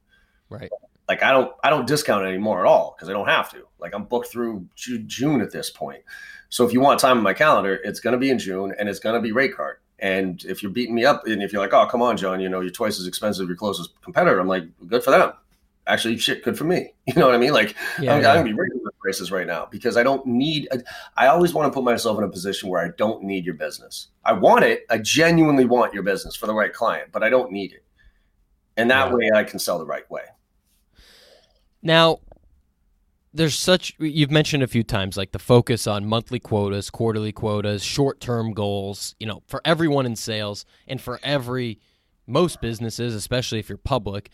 Right 0.50 0.70
like 1.08 1.22
I 1.22 1.32
don't 1.32 1.52
I 1.62 1.70
don't 1.70 1.86
discount 1.86 2.26
anymore 2.26 2.60
at 2.60 2.66
all 2.66 2.94
because 2.96 3.08
I 3.08 3.12
don't 3.12 3.28
have 3.28 3.50
to. 3.52 3.66
Like 3.78 3.94
I'm 3.94 4.04
booked 4.04 4.28
through 4.28 4.66
June 4.76 5.40
at 5.40 5.50
this 5.50 5.70
point. 5.70 6.02
So 6.48 6.66
if 6.66 6.72
you 6.72 6.80
want 6.80 7.00
time 7.00 7.18
in 7.18 7.24
my 7.24 7.34
calendar, 7.34 7.80
it's 7.82 8.00
going 8.00 8.12
to 8.12 8.18
be 8.18 8.30
in 8.30 8.38
June 8.38 8.74
and 8.78 8.88
it's 8.88 9.00
going 9.00 9.16
to 9.16 9.20
be 9.20 9.32
rate 9.32 9.54
card. 9.56 9.78
And 9.98 10.44
if 10.44 10.62
you're 10.62 10.72
beating 10.72 10.94
me 10.94 11.04
up 11.04 11.26
and 11.26 11.42
if 11.42 11.52
you're 11.52 11.62
like, 11.62 11.72
oh 11.72 11.86
come 11.86 12.02
on, 12.02 12.16
John, 12.16 12.40
you 12.40 12.48
know 12.48 12.60
you're 12.60 12.70
twice 12.70 12.98
as 12.98 13.06
expensive 13.06 13.44
as 13.44 13.48
your 13.48 13.56
closest 13.56 14.00
competitor, 14.02 14.38
I'm 14.38 14.48
like, 14.48 14.64
good 14.86 15.02
for 15.02 15.10
them. 15.10 15.32
Actually, 15.86 16.16
shit, 16.16 16.42
good 16.42 16.56
for 16.56 16.64
me. 16.64 16.92
You 17.06 17.14
know 17.16 17.26
what 17.26 17.34
I 17.34 17.38
mean? 17.38 17.52
Like 17.52 17.76
yeah, 18.00 18.14
I'm, 18.14 18.22
yeah. 18.22 18.30
I'm 18.30 18.36
gonna 18.38 18.44
be 18.44 18.54
raising 18.54 18.82
the 18.82 18.90
prices 18.98 19.30
right 19.30 19.46
now 19.46 19.68
because 19.70 19.96
I 19.96 20.02
don't 20.02 20.26
need. 20.26 20.68
I 21.16 21.26
always 21.26 21.52
want 21.52 21.70
to 21.70 21.74
put 21.74 21.84
myself 21.84 22.16
in 22.18 22.24
a 22.24 22.28
position 22.28 22.70
where 22.70 22.82
I 22.82 22.90
don't 22.96 23.22
need 23.22 23.44
your 23.44 23.54
business. 23.54 24.08
I 24.24 24.32
want 24.32 24.64
it. 24.64 24.86
I 24.88 24.98
genuinely 24.98 25.66
want 25.66 25.92
your 25.92 26.02
business 26.02 26.34
for 26.34 26.46
the 26.46 26.54
right 26.54 26.72
client, 26.72 27.10
but 27.12 27.22
I 27.22 27.28
don't 27.28 27.52
need 27.52 27.72
it. 27.72 27.84
And 28.78 28.90
that 28.90 29.08
yeah. 29.08 29.14
way, 29.14 29.30
I 29.34 29.44
can 29.44 29.58
sell 29.58 29.78
the 29.78 29.84
right 29.84 30.10
way. 30.10 30.22
Now, 31.82 32.20
there's 33.34 33.58
such 33.58 33.94
you've 33.98 34.30
mentioned 34.30 34.62
a 34.62 34.66
few 34.68 34.84
times 34.84 35.16
like 35.16 35.32
the 35.32 35.38
focus 35.38 35.86
on 35.86 36.06
monthly 36.06 36.38
quotas, 36.38 36.88
quarterly 36.88 37.32
quotas, 37.32 37.82
short-term 37.82 38.52
goals, 38.52 39.16
you 39.18 39.26
know, 39.26 39.42
for 39.48 39.60
everyone 39.64 40.06
in 40.06 40.14
sales 40.14 40.64
and 40.86 41.00
for 41.00 41.18
every 41.22 41.80
most 42.26 42.60
businesses, 42.60 43.14
especially 43.14 43.58
if 43.58 43.68
you're 43.68 43.76
public. 43.76 44.30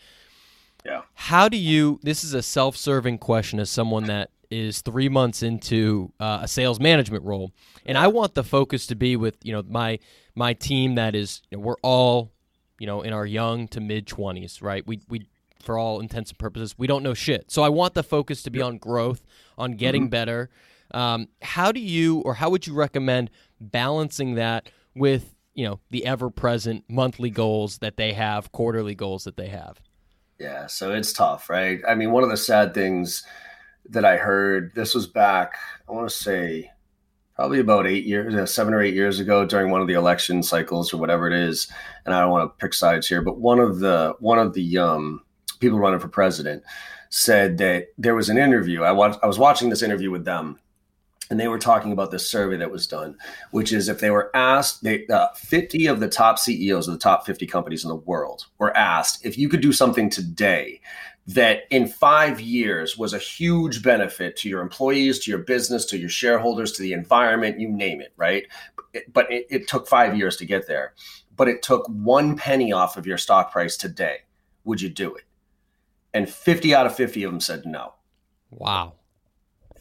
Yeah. 0.85 1.01
How 1.15 1.49
do 1.49 1.57
you 1.57 1.99
this 2.03 2.23
is 2.23 2.33
a 2.33 2.43
self-serving 2.43 3.17
question 3.17 3.59
as 3.59 3.69
someone 3.69 4.05
that 4.05 4.29
is 4.49 4.81
3 4.81 5.09
months 5.09 5.41
into 5.43 6.11
uh, 6.19 6.39
a 6.41 6.47
sales 6.47 6.79
management 6.79 7.23
role 7.23 7.51
and 7.85 7.97
I 7.97 8.07
want 8.07 8.35
the 8.35 8.43
focus 8.43 8.85
to 8.87 8.95
be 8.95 9.15
with, 9.15 9.35
you 9.43 9.51
know, 9.51 9.63
my 9.67 9.99
my 10.35 10.53
team 10.53 10.95
that 10.95 11.15
is 11.15 11.41
you 11.49 11.57
know, 11.57 11.63
we're 11.63 11.75
all 11.81 12.31
you 12.81 12.87
know, 12.87 13.03
in 13.03 13.13
our 13.13 13.27
young 13.27 13.67
to 13.67 13.79
mid 13.79 14.07
20s, 14.07 14.59
right? 14.59 14.85
We 14.87 15.01
we 15.07 15.27
for 15.61 15.77
all 15.77 15.99
intents 15.99 16.31
and 16.31 16.37
purposes, 16.37 16.75
we 16.77 16.87
don't 16.87 17.03
know 17.03 17.13
shit. 17.13 17.51
So 17.51 17.63
I 17.63 17.69
want 17.69 17.93
the 17.93 18.03
focus 18.03 18.43
to 18.43 18.49
be 18.49 18.61
on 18.61 18.77
growth, 18.77 19.21
on 19.57 19.73
getting 19.73 20.03
mm-hmm. 20.03 20.09
better. 20.09 20.49
Um, 20.93 21.27
how 21.41 21.71
do 21.71 21.79
you, 21.79 22.19
or 22.19 22.33
how 22.33 22.49
would 22.49 22.67
you 22.67 22.73
recommend 22.73 23.29
balancing 23.59 24.35
that 24.35 24.69
with 24.95 25.35
you 25.53 25.65
know 25.65 25.79
the 25.89 26.05
ever-present 26.05 26.85
monthly 26.89 27.29
goals 27.29 27.77
that 27.79 27.97
they 27.97 28.13
have, 28.13 28.51
quarterly 28.51 28.95
goals 28.95 29.23
that 29.23 29.37
they 29.37 29.47
have? 29.47 29.81
Yeah, 30.39 30.67
so 30.67 30.91
it's 30.91 31.13
tough, 31.13 31.49
right? 31.49 31.79
I 31.87 31.95
mean, 31.95 32.11
one 32.11 32.23
of 32.23 32.29
the 32.29 32.37
sad 32.37 32.73
things 32.73 33.23
that 33.89 34.05
I 34.05 34.17
heard 34.17 34.73
this 34.75 34.95
was 34.95 35.07
back, 35.07 35.55
I 35.87 35.91
want 35.91 36.09
to 36.09 36.15
say 36.15 36.71
probably 37.35 37.59
about 37.59 37.87
eight 37.87 38.05
years, 38.05 38.33
uh, 38.35 38.45
seven 38.45 38.73
or 38.73 38.81
eight 38.81 38.93
years 38.93 39.19
ago 39.19 39.45
during 39.45 39.71
one 39.71 39.81
of 39.81 39.87
the 39.87 39.93
election 39.93 40.43
cycles 40.43 40.93
or 40.93 40.97
whatever 40.97 41.27
it 41.27 41.33
is. 41.33 41.67
And 42.05 42.13
I 42.13 42.21
don't 42.21 42.31
want 42.31 42.51
to 42.51 42.61
pick 42.63 42.73
sides 42.73 43.07
here, 43.07 43.21
but 43.21 43.39
one 43.39 43.59
of 43.59 43.79
the 43.79 44.15
one 44.19 44.39
of 44.39 44.53
the 44.53 44.77
um, 44.77 45.21
people 45.61 45.79
running 45.79 45.99
for 45.99 46.09
president 46.09 46.63
said 47.09 47.57
that 47.59 47.87
there 47.97 48.15
was 48.15 48.29
an 48.29 48.37
interview. 48.37 48.83
I 48.83 48.91
watched, 48.91 49.19
I 49.23 49.27
was 49.27 49.39
watching 49.39 49.69
this 49.69 49.81
interview 49.81 50.11
with 50.11 50.25
them, 50.25 50.59
and 51.29 51.39
they 51.39 51.47
were 51.47 51.59
talking 51.59 51.93
about 51.93 52.11
this 52.11 52.29
survey 52.29 52.57
that 52.57 52.71
was 52.71 52.87
done, 52.87 53.17
which 53.51 53.71
is 53.71 53.87
if 53.87 53.99
they 53.99 54.11
were 54.11 54.29
asked, 54.35 54.83
they, 54.83 55.07
uh, 55.07 55.29
50 55.35 55.87
of 55.87 55.99
the 56.01 56.09
top 56.09 56.37
CEOs 56.39 56.87
of 56.87 56.93
the 56.93 56.99
top 56.99 57.25
50 57.25 57.47
companies 57.47 57.85
in 57.85 57.89
the 57.89 57.95
world 57.95 58.47
were 58.57 58.75
asked 58.75 59.25
if 59.25 59.37
you 59.37 59.47
could 59.47 59.61
do 59.61 59.71
something 59.71 60.09
today 60.09 60.81
that 61.27 61.63
in 61.69 61.87
five 61.87 62.41
years 62.41 62.97
was 62.97 63.13
a 63.13 63.19
huge 63.19 63.83
benefit 63.83 64.35
to 64.37 64.49
your 64.49 64.61
employees, 64.61 65.19
to 65.19 65.31
your 65.31 65.39
business, 65.39 65.85
to 65.85 65.97
your 65.97 66.09
shareholders, 66.09 66.71
to 66.73 66.81
the 66.81 66.93
environment, 66.93 67.59
you 67.59 67.69
name 67.69 68.01
it, 68.01 68.11
right? 68.17 68.47
But 69.13 69.31
it, 69.31 69.45
it 69.49 69.67
took 69.67 69.87
five 69.87 70.17
years 70.17 70.35
to 70.37 70.45
get 70.45 70.67
there. 70.67 70.93
But 71.37 71.47
it 71.47 71.61
took 71.61 71.87
one 71.87 72.35
penny 72.35 72.71
off 72.71 72.97
of 72.97 73.05
your 73.05 73.17
stock 73.17 73.51
price 73.51 73.77
today. 73.77 74.17
Would 74.65 74.81
you 74.81 74.89
do 74.89 75.15
it? 75.15 75.23
And 76.13 76.29
50 76.29 76.75
out 76.75 76.85
of 76.85 76.95
50 76.95 77.23
of 77.23 77.31
them 77.31 77.39
said 77.39 77.65
no. 77.65 77.93
Wow. 78.49 78.93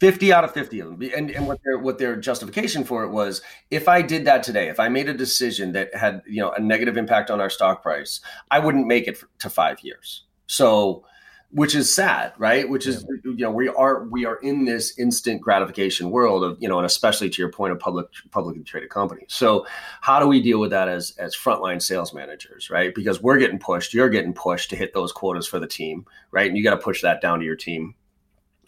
50 0.01 0.33
out 0.33 0.45
of 0.45 0.53
50 0.53 0.81
of 0.81 0.99
them. 0.99 1.11
And, 1.14 1.31
and 1.31 1.47
what 1.47 1.61
their 1.62 1.79
what 1.79 1.99
their 1.99 2.16
justification 2.16 2.85
for 2.85 3.05
it 3.05 3.11
was 3.11 3.43
if 3.71 3.88
I 3.88 4.01
did 4.01 4.25
that 4.25 4.43
today, 4.43 4.69
if 4.69 4.81
I 4.81 4.88
made 4.88 5.09
a 5.09 5.14
decision 5.14 5.73
that 5.73 5.95
had, 5.95 6.23
you 6.27 6.40
know, 6.40 6.53
a 6.53 6.61
negative 6.61 6.97
impact 6.97 7.31
on 7.31 7.40
our 7.40 7.51
stock 7.51 7.83
price, 7.83 8.21
I 8.51 8.59
wouldn't 8.61 8.87
make 8.87 9.07
it 9.07 9.19
to 9.40 9.51
5 9.51 9.81
years. 9.83 10.25
So 10.47 11.05
which 11.53 11.75
is 11.75 11.93
sad, 11.93 12.33
right? 12.39 12.69
Which 12.69 12.87
is 12.87 13.05
yeah. 13.09 13.33
you 13.33 13.45
know 13.45 13.51
we 13.51 13.69
are 13.69 14.05
we 14.05 14.25
are 14.25 14.37
in 14.37 14.65
this 14.65 14.99
instant 14.99 15.41
gratification 15.41 16.11
world 16.11 16.45
of 16.45 16.57
you 16.61 16.69
know, 16.69 16.79
and 16.79 16.87
especially 16.87 17.29
to 17.29 17.43
your 17.43 17.51
point 17.51 17.73
of 17.73 17.79
public 17.79 18.07
publicly 18.31 18.63
traded 18.63 18.91
companies. 18.91 19.27
So 19.29 19.67
how 20.01 20.21
do 20.21 20.27
we 20.27 20.41
deal 20.41 20.61
with 20.61 20.71
that 20.71 20.89
as 20.89 21.15
as 21.19 21.35
frontline 21.35 21.83
sales 21.83 22.15
managers, 22.15 22.71
right? 22.71 22.95
Because 22.95 23.21
we're 23.23 23.39
getting 23.39 23.59
pushed, 23.59 23.95
you're 23.95 24.11
getting 24.11 24.33
pushed 24.33 24.71
to 24.71 24.77
hit 24.77 24.95
those 24.95 25.13
quotas 25.13 25.47
for 25.47 25.59
the 25.59 25.67
team, 25.67 26.07
right? 26.31 26.47
And 26.47 26.57
you 26.57 26.63
got 26.63 26.75
to 26.75 26.83
push 26.83 27.03
that 27.03 27.21
down 27.21 27.41
to 27.41 27.45
your 27.45 27.57
team. 27.57 27.95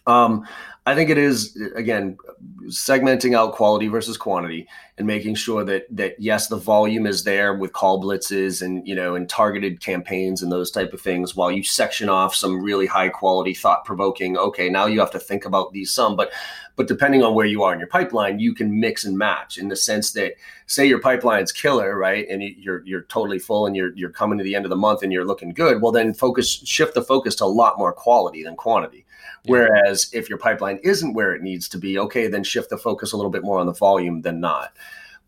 Um, 0.05 0.45
I 0.85 0.95
think 0.95 1.09
it 1.09 1.17
is 1.17 1.57
again 1.75 2.17
segmenting 2.65 3.37
out 3.37 3.53
quality 3.53 3.87
versus 3.87 4.17
quantity 4.17 4.67
and 4.97 5.07
making 5.07 5.35
sure 5.35 5.63
that 5.63 5.85
that 5.95 6.19
yes, 6.19 6.47
the 6.47 6.57
volume 6.57 7.07
is 7.07 7.23
there 7.23 7.53
with 7.53 7.71
call 7.71 8.03
blitzes 8.03 8.61
and 8.61 8.85
you 8.85 8.93
know 8.93 9.15
and 9.15 9.29
targeted 9.29 9.79
campaigns 9.79 10.43
and 10.43 10.51
those 10.51 10.71
type 10.71 10.91
of 10.91 10.99
things, 10.99 11.37
while 11.37 11.49
you 11.49 11.63
section 11.63 12.09
off 12.09 12.35
some 12.35 12.61
really 12.61 12.85
high 12.85 13.07
quality, 13.07 13.53
thought 13.53 13.85
provoking. 13.85 14.37
Okay, 14.37 14.69
now 14.69 14.85
you 14.85 14.99
have 14.99 15.11
to 15.11 15.19
think 15.19 15.45
about 15.45 15.71
these 15.71 15.93
some, 15.93 16.17
but 16.17 16.33
but 16.75 16.89
depending 16.89 17.23
on 17.23 17.33
where 17.33 17.45
you 17.45 17.63
are 17.63 17.71
in 17.71 17.79
your 17.79 17.87
pipeline, 17.87 18.39
you 18.39 18.53
can 18.53 18.77
mix 18.77 19.05
and 19.05 19.17
match 19.17 19.57
in 19.57 19.69
the 19.69 19.77
sense 19.77 20.11
that 20.13 20.33
say 20.65 20.85
your 20.85 20.99
pipeline's 20.99 21.53
killer, 21.53 21.97
right, 21.97 22.27
and 22.29 22.43
you're 22.43 22.83
you're 22.85 23.03
totally 23.03 23.39
full 23.39 23.67
and 23.67 23.75
you're 23.77 23.95
you're 23.95 24.09
coming 24.09 24.37
to 24.37 24.43
the 24.43 24.55
end 24.55 24.65
of 24.65 24.69
the 24.69 24.75
month 24.75 25.01
and 25.01 25.13
you're 25.13 25.25
looking 25.25 25.53
good. 25.53 25.81
Well, 25.81 25.93
then 25.93 26.13
focus 26.13 26.49
shift 26.49 26.93
the 26.93 27.01
focus 27.01 27.35
to 27.35 27.45
a 27.45 27.55
lot 27.61 27.79
more 27.79 27.93
quality 27.93 28.43
than 28.43 28.57
quantity 28.57 29.05
Whereas 29.45 30.09
if 30.13 30.29
your 30.29 30.37
pipeline 30.37 30.79
isn't 30.83 31.13
where 31.13 31.33
it 31.33 31.41
needs 31.41 31.67
to 31.69 31.77
be, 31.77 31.99
okay, 31.99 32.27
then 32.27 32.43
shift 32.43 32.69
the 32.69 32.77
focus 32.77 33.11
a 33.11 33.17
little 33.17 33.31
bit 33.31 33.43
more 33.43 33.59
on 33.59 33.65
the 33.65 33.73
volume 33.73 34.21
than 34.21 34.39
not. 34.39 34.73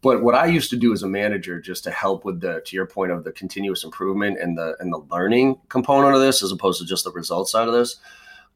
But 0.01 0.23
what 0.23 0.35
I 0.35 0.45
used 0.45 0.69
to 0.69 0.77
do 0.77 0.93
as 0.93 1.03
a 1.03 1.07
manager, 1.07 1.59
just 1.59 1.83
to 1.85 1.91
help 1.91 2.23
with 2.23 2.39
the, 2.39 2.61
to 2.65 2.75
your 2.75 2.85
point 2.85 3.11
of 3.11 3.23
the 3.23 3.31
continuous 3.31 3.83
improvement 3.83 4.39
and 4.39 4.57
the 4.57 4.75
and 4.79 4.93
the 4.93 5.03
learning 5.11 5.59
component 5.67 6.13
of 6.13 6.21
this, 6.21 6.43
as 6.43 6.51
opposed 6.51 6.79
to 6.79 6.85
just 6.85 7.03
the 7.03 7.11
result 7.11 7.49
side 7.49 7.67
of 7.67 7.73
this, 7.73 7.97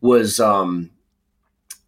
was 0.01 0.39
um, 0.39 0.91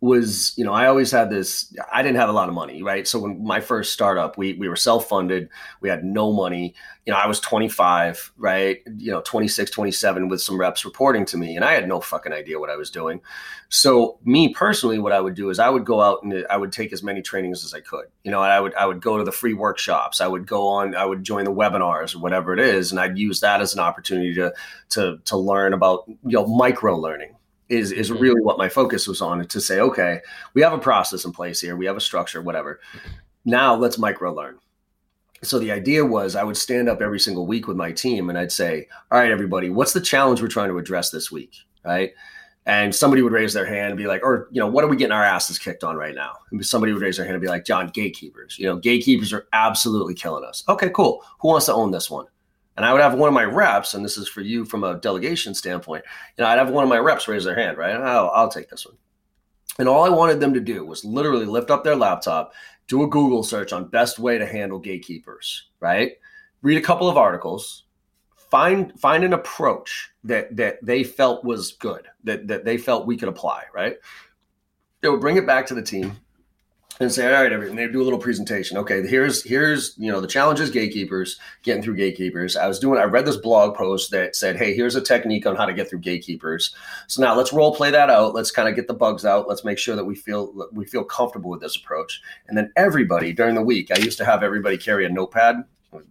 was 0.02 0.54
you 0.58 0.66
know 0.66 0.74
i 0.74 0.88
always 0.88 1.12
had 1.12 1.30
this 1.30 1.72
i 1.94 2.02
didn't 2.02 2.18
have 2.18 2.28
a 2.28 2.34
lot 2.34 2.50
of 2.50 2.56
money 2.56 2.82
right? 2.82 3.08
So 3.08 3.20
when 3.20 3.44
my 3.44 3.60
first 3.62 3.94
startup 3.94 4.36
we 4.36 4.54
we 4.54 4.68
were 4.68 4.76
self-funded. 4.76 5.48
We 5.80 5.90
had 5.90 6.04
no 6.04 6.34
money. 6.34 6.74
You 7.06 7.14
know 7.14 7.20
i 7.20 7.28
was 7.28 7.40
25 7.40 8.34
right? 8.36 8.80
You 8.98 9.12
know 9.12 9.22
26 9.22 9.70
27 9.70 10.28
with 10.28 10.42
some 10.42 10.60
reps 10.60 10.84
reporting 10.86 11.26
to 11.26 11.38
me 11.38 11.56
and 11.56 11.64
i 11.64 11.74
had 11.74 11.88
no 11.88 12.02
fucking 12.02 12.34
idea 12.34 12.60
what 12.60 12.72
i 12.72 12.76
was 12.76 12.90
doing. 12.90 13.22
So 13.70 14.18
me 14.26 14.54
personally 14.54 14.98
what 14.98 15.12
i 15.12 15.22
would 15.22 15.36
do 15.36 15.52
is 15.52 15.60
i 15.60 15.70
would 15.70 15.86
go 15.86 16.02
out 16.02 16.24
and 16.24 16.46
i 16.50 16.58
would 16.58 16.72
take 16.72 16.92
as 16.92 17.04
many 17.04 17.22
trainings 17.22 17.64
as 17.64 17.74
i 17.76 17.80
could. 17.80 18.06
You 18.24 18.32
know 18.32 18.42
i 18.42 18.60
would 18.60 18.74
i 18.74 18.88
would 18.88 19.02
go 19.02 19.20
to 19.20 19.24
the 19.24 19.32
free 19.32 19.54
workshops. 19.54 20.20
I 20.20 20.28
would 20.28 20.48
go 20.48 20.68
on 20.68 20.96
i 20.96 21.06
would 21.06 21.24
join 21.24 21.46
the 21.46 21.54
webinars 21.54 22.16
or 22.16 22.20
whatever 22.20 22.54
it 22.54 22.60
is 22.60 22.92
and 22.92 23.00
i'd 23.00 23.20
use 23.20 23.40
that 23.42 23.62
as 23.62 23.76
an 23.76 23.80
opportunity 23.80 24.34
to 24.34 24.52
to 24.90 25.20
to 25.26 25.38
learn 25.38 25.74
about 25.74 26.06
you 26.08 26.18
know 26.24 26.48
micro 26.48 26.98
learning 26.98 27.36
is 27.72 27.92
is 27.92 28.12
mm-hmm. 28.12 28.22
really 28.22 28.42
what 28.42 28.58
my 28.58 28.70
focus 28.70 29.08
was 29.08 29.22
on 29.22 29.46
to 29.48 29.62
say 29.62 29.80
okay 29.80 30.20
we 30.54 30.62
have 30.62 30.74
a 30.74 30.78
process 30.78 31.26
in 31.26 31.32
place 31.32 31.60
here 31.60 31.76
we 31.76 31.86
have 31.86 31.98
a 31.98 32.02
structure 32.02 32.42
whatever. 32.42 32.80
Now 33.46 33.74
let's 33.74 33.98
micro 33.98 34.34
learn. 34.34 34.60
So 35.42 35.58
the 35.58 35.72
idea 35.72 36.06
was 36.06 36.36
i 36.36 36.44
would 36.44 36.58
stand 36.58 36.90
up 36.90 37.02
every 37.02 37.20
single 37.20 37.48
week 37.48 37.68
with 37.68 37.78
my 37.78 37.92
team 37.92 38.30
and 38.30 38.38
i'd 38.38 38.52
say 38.52 38.88
all 39.10 39.20
right 39.20 39.32
everybody 39.32 39.70
what's 39.70 39.94
the 39.94 40.02
challenge 40.02 40.42
we're 40.42 40.48
trying 40.48 40.70
to 40.70 40.78
address 40.78 41.10
this 41.10 41.32
week? 41.32 41.56
Right? 41.84 42.12
And 42.68 42.94
somebody 42.94 43.24
would 43.24 43.34
raise 43.34 43.54
their 43.54 43.66
hand 43.66 43.88
and 43.88 43.98
be 43.98 44.06
like 44.06 44.22
or 44.22 44.48
you 44.52 44.60
know 44.60 44.68
what 44.68 44.84
are 44.84 44.88
we 44.88 44.98
getting 44.98 45.14
our 45.14 45.24
asses 45.24 45.58
kicked 45.58 45.84
on 45.84 45.96
right 45.96 46.14
now? 46.14 46.34
And 46.52 46.64
somebody 46.64 46.94
would 46.94 47.02
raise 47.02 47.18
their 47.18 47.26
hand 47.26 47.36
and 47.36 47.42
be 47.42 47.48
like 47.48 47.66
john 47.66 47.88
gatekeepers. 47.88 48.60
You 48.60 48.68
know 48.68 48.76
gatekeepers 48.76 49.34
are 49.34 49.48
absolutely 49.54 50.14
killing 50.14 50.44
us. 50.44 50.64
Okay 50.68 50.90
cool. 50.90 51.24
Who 51.40 51.48
wants 51.48 51.68
to 51.68 51.74
own 51.74 51.92
this 51.92 52.12
one 52.12 52.28
and 52.78 52.86
I 52.86 52.94
would 52.94 53.02
have 53.02 53.16
one 53.16 53.28
of 53.28 53.34
my 53.34 53.44
reps, 53.44 53.94
and 53.94 54.04
this 54.04 54.18
is 54.18 54.28
for 54.28 54.42
you 54.42 54.66
from 54.66 54.84
a 54.84 55.00
delegation 55.00 55.54
standpoint. 55.54 56.04
You 56.38 56.44
know, 56.44 56.50
I'd 56.50 56.58
have 56.58 56.70
one 56.70 56.84
of 56.84 56.90
my 56.90 57.00
reps 57.00 57.28
raise 57.28 57.44
their 57.44 57.56
hand, 57.56 57.78
right? 57.78 57.96
Oh, 57.96 58.32
I'll 58.34 58.50
take 58.50 58.70
this 58.70 58.86
one. 58.86 58.98
And 59.80 59.88
all 59.88 60.04
I 60.04 60.10
wanted 60.10 60.40
them 60.40 60.54
to 60.54 60.60
do 60.60 60.86
was 60.86 61.06
literally 61.06 61.46
lift 61.46 61.72
up 61.72 61.84
their 61.84 61.96
laptop, 61.96 62.54
do 62.88 63.04
a 63.04 63.08
Google 63.08 63.44
search 63.44 63.74
on 63.74 63.88
best 63.88 64.20
way 64.20 64.38
to 64.38 64.46
handle 64.46 64.80
gatekeepers, 64.80 65.70
right? 65.80 66.14
Read 66.62 66.78
a 66.78 66.82
couple 66.82 67.10
of 67.10 67.18
articles, 67.18 67.86
find 68.36 68.98
find 69.00 69.24
an 69.24 69.34
approach 69.34 70.12
that 70.24 70.56
that 70.58 70.84
they 70.84 71.04
felt 71.04 71.44
was 71.44 71.74
good, 71.74 72.08
that 72.24 72.48
that 72.48 72.66
they 72.66 72.78
felt 72.78 73.08
we 73.08 73.18
could 73.18 73.30
apply, 73.30 73.64
right? 73.74 73.98
They 75.02 75.10
would 75.10 75.22
bring 75.22 75.38
it 75.38 75.48
back 75.48 75.66
to 75.68 75.74
the 75.74 75.82
team 75.82 76.18
and 77.02 77.12
say, 77.12 77.26
all 77.26 77.42
right, 77.42 77.52
everyone, 77.52 77.76
they 77.76 77.88
do 77.88 78.02
a 78.02 78.04
little 78.04 78.20
presentation. 78.20 78.78
Okay, 78.78 79.06
here's 79.06 79.44
here's 79.44 79.96
you 79.98 80.12
know 80.12 80.22
the 80.22 80.28
challenges 80.28 80.70
gatekeepers 80.70 81.40
getting 81.64 81.82
through 81.82 81.96
gatekeepers. 81.96 82.56
I 82.56 82.68
was 82.68 82.80
doing 82.80 83.00
I 83.00 83.04
read 83.04 83.26
this 83.26 83.38
blog 83.38 83.76
post 83.76 84.12
that 84.12 84.36
said, 84.36 84.58
hey, 84.58 84.74
here's 84.74 84.96
a 84.96 85.02
technique 85.02 85.46
on 85.46 85.56
how 85.56 85.66
to 85.66 85.74
get 85.74 85.90
through 85.90 86.00
gatekeepers. 86.00 86.76
So 87.08 87.22
now 87.22 87.36
let's 87.36 87.54
role 87.54 87.76
play 87.76 87.92
that 87.92 88.10
out. 88.10 88.34
Let's 88.34 88.52
kind 88.52 88.70
of 88.70 88.76
get 88.76 88.88
the 88.88 88.94
bugs 88.94 89.26
out. 89.26 89.48
Let's 89.48 89.64
make 89.64 89.78
sure 89.78 89.96
that 89.96 90.06
we 90.06 90.16
feel 90.16 90.54
we 90.72 90.86
feel 90.86 91.04
comfortable 91.04 91.50
with 91.50 91.62
this 91.62 91.76
approach. 91.76 92.22
And 92.48 92.58
then 92.58 92.72
everybody 92.76 93.34
during 93.34 93.56
the 93.56 93.62
week, 93.62 93.90
I 93.92 94.00
used 94.00 94.18
to 94.20 94.26
have 94.26 94.44
everybody 94.44 94.78
carry 94.78 95.06
a 95.06 95.10
notepad, 95.10 95.64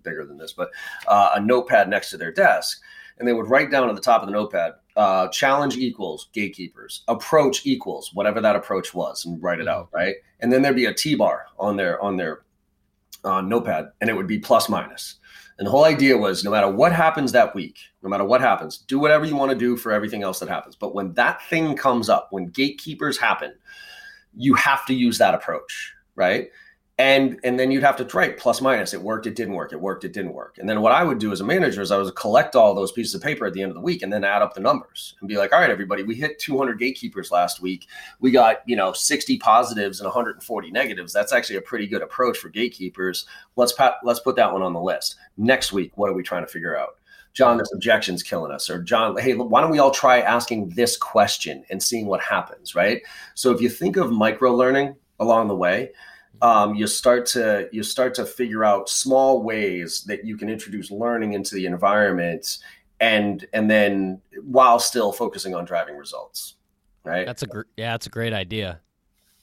bigger 0.02 0.24
than 0.24 0.38
this, 0.38 0.52
but 0.52 0.70
uh, 1.06 1.30
a 1.34 1.40
notepad 1.40 1.88
next 1.88 2.10
to 2.10 2.16
their 2.16 2.32
desk, 2.32 2.80
and 3.18 3.28
they 3.28 3.32
would 3.32 3.48
write 3.48 3.70
down 3.70 3.88
at 3.88 3.94
the 3.94 4.00
top 4.00 4.22
of 4.22 4.26
the 4.26 4.32
notepad 4.32 4.74
uh, 5.00 5.28
challenge 5.28 5.78
equals 5.78 6.28
gatekeepers, 6.34 7.04
approach 7.08 7.64
equals 7.64 8.10
whatever 8.12 8.38
that 8.38 8.54
approach 8.54 8.92
was, 8.92 9.24
and 9.24 9.42
write 9.42 9.58
it 9.58 9.66
out, 9.66 9.86
mm-hmm. 9.86 9.96
right? 9.96 10.14
And 10.40 10.52
then 10.52 10.60
there'd 10.60 10.76
be 10.76 10.84
a 10.84 10.92
T 10.92 11.14
bar 11.14 11.46
on 11.58 11.76
their 11.76 11.98
on 12.02 12.18
their 12.18 12.42
uh, 13.24 13.40
notepad, 13.40 13.86
and 14.02 14.10
it 14.10 14.12
would 14.12 14.26
be 14.26 14.38
plus 14.38 14.68
minus. 14.68 15.16
And 15.56 15.66
the 15.66 15.70
whole 15.70 15.84
idea 15.84 16.18
was 16.18 16.44
no 16.44 16.50
matter 16.50 16.70
what 16.70 16.92
happens 16.92 17.32
that 17.32 17.54
week, 17.54 17.78
no 18.02 18.10
matter 18.10 18.24
what 18.24 18.42
happens, 18.42 18.76
do 18.76 18.98
whatever 18.98 19.24
you 19.24 19.36
want 19.36 19.50
to 19.52 19.56
do 19.56 19.74
for 19.74 19.90
everything 19.90 20.22
else 20.22 20.38
that 20.40 20.50
happens. 20.50 20.76
But 20.76 20.94
when 20.94 21.14
that 21.14 21.42
thing 21.48 21.76
comes 21.76 22.10
up, 22.10 22.28
when 22.30 22.48
gatekeepers 22.48 23.16
happen, 23.16 23.54
you 24.36 24.52
have 24.54 24.84
to 24.86 24.94
use 24.94 25.16
that 25.16 25.34
approach, 25.34 25.94
right? 26.14 26.50
And 27.00 27.40
and 27.44 27.58
then 27.58 27.70
you'd 27.70 27.82
have 27.82 27.96
to 27.96 28.04
write 28.14 28.36
plus 28.36 28.60
minus. 28.60 28.92
It 28.92 29.00
worked 29.00 29.26
it 29.26 29.34
didn't 29.34 29.54
work 29.54 29.72
it 29.72 29.80
worked 29.80 30.04
it 30.04 30.12
didn't 30.12 30.34
work. 30.34 30.58
And 30.58 30.68
then 30.68 30.82
what 30.82 30.92
i 30.92 31.02
would 31.02 31.18
do 31.18 31.32
as 31.32 31.40
a 31.40 31.44
manager 31.44 31.80
is 31.80 31.90
i 31.90 31.96
would 31.96 32.14
collect 32.14 32.54
all 32.54 32.74
those 32.74 32.92
pieces 32.92 33.14
of 33.14 33.22
paper 33.22 33.46
at 33.46 33.54
the 33.54 33.62
end 33.62 33.70
of 33.70 33.74
the 33.74 33.80
week 33.80 34.02
and 34.02 34.12
then 34.12 34.22
add 34.22 34.42
up 34.42 34.52
the 34.52 34.60
numbers 34.60 35.16
and 35.20 35.28
be 35.28 35.38
like 35.38 35.50
all 35.52 35.60
right 35.60 35.70
everybody 35.70 36.02
we 36.02 36.14
hit 36.14 36.38
200 36.38 36.78
gatekeepers 36.78 37.30
last 37.30 37.62
week. 37.62 37.88
We 38.20 38.30
got 38.30 38.58
you 38.66 38.76
know 38.76 38.92
60 38.92 39.38
positives 39.38 40.00
and 40.00 40.06
140 40.06 40.70
negatives. 40.70 41.12
That's 41.12 41.32
actually 41.32 41.56
a 41.56 41.62
pretty 41.62 41.86
good 41.86 42.02
approach 42.02 42.36
for 42.36 42.50
gatekeepers. 42.50 43.24
Let's 43.56 43.72
pat, 43.72 43.94
let's 44.04 44.20
put 44.20 44.36
that 44.36 44.52
one 44.52 44.62
on 44.62 44.74
the 44.74 44.80
list. 44.80 45.16
Next 45.38 45.72
week 45.72 45.96
what 45.96 46.10
are 46.10 46.14
we 46.14 46.22
trying 46.22 46.44
to 46.44 46.52
figure 46.52 46.76
out? 46.76 46.96
John, 47.32 47.56
this 47.56 47.72
objection's 47.72 48.22
killing 48.22 48.52
us. 48.52 48.68
Or 48.68 48.82
John, 48.82 49.16
hey, 49.16 49.34
why 49.34 49.62
don't 49.62 49.70
we 49.70 49.78
all 49.78 49.92
try 49.92 50.20
asking 50.20 50.70
this 50.70 50.98
question 50.98 51.64
and 51.70 51.82
seeing 51.82 52.06
what 52.06 52.20
happens, 52.20 52.74
right? 52.74 53.00
So 53.34 53.52
if 53.52 53.62
you 53.62 53.70
think 53.70 53.96
of 53.96 54.10
micro 54.10 54.52
learning 54.52 54.96
along 55.20 55.46
the 55.46 55.54
way, 55.56 55.92
um, 56.42 56.74
you 56.74 56.86
start 56.86 57.26
to 57.26 57.68
you 57.72 57.82
start 57.82 58.14
to 58.14 58.26
figure 58.26 58.64
out 58.64 58.88
small 58.88 59.42
ways 59.42 60.04
that 60.04 60.24
you 60.24 60.36
can 60.36 60.48
introduce 60.48 60.90
learning 60.90 61.32
into 61.34 61.54
the 61.54 61.66
environment 61.66 62.58
and 63.00 63.46
and 63.52 63.70
then 63.70 64.20
while 64.42 64.78
still 64.78 65.12
focusing 65.12 65.54
on 65.54 65.64
driving 65.64 65.96
results 65.96 66.54
right? 67.04 67.26
That's 67.26 67.42
a 67.42 67.46
gr- 67.46 67.62
yeah 67.76 67.92
that's 67.92 68.06
a 68.06 68.10
great 68.10 68.32
idea. 68.32 68.80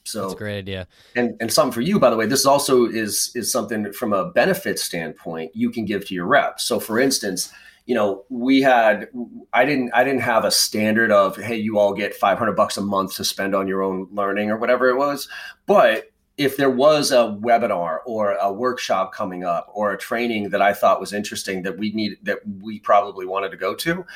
So 0.04 0.22
that's 0.22 0.34
a 0.34 0.36
great 0.36 0.58
idea. 0.58 0.86
and 1.16 1.36
and 1.40 1.52
something 1.52 1.72
for 1.72 1.82
you 1.82 1.98
by 2.00 2.08
the 2.08 2.16
way 2.16 2.24
this 2.24 2.46
also 2.46 2.86
is 2.86 3.30
is 3.34 3.52
something 3.52 3.92
from 3.92 4.14
a 4.14 4.30
benefit 4.30 4.78
standpoint 4.78 5.50
you 5.54 5.70
can 5.70 5.84
give 5.84 6.06
to 6.06 6.14
your 6.14 6.24
reps 6.26 6.64
so 6.64 6.80
for 6.80 6.98
instance 6.98 7.52
you 7.84 7.94
know 7.94 8.24
we 8.30 8.62
had 8.62 9.08
i 9.52 9.66
didn't 9.66 9.90
i 9.92 10.02
didn't 10.02 10.22
have 10.22 10.46
a 10.46 10.50
standard 10.50 11.12
of 11.12 11.36
hey 11.36 11.56
you 11.56 11.78
all 11.78 11.92
get 11.92 12.14
500 12.14 12.52
bucks 12.52 12.78
a 12.78 12.80
month 12.80 13.16
to 13.16 13.24
spend 13.24 13.54
on 13.54 13.68
your 13.68 13.82
own 13.82 14.08
learning 14.10 14.50
or 14.50 14.56
whatever 14.56 14.88
it 14.88 14.96
was 14.96 15.28
but 15.66 16.10
if 16.38 16.56
there 16.56 16.70
was 16.70 17.10
a 17.10 17.36
webinar 17.42 17.98
or 18.06 18.32
a 18.34 18.52
workshop 18.52 19.12
coming 19.12 19.44
up 19.44 19.68
or 19.74 19.92
a 19.92 19.98
training 19.98 20.50
that 20.50 20.62
I 20.62 20.72
thought 20.72 21.00
was 21.00 21.12
interesting 21.12 21.62
that 21.62 21.76
we 21.76 21.90
need 21.90 22.18
that 22.22 22.38
we 22.62 22.78
probably 22.78 23.26
wanted 23.26 23.50
to 23.50 23.56
go 23.56 23.74
to, 23.74 24.06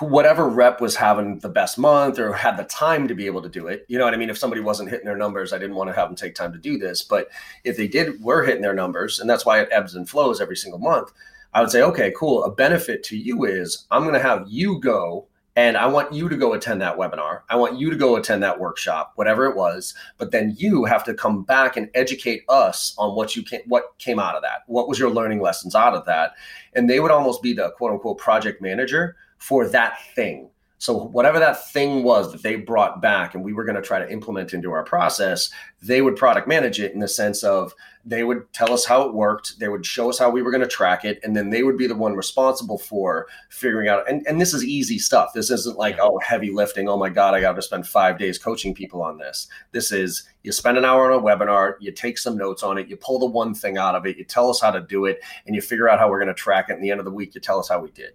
whatever 0.00 0.48
rep 0.48 0.80
was 0.80 0.96
having 0.96 1.38
the 1.38 1.48
best 1.48 1.78
month 1.78 2.18
or 2.18 2.32
had 2.32 2.56
the 2.56 2.64
time 2.64 3.06
to 3.06 3.14
be 3.14 3.26
able 3.26 3.40
to 3.40 3.48
do 3.48 3.68
it. 3.68 3.84
You 3.88 3.98
know 3.98 4.04
what 4.04 4.14
I 4.14 4.16
mean? 4.16 4.30
If 4.30 4.38
somebody 4.38 4.60
wasn't 4.60 4.90
hitting 4.90 5.06
their 5.06 5.16
numbers, 5.16 5.52
I 5.52 5.58
didn't 5.58 5.76
want 5.76 5.90
to 5.90 5.94
have 5.94 6.08
them 6.08 6.16
take 6.16 6.34
time 6.34 6.52
to 6.52 6.58
do 6.58 6.76
this. 6.76 7.02
But 7.02 7.28
if 7.62 7.76
they 7.76 7.86
did 7.86 8.20
were 8.20 8.44
hitting 8.44 8.62
their 8.62 8.74
numbers, 8.74 9.20
and 9.20 9.30
that's 9.30 9.46
why 9.46 9.60
it 9.60 9.68
ebbs 9.70 9.94
and 9.94 10.08
flows 10.08 10.40
every 10.40 10.56
single 10.56 10.80
month, 10.80 11.12
I 11.54 11.60
would 11.60 11.70
say, 11.70 11.82
okay, 11.82 12.12
cool. 12.16 12.42
A 12.44 12.50
benefit 12.50 13.04
to 13.04 13.16
you 13.16 13.44
is 13.44 13.86
I'm 13.92 14.02
going 14.02 14.14
to 14.14 14.20
have 14.20 14.46
you 14.48 14.80
go 14.80 15.28
and 15.54 15.76
I 15.76 15.86
want 15.86 16.14
you 16.14 16.28
to 16.28 16.36
go 16.36 16.54
attend 16.54 16.80
that 16.80 16.96
webinar. 16.96 17.42
I 17.50 17.56
want 17.56 17.78
you 17.78 17.90
to 17.90 17.96
go 17.96 18.16
attend 18.16 18.42
that 18.42 18.58
workshop, 18.58 19.12
whatever 19.16 19.46
it 19.46 19.56
was. 19.56 19.94
But 20.16 20.30
then 20.30 20.54
you 20.56 20.84
have 20.86 21.04
to 21.04 21.14
come 21.14 21.42
back 21.42 21.76
and 21.76 21.90
educate 21.94 22.44
us 22.48 22.94
on 22.96 23.14
what 23.14 23.36
you 23.36 23.42
can, 23.42 23.60
what 23.66 23.98
came 23.98 24.18
out 24.18 24.34
of 24.34 24.42
that. 24.42 24.62
What 24.66 24.88
was 24.88 24.98
your 24.98 25.10
learning 25.10 25.42
lessons 25.42 25.74
out 25.74 25.94
of 25.94 26.06
that? 26.06 26.32
And 26.72 26.88
they 26.88 27.00
would 27.00 27.10
almost 27.10 27.42
be 27.42 27.52
the 27.52 27.70
quote 27.72 27.92
unquote 27.92 28.18
project 28.18 28.62
manager 28.62 29.16
for 29.36 29.68
that 29.68 29.98
thing. 30.14 30.48
So 30.82 30.98
whatever 30.98 31.38
that 31.38 31.70
thing 31.70 32.02
was 32.02 32.32
that 32.32 32.42
they 32.42 32.56
brought 32.56 33.00
back 33.00 33.36
and 33.36 33.44
we 33.44 33.52
were 33.52 33.62
going 33.62 33.76
to 33.76 33.82
try 33.82 34.00
to 34.00 34.10
implement 34.10 34.52
into 34.52 34.72
our 34.72 34.82
process, 34.82 35.48
they 35.80 36.02
would 36.02 36.16
product 36.16 36.48
manage 36.48 36.80
it 36.80 36.92
in 36.92 36.98
the 36.98 37.06
sense 37.06 37.44
of 37.44 37.72
they 38.04 38.24
would 38.24 38.52
tell 38.52 38.72
us 38.72 38.84
how 38.84 39.02
it 39.02 39.14
worked, 39.14 39.60
they 39.60 39.68
would 39.68 39.86
show 39.86 40.10
us 40.10 40.18
how 40.18 40.28
we 40.28 40.42
were 40.42 40.50
going 40.50 40.60
to 40.60 40.66
track 40.66 41.04
it, 41.04 41.20
and 41.22 41.36
then 41.36 41.50
they 41.50 41.62
would 41.62 41.78
be 41.78 41.86
the 41.86 41.94
one 41.94 42.16
responsible 42.16 42.78
for 42.78 43.28
figuring 43.48 43.86
out. 43.86 44.10
And, 44.10 44.26
and 44.26 44.40
this 44.40 44.52
is 44.52 44.64
easy 44.64 44.98
stuff. 44.98 45.30
This 45.32 45.52
isn't 45.52 45.78
like, 45.78 45.98
oh, 46.00 46.18
heavy 46.18 46.50
lifting. 46.50 46.88
Oh 46.88 46.96
my 46.96 47.10
God, 47.10 47.34
I 47.34 47.40
got 47.40 47.52
to 47.52 47.62
spend 47.62 47.86
five 47.86 48.18
days 48.18 48.36
coaching 48.36 48.74
people 48.74 49.02
on 49.02 49.18
this. 49.18 49.46
This 49.70 49.92
is 49.92 50.28
you 50.42 50.50
spend 50.50 50.78
an 50.78 50.84
hour 50.84 51.12
on 51.12 51.16
a 51.16 51.22
webinar, 51.22 51.74
you 51.78 51.92
take 51.92 52.18
some 52.18 52.36
notes 52.36 52.64
on 52.64 52.76
it, 52.76 52.88
you 52.88 52.96
pull 52.96 53.20
the 53.20 53.26
one 53.26 53.54
thing 53.54 53.78
out 53.78 53.94
of 53.94 54.04
it, 54.04 54.16
you 54.16 54.24
tell 54.24 54.50
us 54.50 54.60
how 54.60 54.72
to 54.72 54.80
do 54.80 55.04
it, 55.04 55.20
and 55.46 55.54
you 55.54 55.62
figure 55.62 55.88
out 55.88 56.00
how 56.00 56.10
we're 56.10 56.18
going 56.18 56.26
to 56.26 56.34
track 56.34 56.70
it. 56.70 56.72
And 56.72 56.82
the 56.82 56.90
end 56.90 56.98
of 56.98 57.04
the 57.04 57.12
week, 57.12 57.36
you 57.36 57.40
tell 57.40 57.60
us 57.60 57.68
how 57.68 57.78
we 57.78 57.92
did. 57.92 58.14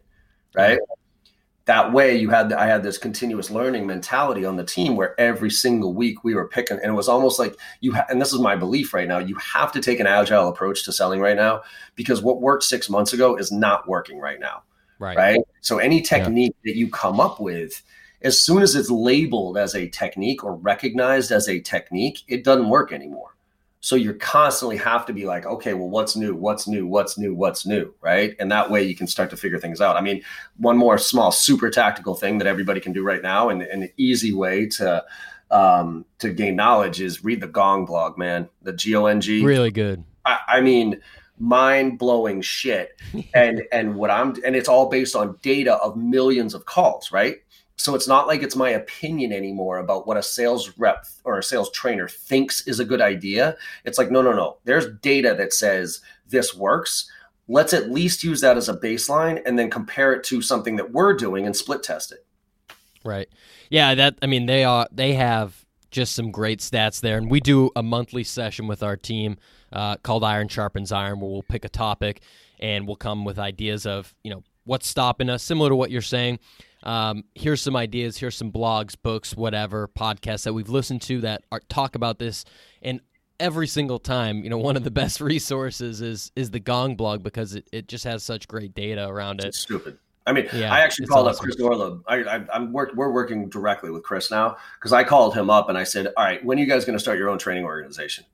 Right. 0.53 0.79
Mm-hmm 0.79 1.06
that 1.67 1.93
way 1.93 2.17
you 2.17 2.29
had 2.29 2.51
i 2.53 2.65
had 2.65 2.81
this 2.81 2.97
continuous 2.97 3.51
learning 3.51 3.85
mentality 3.85 4.43
on 4.43 4.55
the 4.55 4.63
team 4.63 4.95
where 4.95 5.19
every 5.19 5.51
single 5.51 5.93
week 5.93 6.23
we 6.23 6.33
were 6.33 6.47
picking 6.47 6.77
and 6.77 6.91
it 6.91 6.95
was 6.95 7.07
almost 7.07 7.37
like 7.37 7.55
you 7.81 7.93
ha- 7.93 8.05
and 8.09 8.19
this 8.19 8.33
is 8.33 8.39
my 8.39 8.55
belief 8.55 8.93
right 8.93 9.07
now 9.07 9.19
you 9.19 9.35
have 9.35 9.71
to 9.71 9.79
take 9.79 9.99
an 9.99 10.07
agile 10.07 10.47
approach 10.47 10.83
to 10.83 10.91
selling 10.91 11.19
right 11.19 11.35
now 11.35 11.61
because 11.95 12.21
what 12.21 12.41
worked 12.41 12.63
six 12.63 12.89
months 12.89 13.13
ago 13.13 13.35
is 13.35 13.51
not 13.51 13.87
working 13.87 14.17
right 14.17 14.39
now 14.39 14.63
right. 14.99 15.17
right? 15.17 15.41
So 15.61 15.77
any 15.77 16.01
technique 16.01 16.55
yeah. 16.63 16.71
that 16.71 16.77
you 16.77 16.89
come 16.89 17.19
up 17.19 17.39
with 17.39 17.83
as 18.23 18.41
soon 18.41 18.63
as 18.63 18.75
it's 18.75 18.89
labeled 18.89 19.57
as 19.57 19.75
a 19.75 19.87
technique 19.89 20.43
or 20.43 20.55
recognized 20.55 21.31
as 21.31 21.47
a 21.47 21.59
technique 21.59 22.23
it 22.27 22.43
doesn't 22.43 22.69
work 22.69 22.91
anymore 22.91 23.35
so 23.79 23.95
you 23.95 24.13
constantly 24.15 24.77
have 24.77 25.05
to 25.05 25.13
be 25.13 25.25
like, 25.25 25.45
okay, 25.45 25.73
well, 25.73 25.89
what's 25.89 26.15
new? 26.15 26.35
What's 26.35 26.67
new? 26.67 26.87
What's 26.87 27.17
new? 27.17 27.33
What's 27.33 27.65
new? 27.65 27.93
Right. 28.01 28.35
And 28.39 28.51
that 28.51 28.71
way 28.71 28.83
you 28.83 28.95
can 28.95 29.07
start 29.07 29.29
to 29.29 29.37
figure 29.37 29.59
things 29.59 29.81
out. 29.81 29.95
I 29.95 30.01
mean, 30.01 30.23
one 30.57 30.77
more 30.77 30.97
small, 30.97 31.31
super 31.31 31.69
tactical 31.69 32.15
thing 32.15 32.39
that 32.39 32.47
everybody 32.47 32.79
can 32.79 32.91
do 32.91 33.03
right 33.03 33.21
now 33.21 33.49
and, 33.49 33.61
and 33.61 33.83
an 33.83 33.89
easy 33.97 34.33
way 34.33 34.67
to 34.67 35.03
um, 35.49 36.05
to 36.19 36.29
gain 36.31 36.55
knowledge 36.55 36.99
is 36.99 37.23
read 37.23 37.39
the 37.39 37.47
Gong 37.47 37.85
blog, 37.85 38.17
man. 38.17 38.49
The 38.63 38.73
G 38.73 38.95
O 38.95 39.05
N 39.05 39.21
G. 39.21 39.43
Really 39.45 39.71
good. 39.71 40.03
I, 40.25 40.39
I 40.47 40.61
mean, 40.61 40.99
mind 41.39 41.99
blowing 41.99 42.41
shit. 42.41 42.99
and 43.33 43.63
and 43.71 43.95
what 43.95 44.09
I'm 44.09 44.35
and 44.45 44.55
it's 44.55 44.67
all 44.67 44.89
based 44.89 45.15
on 45.15 45.37
data 45.41 45.75
of 45.75 45.95
millions 45.95 46.53
of 46.53 46.65
calls, 46.65 47.11
right? 47.11 47.37
So 47.77 47.93
it's 47.93 48.07
not 48.07 48.27
like 48.27 48.41
it's 48.41 48.55
my 48.55 48.69
opinion 48.69 49.31
anymore 49.31 49.77
about 49.77 50.07
what 50.07 50.17
a 50.17 50.23
sales 50.23 50.77
rep 50.77 51.05
or 51.23 51.37
a 51.37 51.43
sales 51.43 51.71
trainer 51.71 52.07
thinks 52.07 52.67
is 52.67 52.79
a 52.79 52.85
good 52.85 53.01
idea. 53.01 53.55
It's 53.85 53.99
like, 53.99 54.11
no, 54.11 54.21
no, 54.21 54.33
no. 54.33 54.57
There's 54.65 54.87
data 55.01 55.35
that 55.37 55.53
says 55.53 56.01
this 56.27 56.55
works. 56.55 57.09
Let's 57.47 57.73
at 57.73 57.91
least 57.91 58.23
use 58.23 58.41
that 58.41 58.57
as 58.57 58.67
a 58.67 58.75
baseline 58.75 59.41
and 59.45 59.57
then 59.57 59.69
compare 59.69 60.11
it 60.13 60.23
to 60.25 60.41
something 60.41 60.75
that 60.77 60.91
we're 60.91 61.13
doing 61.13 61.45
and 61.45 61.55
split 61.55 61.83
test 61.83 62.11
it. 62.11 62.25
Right. 63.05 63.29
Yeah, 63.69 63.95
that 63.95 64.17
I 64.21 64.25
mean 64.25 64.47
they 64.47 64.63
are 64.63 64.87
they 64.91 65.13
have 65.13 65.65
just 65.91 66.15
some 66.15 66.31
great 66.31 66.59
stats 66.59 66.99
there 66.99 67.17
and 67.17 67.31
we 67.31 67.39
do 67.39 67.69
a 67.75 67.83
monthly 67.83 68.23
session 68.23 68.67
with 68.67 68.83
our 68.83 68.97
team 68.97 69.37
uh, 69.71 69.95
called 69.97 70.23
Iron 70.23 70.47
Sharpens 70.49 70.91
Iron 70.91 71.19
where 71.19 71.29
we'll 71.29 71.43
pick 71.43 71.63
a 71.63 71.69
topic 71.69 72.21
and 72.59 72.85
we'll 72.85 72.97
come 72.97 73.23
with 73.23 73.39
ideas 73.39 73.85
of, 73.85 74.13
you 74.23 74.31
know, 74.31 74.43
what's 74.67 74.87
stopping 74.87 75.29
us 75.29 75.41
similar 75.41 75.69
to 75.69 75.75
what 75.75 75.89
you're 75.89 76.01
saying 76.01 76.39
um, 76.83 77.23
here's 77.35 77.61
some 77.61 77.75
ideas, 77.75 78.17
here's 78.17 78.35
some 78.35 78.51
blogs, 78.51 78.95
books, 79.01 79.35
whatever, 79.35 79.87
podcasts 79.87 80.43
that 80.43 80.53
we've 80.53 80.69
listened 80.69 81.01
to 81.03 81.21
that 81.21 81.43
are, 81.51 81.59
talk 81.67 81.95
about 81.95 82.19
this. 82.19 82.45
And 82.81 83.01
every 83.39 83.67
single 83.67 83.99
time, 83.99 84.43
you 84.43 84.49
know, 84.49 84.57
one 84.57 84.77
of 84.77 84.83
the 84.83 84.91
best 85.03 85.19
resources 85.19 86.01
is 86.01 86.31
is 86.35 86.51
the 86.51 86.59
Gong 86.59 86.95
blog 86.95 87.23
because 87.23 87.55
it, 87.55 87.67
it 87.71 87.87
just 87.87 88.03
has 88.03 88.23
such 88.23 88.47
great 88.47 88.73
data 88.73 89.07
around 89.07 89.41
it. 89.41 89.47
It's 89.47 89.59
stupid. 89.59 89.97
I 90.25 90.33
mean, 90.33 90.47
yeah, 90.53 90.73
I 90.73 90.79
actually 90.79 91.07
called 91.07 91.27
awesome. 91.27 91.39
up 91.39 91.43
Chris 91.43 91.55
Orlob. 91.55 92.03
I, 92.05 92.45
am 92.53 92.73
work, 92.73 92.91
we're 92.95 93.11
working 93.11 93.47
directly 93.47 93.89
with 93.89 94.03
Chris 94.03 94.29
now 94.29 94.57
because 94.77 94.91
I 94.91 95.05
called 95.05 95.33
him 95.33 95.49
up 95.49 95.69
and 95.69 95.77
I 95.77 95.83
said, 95.83 96.07
"All 96.17 96.23
right, 96.23 96.43
when 96.43 96.57
are 96.57 96.61
you 96.61 96.67
guys 96.67 96.83
going 96.83 96.97
to 96.97 97.01
start 97.01 97.17
your 97.17 97.29
own 97.29 97.37
training 97.37 97.63
organization?" 97.63 98.25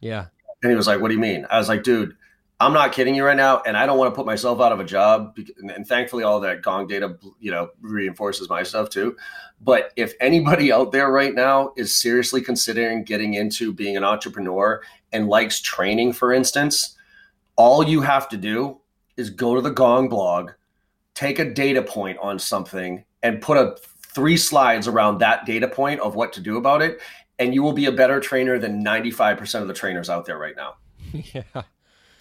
Yeah, 0.00 0.26
and 0.62 0.70
he 0.70 0.76
was 0.76 0.86
like, 0.86 1.00
"What 1.00 1.08
do 1.08 1.14
you 1.14 1.20
mean?" 1.20 1.46
I 1.50 1.58
was 1.58 1.68
like, 1.68 1.82
"Dude, 1.82 2.16
I'm 2.60 2.74
not 2.74 2.92
kidding 2.92 3.14
you 3.14 3.24
right 3.24 3.36
now, 3.36 3.62
and 3.66 3.74
I 3.76 3.86
don't 3.86 3.98
want 3.98 4.12
to 4.12 4.16
put 4.16 4.26
myself 4.26 4.60
out 4.60 4.70
of 4.70 4.80
a 4.80 4.84
job. 4.84 5.36
And 5.58 5.86
thankfully, 5.86 6.24
all 6.24 6.40
that 6.40 6.60
Gong 6.60 6.86
data, 6.86 7.16
you 7.38 7.50
know, 7.50 7.70
reinforces 7.80 8.50
my 8.50 8.62
stuff 8.62 8.90
too. 8.90 9.16
But 9.62 9.92
if 9.96 10.12
anybody 10.20 10.70
out 10.72 10.92
there 10.92 11.10
right 11.10 11.34
now 11.34 11.72
is 11.76 11.94
seriously 11.94 12.42
considering 12.42 13.02
getting 13.04 13.34
into 13.34 13.72
being 13.72 13.96
an 13.96 14.04
entrepreneur 14.04 14.82
and 15.12 15.28
likes 15.28 15.60
training, 15.60 16.12
for 16.12 16.32
instance, 16.32 16.96
all 17.56 17.82
you 17.82 18.02
have 18.02 18.28
to 18.28 18.36
do 18.36 18.78
is 19.16 19.30
go 19.30 19.54
to 19.54 19.62
the 19.62 19.70
Gong 19.70 20.08
blog, 20.08 20.50
take 21.14 21.38
a 21.38 21.50
data 21.50 21.82
point 21.82 22.18
on 22.20 22.38
something 22.38 23.04
and 23.22 23.40
put 23.40 23.56
a 23.56 23.76
three 24.14 24.36
slides 24.36 24.86
around 24.86 25.18
that 25.18 25.46
data 25.46 25.68
point 25.68 26.00
of 26.00 26.14
what 26.14 26.32
to 26.32 26.40
do 26.40 26.56
about 26.56 26.82
it 26.82 27.00
and 27.40 27.54
you 27.54 27.62
will 27.62 27.72
be 27.72 27.86
a 27.86 27.92
better 27.92 28.20
trainer 28.20 28.58
than 28.58 28.84
95% 28.84 29.62
of 29.62 29.66
the 29.66 29.74
trainers 29.74 30.10
out 30.10 30.26
there 30.26 30.38
right 30.38 30.54
now. 30.54 30.74
yeah. 31.12 31.62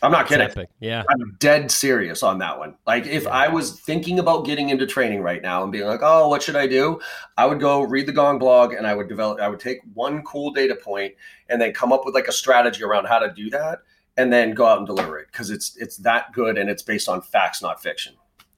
I'm 0.02 0.12
not 0.12 0.28
kidding. 0.28 0.45
Epic. 0.45 0.70
Yeah. 0.80 1.04
I'm 1.10 1.36
dead 1.39 1.72
serious 1.72 2.24
on 2.24 2.38
that 2.39 2.58
one. 2.58 2.76
Like 2.88 3.06
if 3.06 3.24
yeah. 3.24 3.30
I 3.30 3.47
was 3.50 3.80
thinking 3.80 4.20
about 4.20 4.45
getting 4.45 4.70
into 4.70 4.86
training 4.86 5.22
right 5.22 5.41
now 5.41 5.64
and 5.64 5.72
being 5.72 5.88
like, 5.88 6.00
"Oh, 6.02 6.30
what 6.30 6.41
should 6.41 6.56
I 6.56 6.68
do?" 6.68 7.00
I 7.38 7.45
would 7.45 7.60
go 7.60 7.82
read 7.82 8.06
the 8.06 8.14
Gong 8.14 8.39
blog 8.39 8.74
and 8.74 8.88
I 8.88 8.95
would 8.95 9.10
develop 9.10 9.39
I 9.39 9.50
would 9.50 9.60
take 9.60 9.80
one 9.93 10.24
cool 10.24 10.52
data 10.52 10.76
point 10.76 11.16
and 11.50 11.62
then 11.62 11.74
come 11.74 11.91
up 11.91 12.06
with 12.06 12.16
like 12.16 12.28
a 12.28 12.32
strategy 12.32 12.84
around 12.84 13.08
how 13.08 13.20
to 13.20 13.32
do 13.34 13.50
that 13.50 13.80
and 14.16 14.32
then 14.32 14.54
go 14.54 14.66
out 14.66 14.78
and 14.78 14.88
deliver 14.88 15.18
it 15.20 15.28
because 15.32 15.50
it's 15.50 15.76
it's 15.78 15.97
that 15.97 16.32
good 16.34 16.58
and 16.58 16.70
it's 16.70 16.84
based 16.84 17.10
on 17.10 17.22
facts 17.22 17.62
not 17.62 17.82
fiction. 17.82 18.14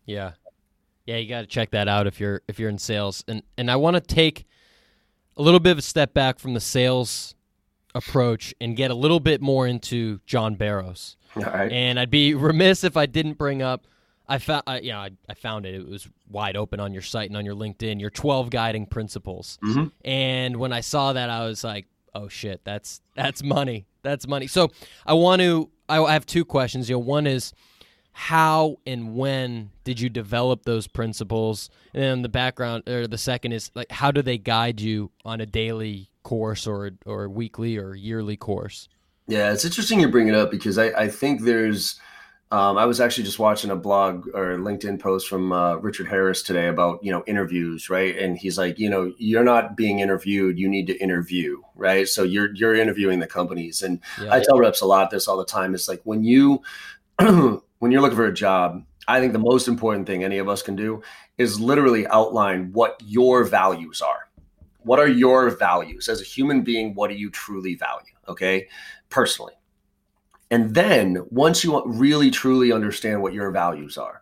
Yeah. 0.05 0.33
Yeah, 1.05 1.17
you 1.17 1.27
got 1.27 1.41
to 1.41 1.47
check 1.47 1.71
that 1.71 1.87
out 1.87 2.07
if 2.07 2.19
you're 2.19 2.41
if 2.47 2.59
you're 2.59 2.69
in 2.69 2.77
sales. 2.77 3.23
And 3.27 3.41
and 3.57 3.71
I 3.71 3.75
want 3.75 3.95
to 3.95 4.01
take 4.01 4.45
a 5.37 5.41
little 5.41 5.59
bit 5.59 5.71
of 5.71 5.77
a 5.79 5.81
step 5.81 6.13
back 6.13 6.39
from 6.39 6.53
the 6.53 6.59
sales 6.59 7.35
approach 7.93 8.53
and 8.61 8.75
get 8.75 8.91
a 8.91 8.95
little 8.95 9.19
bit 9.19 9.41
more 9.41 9.67
into 9.67 10.19
John 10.25 10.55
Barrows. 10.55 11.17
And 11.71 11.99
I'd 11.99 12.09
be 12.09 12.33
remiss 12.33 12.83
if 12.83 12.97
I 12.97 13.05
didn't 13.05 13.33
bring 13.33 13.61
up. 13.61 13.87
I 14.27 14.37
found, 14.37 14.63
uh, 14.65 14.79
yeah, 14.81 14.99
I, 14.99 15.09
I, 15.27 15.33
found 15.33 15.65
it. 15.65 15.75
It 15.75 15.87
was 15.87 16.07
wide 16.29 16.55
open 16.55 16.79
on 16.79 16.93
your 16.93 17.01
site 17.01 17.29
and 17.29 17.35
on 17.35 17.45
your 17.45 17.55
LinkedIn. 17.55 17.99
Your 17.99 18.09
12 18.09 18.49
guiding 18.49 18.85
principles. 18.85 19.59
Mm-hmm. 19.63 19.87
And 20.05 20.55
when 20.57 20.71
I 20.71 20.79
saw 20.79 21.11
that, 21.13 21.29
I 21.29 21.45
was 21.45 21.65
like, 21.65 21.87
"Oh 22.15 22.29
shit, 22.29 22.61
that's 22.63 23.01
that's 23.15 23.43
money. 23.43 23.87
That's 24.03 24.27
money." 24.27 24.47
So 24.47 24.69
I 25.05 25.15
want 25.15 25.41
to. 25.41 25.69
I 25.89 26.13
have 26.13 26.25
two 26.25 26.45
questions. 26.45 26.89
You 26.89 26.95
know, 26.95 26.99
one 26.99 27.27
is 27.27 27.51
how 28.13 28.77
and 28.85 29.15
when 29.15 29.71
did 29.83 29.99
you 29.99 30.09
develop 30.09 30.63
those 30.63 30.87
principles? 30.87 31.69
And 31.93 32.03
then 32.03 32.21
the 32.21 32.29
background, 32.29 32.87
or 32.87 33.07
the 33.07 33.17
second 33.17 33.53
is 33.53 33.71
like, 33.73 33.91
how 33.91 34.11
do 34.11 34.21
they 34.21 34.37
guide 34.37 34.81
you 34.81 35.11
on 35.25 35.41
a 35.41 35.45
daily 35.45 36.09
course 36.23 36.67
or 36.67 36.91
or 37.05 37.29
weekly 37.29 37.77
or 37.77 37.95
yearly 37.95 38.37
course? 38.37 38.89
Yeah, 39.27 39.51
it's 39.53 39.65
interesting 39.65 39.99
you 39.99 40.09
bring 40.09 40.27
it 40.27 40.35
up 40.35 40.51
because 40.51 40.77
I, 40.77 40.87
I 40.87 41.07
think 41.07 41.43
there's. 41.43 41.99
Um, 42.53 42.77
I 42.77 42.83
was 42.83 42.99
actually 42.99 43.23
just 43.23 43.39
watching 43.39 43.71
a 43.71 43.77
blog 43.77 44.27
or 44.33 44.57
LinkedIn 44.57 44.99
post 44.99 45.29
from 45.29 45.53
uh, 45.53 45.75
Richard 45.75 46.09
Harris 46.09 46.43
today 46.43 46.67
about 46.67 47.01
you 47.01 47.09
know 47.09 47.23
interviews, 47.25 47.89
right? 47.89 48.17
And 48.17 48.37
he's 48.37 48.57
like, 48.57 48.77
you 48.77 48.89
know, 48.89 49.13
you're 49.17 49.45
not 49.45 49.77
being 49.77 49.99
interviewed; 49.99 50.59
you 50.59 50.67
need 50.67 50.87
to 50.87 50.97
interview, 50.97 51.61
right? 51.75 52.09
So 52.09 52.23
you're 52.23 52.53
you're 52.53 52.75
interviewing 52.75 53.19
the 53.19 53.27
companies, 53.27 53.81
and 53.81 54.01
yeah, 54.21 54.33
I 54.33 54.41
tell 54.41 54.59
reps 54.59 54.81
a 54.81 54.85
lot 54.85 55.11
this 55.11 55.29
all 55.29 55.37
the 55.37 55.45
time. 55.45 55.73
It's 55.73 55.87
like 55.87 56.01
when 56.03 56.25
you 56.25 56.61
when 57.81 57.91
you're 57.91 58.01
looking 58.01 58.15
for 58.15 58.27
a 58.27 58.33
job, 58.33 58.83
I 59.07 59.19
think 59.19 59.33
the 59.33 59.39
most 59.39 59.67
important 59.67 60.07
thing 60.07 60.23
any 60.23 60.37
of 60.37 60.47
us 60.47 60.61
can 60.61 60.75
do 60.75 61.01
is 61.37 61.59
literally 61.59 62.07
outline 62.07 62.71
what 62.71 63.01
your 63.03 63.43
values 63.43 64.01
are. 64.01 64.29
What 64.83 64.99
are 64.99 65.07
your 65.07 65.49
values 65.49 66.07
as 66.07 66.21
a 66.21 66.23
human 66.23 66.61
being? 66.61 66.93
What 66.93 67.09
do 67.09 67.15
you 67.15 67.29
truly 67.29 67.75
value? 67.75 68.13
Okay 68.27 68.67
personally. 69.09 69.53
And 70.49 70.73
then 70.73 71.17
once 71.29 71.63
you 71.63 71.81
really 71.85 72.31
truly 72.31 72.71
understand 72.71 73.21
what 73.21 73.33
your 73.33 73.51
values 73.51 73.97
are, 73.97 74.21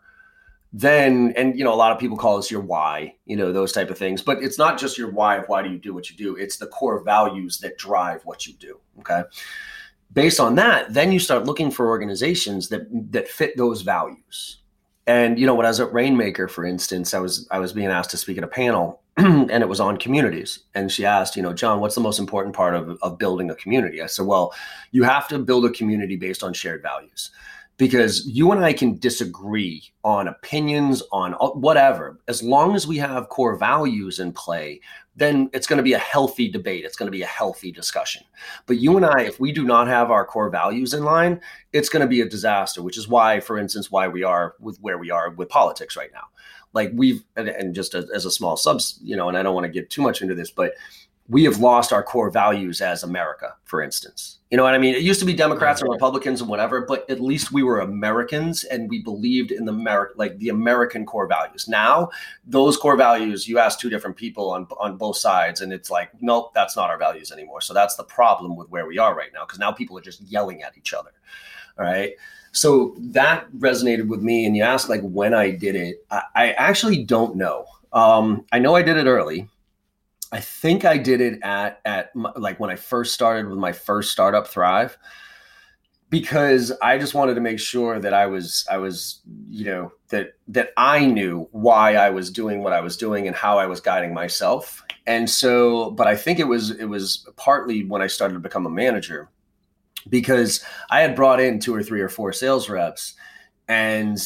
then 0.72 1.34
and 1.36 1.58
you 1.58 1.64
know 1.64 1.74
a 1.74 1.76
lot 1.76 1.92
of 1.92 1.98
people 1.98 2.16
call 2.16 2.38
this 2.38 2.52
your 2.52 2.62
why 2.62 3.16
you 3.26 3.36
know 3.36 3.52
those 3.52 3.72
type 3.72 3.90
of 3.90 3.98
things 3.98 4.22
but 4.22 4.38
it's 4.44 4.60
not 4.60 4.78
just 4.78 5.00
your 5.00 5.10
why 5.10 5.38
of 5.38 5.46
why 5.48 5.64
do 5.64 5.70
you 5.72 5.80
do 5.80 5.96
what 5.96 6.12
you 6.12 6.16
do 6.16 6.36
it's 6.36 6.58
the 6.58 6.68
core 6.68 7.04
values 7.04 7.58
that 7.58 7.76
drive 7.80 8.22
what 8.24 8.46
you 8.46 8.54
do 8.54 8.80
okay 9.00 9.24
based 10.14 10.40
on 10.40 10.56
that 10.56 10.94
then 10.94 11.12
you 11.12 11.20
start 11.20 11.46
looking 11.46 11.72
for 11.72 11.88
organizations 11.88 12.70
that 12.70 12.88
that 13.12 13.28
fit 13.28 13.56
those 13.58 13.82
values 13.82 14.60
and 15.08 15.40
you 15.40 15.46
know 15.46 15.56
when 15.56 15.66
i 15.66 15.70
was 15.70 15.80
at 15.80 15.94
rainmaker 15.94 16.48
for 16.48 16.66
instance 16.66 17.14
i 17.14 17.20
was 17.20 17.48
i 17.52 17.60
was 17.60 17.74
being 17.74 17.88
asked 17.88 18.12
to 18.12 18.18
speak 18.18 18.38
at 18.38 18.44
a 18.44 18.48
panel 18.48 19.02
and 19.20 19.52
it 19.52 19.68
was 19.68 19.82
on 19.82 19.98
communities. 19.98 20.60
And 20.76 20.90
she 20.90 21.06
asked, 21.06 21.36
you 21.36 21.42
know, 21.42 21.52
John, 21.52 21.82
what's 21.82 21.96
the 21.96 22.00
most 22.00 22.20
important 22.20 22.56
part 22.56 22.74
of, 22.74 22.98
of 23.02 23.18
building 23.18 23.50
a 23.50 23.56
community? 23.56 24.02
I 24.02 24.06
said, 24.06 24.26
well, 24.26 24.54
you 24.92 25.04
have 25.04 25.28
to 25.28 25.40
build 25.40 25.66
a 25.66 25.72
community 25.72 26.16
based 26.16 26.42
on 26.42 26.54
shared 26.54 26.82
values 26.82 27.32
because 27.76 28.26
you 28.26 28.52
and 28.54 28.64
I 28.64 28.72
can 28.72 28.98
disagree 28.98 29.84
on 30.06 30.30
opinions, 30.30 31.04
on 31.12 31.34
uh, 31.42 31.50
whatever. 31.50 32.22
As 32.30 32.42
long 32.42 32.76
as 32.76 32.88
we 32.88 32.98
have 32.98 33.28
core 33.28 33.58
values 33.58 34.20
in 34.20 34.32
play, 34.32 34.80
then 35.20 35.50
it's 35.54 35.68
going 35.68 35.78
to 35.78 35.84
be 35.84 35.94
a 35.94 36.00
healthy 36.00 36.50
debate. 36.50 36.86
It's 36.86 36.96
going 36.96 37.08
to 37.08 37.12
be 37.12 37.22
a 37.22 37.28
healthy 37.28 37.72
discussion. 37.72 38.24
But 38.66 38.78
you 38.78 38.98
and 38.98 39.06
I, 39.06 39.22
if 39.22 39.40
we 39.40 39.52
do 39.52 39.64
not 39.64 39.88
have 39.88 40.12
our 40.12 40.26
core 40.26 40.50
values 40.50 40.94
in 40.94 41.04
line, 41.04 41.42
it's 41.74 41.90
going 41.90 42.02
to 42.02 42.08
be 42.08 42.22
a 42.22 42.30
disaster, 42.30 42.82
which 42.82 42.98
is 42.98 43.08
why, 43.08 43.40
for 43.40 43.58
instance, 43.58 43.92
why 43.92 44.08
we 44.08 44.24
are 44.24 44.56
with 44.60 44.78
where 44.80 44.98
we 44.98 45.12
are 45.12 45.30
with 45.32 45.50
politics 45.50 45.96
right 45.96 46.12
now 46.14 46.24
like 46.74 46.92
we've 46.94 47.24
and, 47.36 47.74
just 47.74 47.96
as, 47.96 48.26
a 48.26 48.32
small 48.32 48.56
subs 48.56 49.00
you 49.02 49.16
know 49.16 49.28
and 49.28 49.38
i 49.38 49.44
don't 49.44 49.56
want 49.56 49.66
to 49.66 49.72
get 49.72 49.90
too 49.90 50.02
much 50.02 50.22
into 50.22 50.36
this 50.36 50.52
but 50.52 50.74
we 51.30 51.44
have 51.44 51.60
lost 51.60 51.94
our 51.94 52.02
core 52.02 52.32
values 52.32 52.82
as 52.82 53.04
America, 53.04 53.56
for 53.64 53.84
instance. 53.84 54.40
You 54.50 54.58
know 54.58 54.64
what 54.64 54.74
I 54.74 54.80
mean? 54.80 54.96
It 54.96 55.04
used 55.04 55.20
to 55.20 55.28
be 55.28 55.34
Democrats 55.34 55.80
and 55.80 55.92
Republicans 55.92 56.42
and 56.42 56.50
whatever, 56.50 56.82
but 56.82 57.08
at 57.08 57.22
least 57.22 57.52
we 57.52 57.62
were 57.62 57.82
Americans 57.82 58.64
and 58.64 58.90
we 58.90 59.04
believed 59.04 59.52
in 59.52 59.66
the 59.66 59.72
American, 59.72 60.16
like 60.18 60.40
the 60.40 60.50
American 60.50 61.06
core 61.06 61.28
values. 61.28 61.68
Now, 61.68 62.10
those 62.48 62.78
core 62.78 62.98
values, 62.98 63.48
you 63.48 63.60
ask 63.60 63.80
two 63.80 63.92
different 63.92 64.18
people 64.18 64.50
on 64.50 64.66
on 64.80 64.98
both 64.98 65.18
sides, 65.18 65.62
and 65.62 65.72
it's 65.72 65.92
like, 65.92 66.10
nope, 66.20 66.52
that's 66.56 66.76
not 66.76 66.90
our 66.90 66.98
values 66.98 67.32
anymore. 67.32 67.62
So 67.62 67.76
that's 67.76 67.96
the 67.96 68.04
problem 68.04 68.56
with 68.56 68.70
where 68.70 68.88
we 68.88 68.98
are 68.98 69.16
right 69.16 69.32
now, 69.32 69.46
because 69.46 69.60
now 69.60 69.72
people 69.72 69.98
are 70.00 70.02
just 70.02 70.22
yelling 70.22 70.64
at 70.64 70.78
each 70.78 70.94
other. 70.94 71.12
All 71.78 71.86
right. 71.86 72.14
So 72.52 72.96
that 72.98 73.50
resonated 73.52 74.08
with 74.08 74.22
me. 74.22 74.46
And 74.46 74.58
you 74.58 74.64
asked 74.64 74.90
like 74.90 75.02
when 75.02 75.36
I 75.36 75.52
did 75.52 75.76
it. 75.76 76.04
I, 76.10 76.24
I 76.34 76.52
actually 76.54 77.04
don't 77.04 77.36
know. 77.36 77.66
Um, 77.94 78.46
I 78.52 78.58
know 78.58 78.76
I 78.76 78.82
did 78.82 78.98
it 78.98 79.06
early. 79.06 79.48
I 80.32 80.40
think 80.40 80.86
I 80.86 80.98
did 80.98 81.22
it 81.22 81.40
at 81.42 81.82
at 81.86 82.16
my, 82.16 82.32
like 82.36 82.60
when 82.60 82.70
I 82.70 82.76
first 82.76 83.14
started 83.14 83.48
with 83.48 83.58
my 83.58 83.72
first 83.72 84.12
startup 84.12 84.48
Thrive 84.48 84.98
because 86.10 86.72
I 86.82 86.98
just 86.98 87.14
wanted 87.14 87.36
to 87.36 87.42
make 87.42 87.60
sure 87.60 88.00
that 88.00 88.14
I 88.14 88.26
was 88.26 88.66
I 88.70 88.78
was 88.78 89.22
you 89.50 89.66
know 89.66 89.92
that 90.10 90.34
that 90.48 90.70
I 90.78 91.06
knew 91.06 91.48
why 91.52 91.96
I 91.96 92.10
was 92.10 92.32
doing 92.32 92.64
what 92.64 92.74
I 92.74 92.82
was 92.82 92.98
doing 92.98 93.28
and 93.28 93.36
how 93.36 93.58
I 93.58 93.66
was 93.66 93.80
guiding 93.80 94.14
myself. 94.14 94.84
And 95.08 95.30
so 95.30 95.92
but 95.92 96.08
I 96.08 96.16
think 96.16 96.40
it 96.40 96.48
was 96.48 96.72
it 96.72 96.86
was 96.86 97.28
partly 97.36 97.86
when 97.86 98.02
I 98.02 98.08
started 98.08 98.36
to 98.36 98.40
become 98.40 98.66
a 98.66 98.72
manager 98.72 99.30
because 100.10 100.64
I 100.90 101.02
had 101.02 101.16
brought 101.16 101.40
in 101.40 101.60
two 101.60 101.74
or 101.74 101.84
three 101.84 102.02
or 102.02 102.10
four 102.10 102.34
sales 102.34 102.70
reps 102.70 103.16
and 103.68 104.20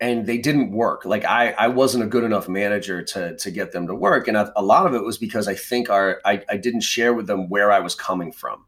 and 0.00 0.26
they 0.26 0.38
didn't 0.38 0.70
work. 0.70 1.04
Like 1.04 1.24
I, 1.24 1.50
I 1.52 1.68
wasn't 1.68 2.04
a 2.04 2.06
good 2.06 2.24
enough 2.24 2.48
manager 2.48 3.02
to 3.02 3.36
to 3.36 3.50
get 3.50 3.72
them 3.72 3.86
to 3.86 3.94
work, 3.94 4.28
and 4.28 4.36
a, 4.36 4.52
a 4.56 4.62
lot 4.62 4.86
of 4.86 4.94
it 4.94 5.02
was 5.02 5.18
because 5.18 5.48
I 5.48 5.54
think 5.54 5.90
our 5.90 6.20
I, 6.24 6.42
I 6.48 6.56
didn't 6.56 6.82
share 6.82 7.14
with 7.14 7.26
them 7.26 7.48
where 7.48 7.72
I 7.72 7.80
was 7.80 7.94
coming 7.94 8.32
from. 8.32 8.64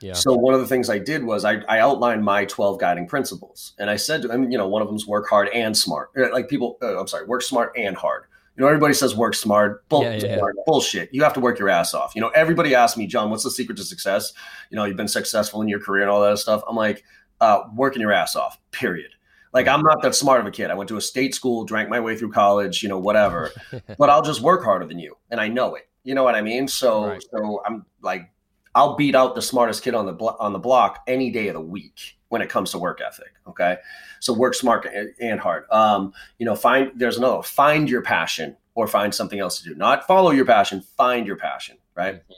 Yeah. 0.00 0.12
So 0.12 0.34
one 0.34 0.52
of 0.52 0.60
the 0.60 0.66
things 0.66 0.90
I 0.90 0.98
did 0.98 1.24
was 1.24 1.46
I, 1.46 1.60
I 1.68 1.78
outlined 1.78 2.24
my 2.24 2.44
12 2.44 2.78
guiding 2.78 3.06
principles, 3.06 3.72
and 3.78 3.88
I 3.88 3.96
said 3.96 4.20
to 4.22 4.28
them, 4.28 4.50
you 4.50 4.58
know, 4.58 4.68
one 4.68 4.82
of 4.82 4.88
them 4.88 4.96
is 4.96 5.06
work 5.06 5.28
hard 5.28 5.48
and 5.48 5.74
smart. 5.76 6.10
Uh, 6.16 6.30
like 6.30 6.48
people, 6.48 6.76
uh, 6.82 7.00
I'm 7.00 7.06
sorry, 7.06 7.24
work 7.26 7.42
smart 7.42 7.72
and 7.76 7.96
hard. 7.96 8.24
You 8.56 8.62
know, 8.62 8.68
everybody 8.68 8.92
says 8.94 9.16
work 9.16 9.34
smart. 9.34 9.88
Bull- 9.88 10.02
yeah, 10.02 10.14
yeah, 10.16 10.40
Bullshit. 10.66 11.08
You 11.12 11.22
have 11.24 11.32
to 11.34 11.40
work 11.40 11.58
your 11.58 11.70
ass 11.70 11.94
off. 11.94 12.14
You 12.14 12.20
know, 12.20 12.28
everybody 12.28 12.74
asks 12.74 12.96
me, 12.96 13.06
John, 13.06 13.30
what's 13.30 13.42
the 13.42 13.50
secret 13.50 13.78
to 13.78 13.84
success? 13.84 14.32
You 14.70 14.76
know, 14.76 14.84
you've 14.84 14.96
been 14.96 15.08
successful 15.08 15.62
in 15.62 15.68
your 15.68 15.80
career 15.80 16.02
and 16.02 16.10
all 16.10 16.22
that 16.22 16.38
stuff. 16.38 16.62
I'm 16.68 16.76
like, 16.76 17.02
uh, 17.40 17.64
working 17.74 18.00
your 18.00 18.12
ass 18.12 18.36
off, 18.36 18.58
period. 18.70 19.13
Like, 19.54 19.68
I'm 19.68 19.82
not 19.82 20.02
that 20.02 20.16
smart 20.16 20.40
of 20.40 20.46
a 20.46 20.50
kid. 20.50 20.70
I 20.70 20.74
went 20.74 20.88
to 20.88 20.96
a 20.96 21.00
state 21.00 21.32
school, 21.32 21.64
drank 21.64 21.88
my 21.88 22.00
way 22.00 22.16
through 22.16 22.32
college, 22.32 22.82
you 22.82 22.88
know, 22.88 22.98
whatever. 22.98 23.52
but 23.98 24.10
I'll 24.10 24.22
just 24.22 24.40
work 24.40 24.64
harder 24.64 24.84
than 24.84 24.98
you. 24.98 25.16
And 25.30 25.40
I 25.40 25.46
know 25.46 25.76
it. 25.76 25.88
You 26.02 26.14
know 26.16 26.24
what 26.24 26.34
I 26.34 26.42
mean? 26.42 26.66
So, 26.66 27.06
right. 27.06 27.24
so 27.30 27.62
I'm 27.64 27.86
like, 28.02 28.30
I'll 28.74 28.96
beat 28.96 29.14
out 29.14 29.36
the 29.36 29.42
smartest 29.42 29.84
kid 29.84 29.94
on 29.94 30.06
the 30.06 30.12
blo- 30.12 30.36
on 30.40 30.52
the 30.52 30.58
block 30.58 31.04
any 31.06 31.30
day 31.30 31.46
of 31.46 31.54
the 31.54 31.60
week 31.60 32.18
when 32.28 32.42
it 32.42 32.50
comes 32.50 32.72
to 32.72 32.78
work 32.78 33.00
ethic. 33.00 33.32
Okay, 33.46 33.76
so 34.18 34.32
work 34.32 34.54
smart 34.54 34.86
and 35.20 35.38
hard. 35.38 35.70
Um, 35.70 36.12
you 36.38 36.44
know, 36.44 36.56
find 36.56 36.90
there's 36.96 37.16
another 37.16 37.42
find 37.42 37.88
your 37.88 38.02
passion 38.02 38.56
or 38.74 38.88
find 38.88 39.14
something 39.14 39.38
else 39.38 39.58
to 39.58 39.68
do. 39.68 39.76
Not 39.76 40.06
follow 40.08 40.32
your 40.32 40.44
passion, 40.44 40.82
find 40.96 41.26
your 41.26 41.36
passion. 41.36 41.78
Right. 41.94 42.16
Mm-hmm 42.16 42.32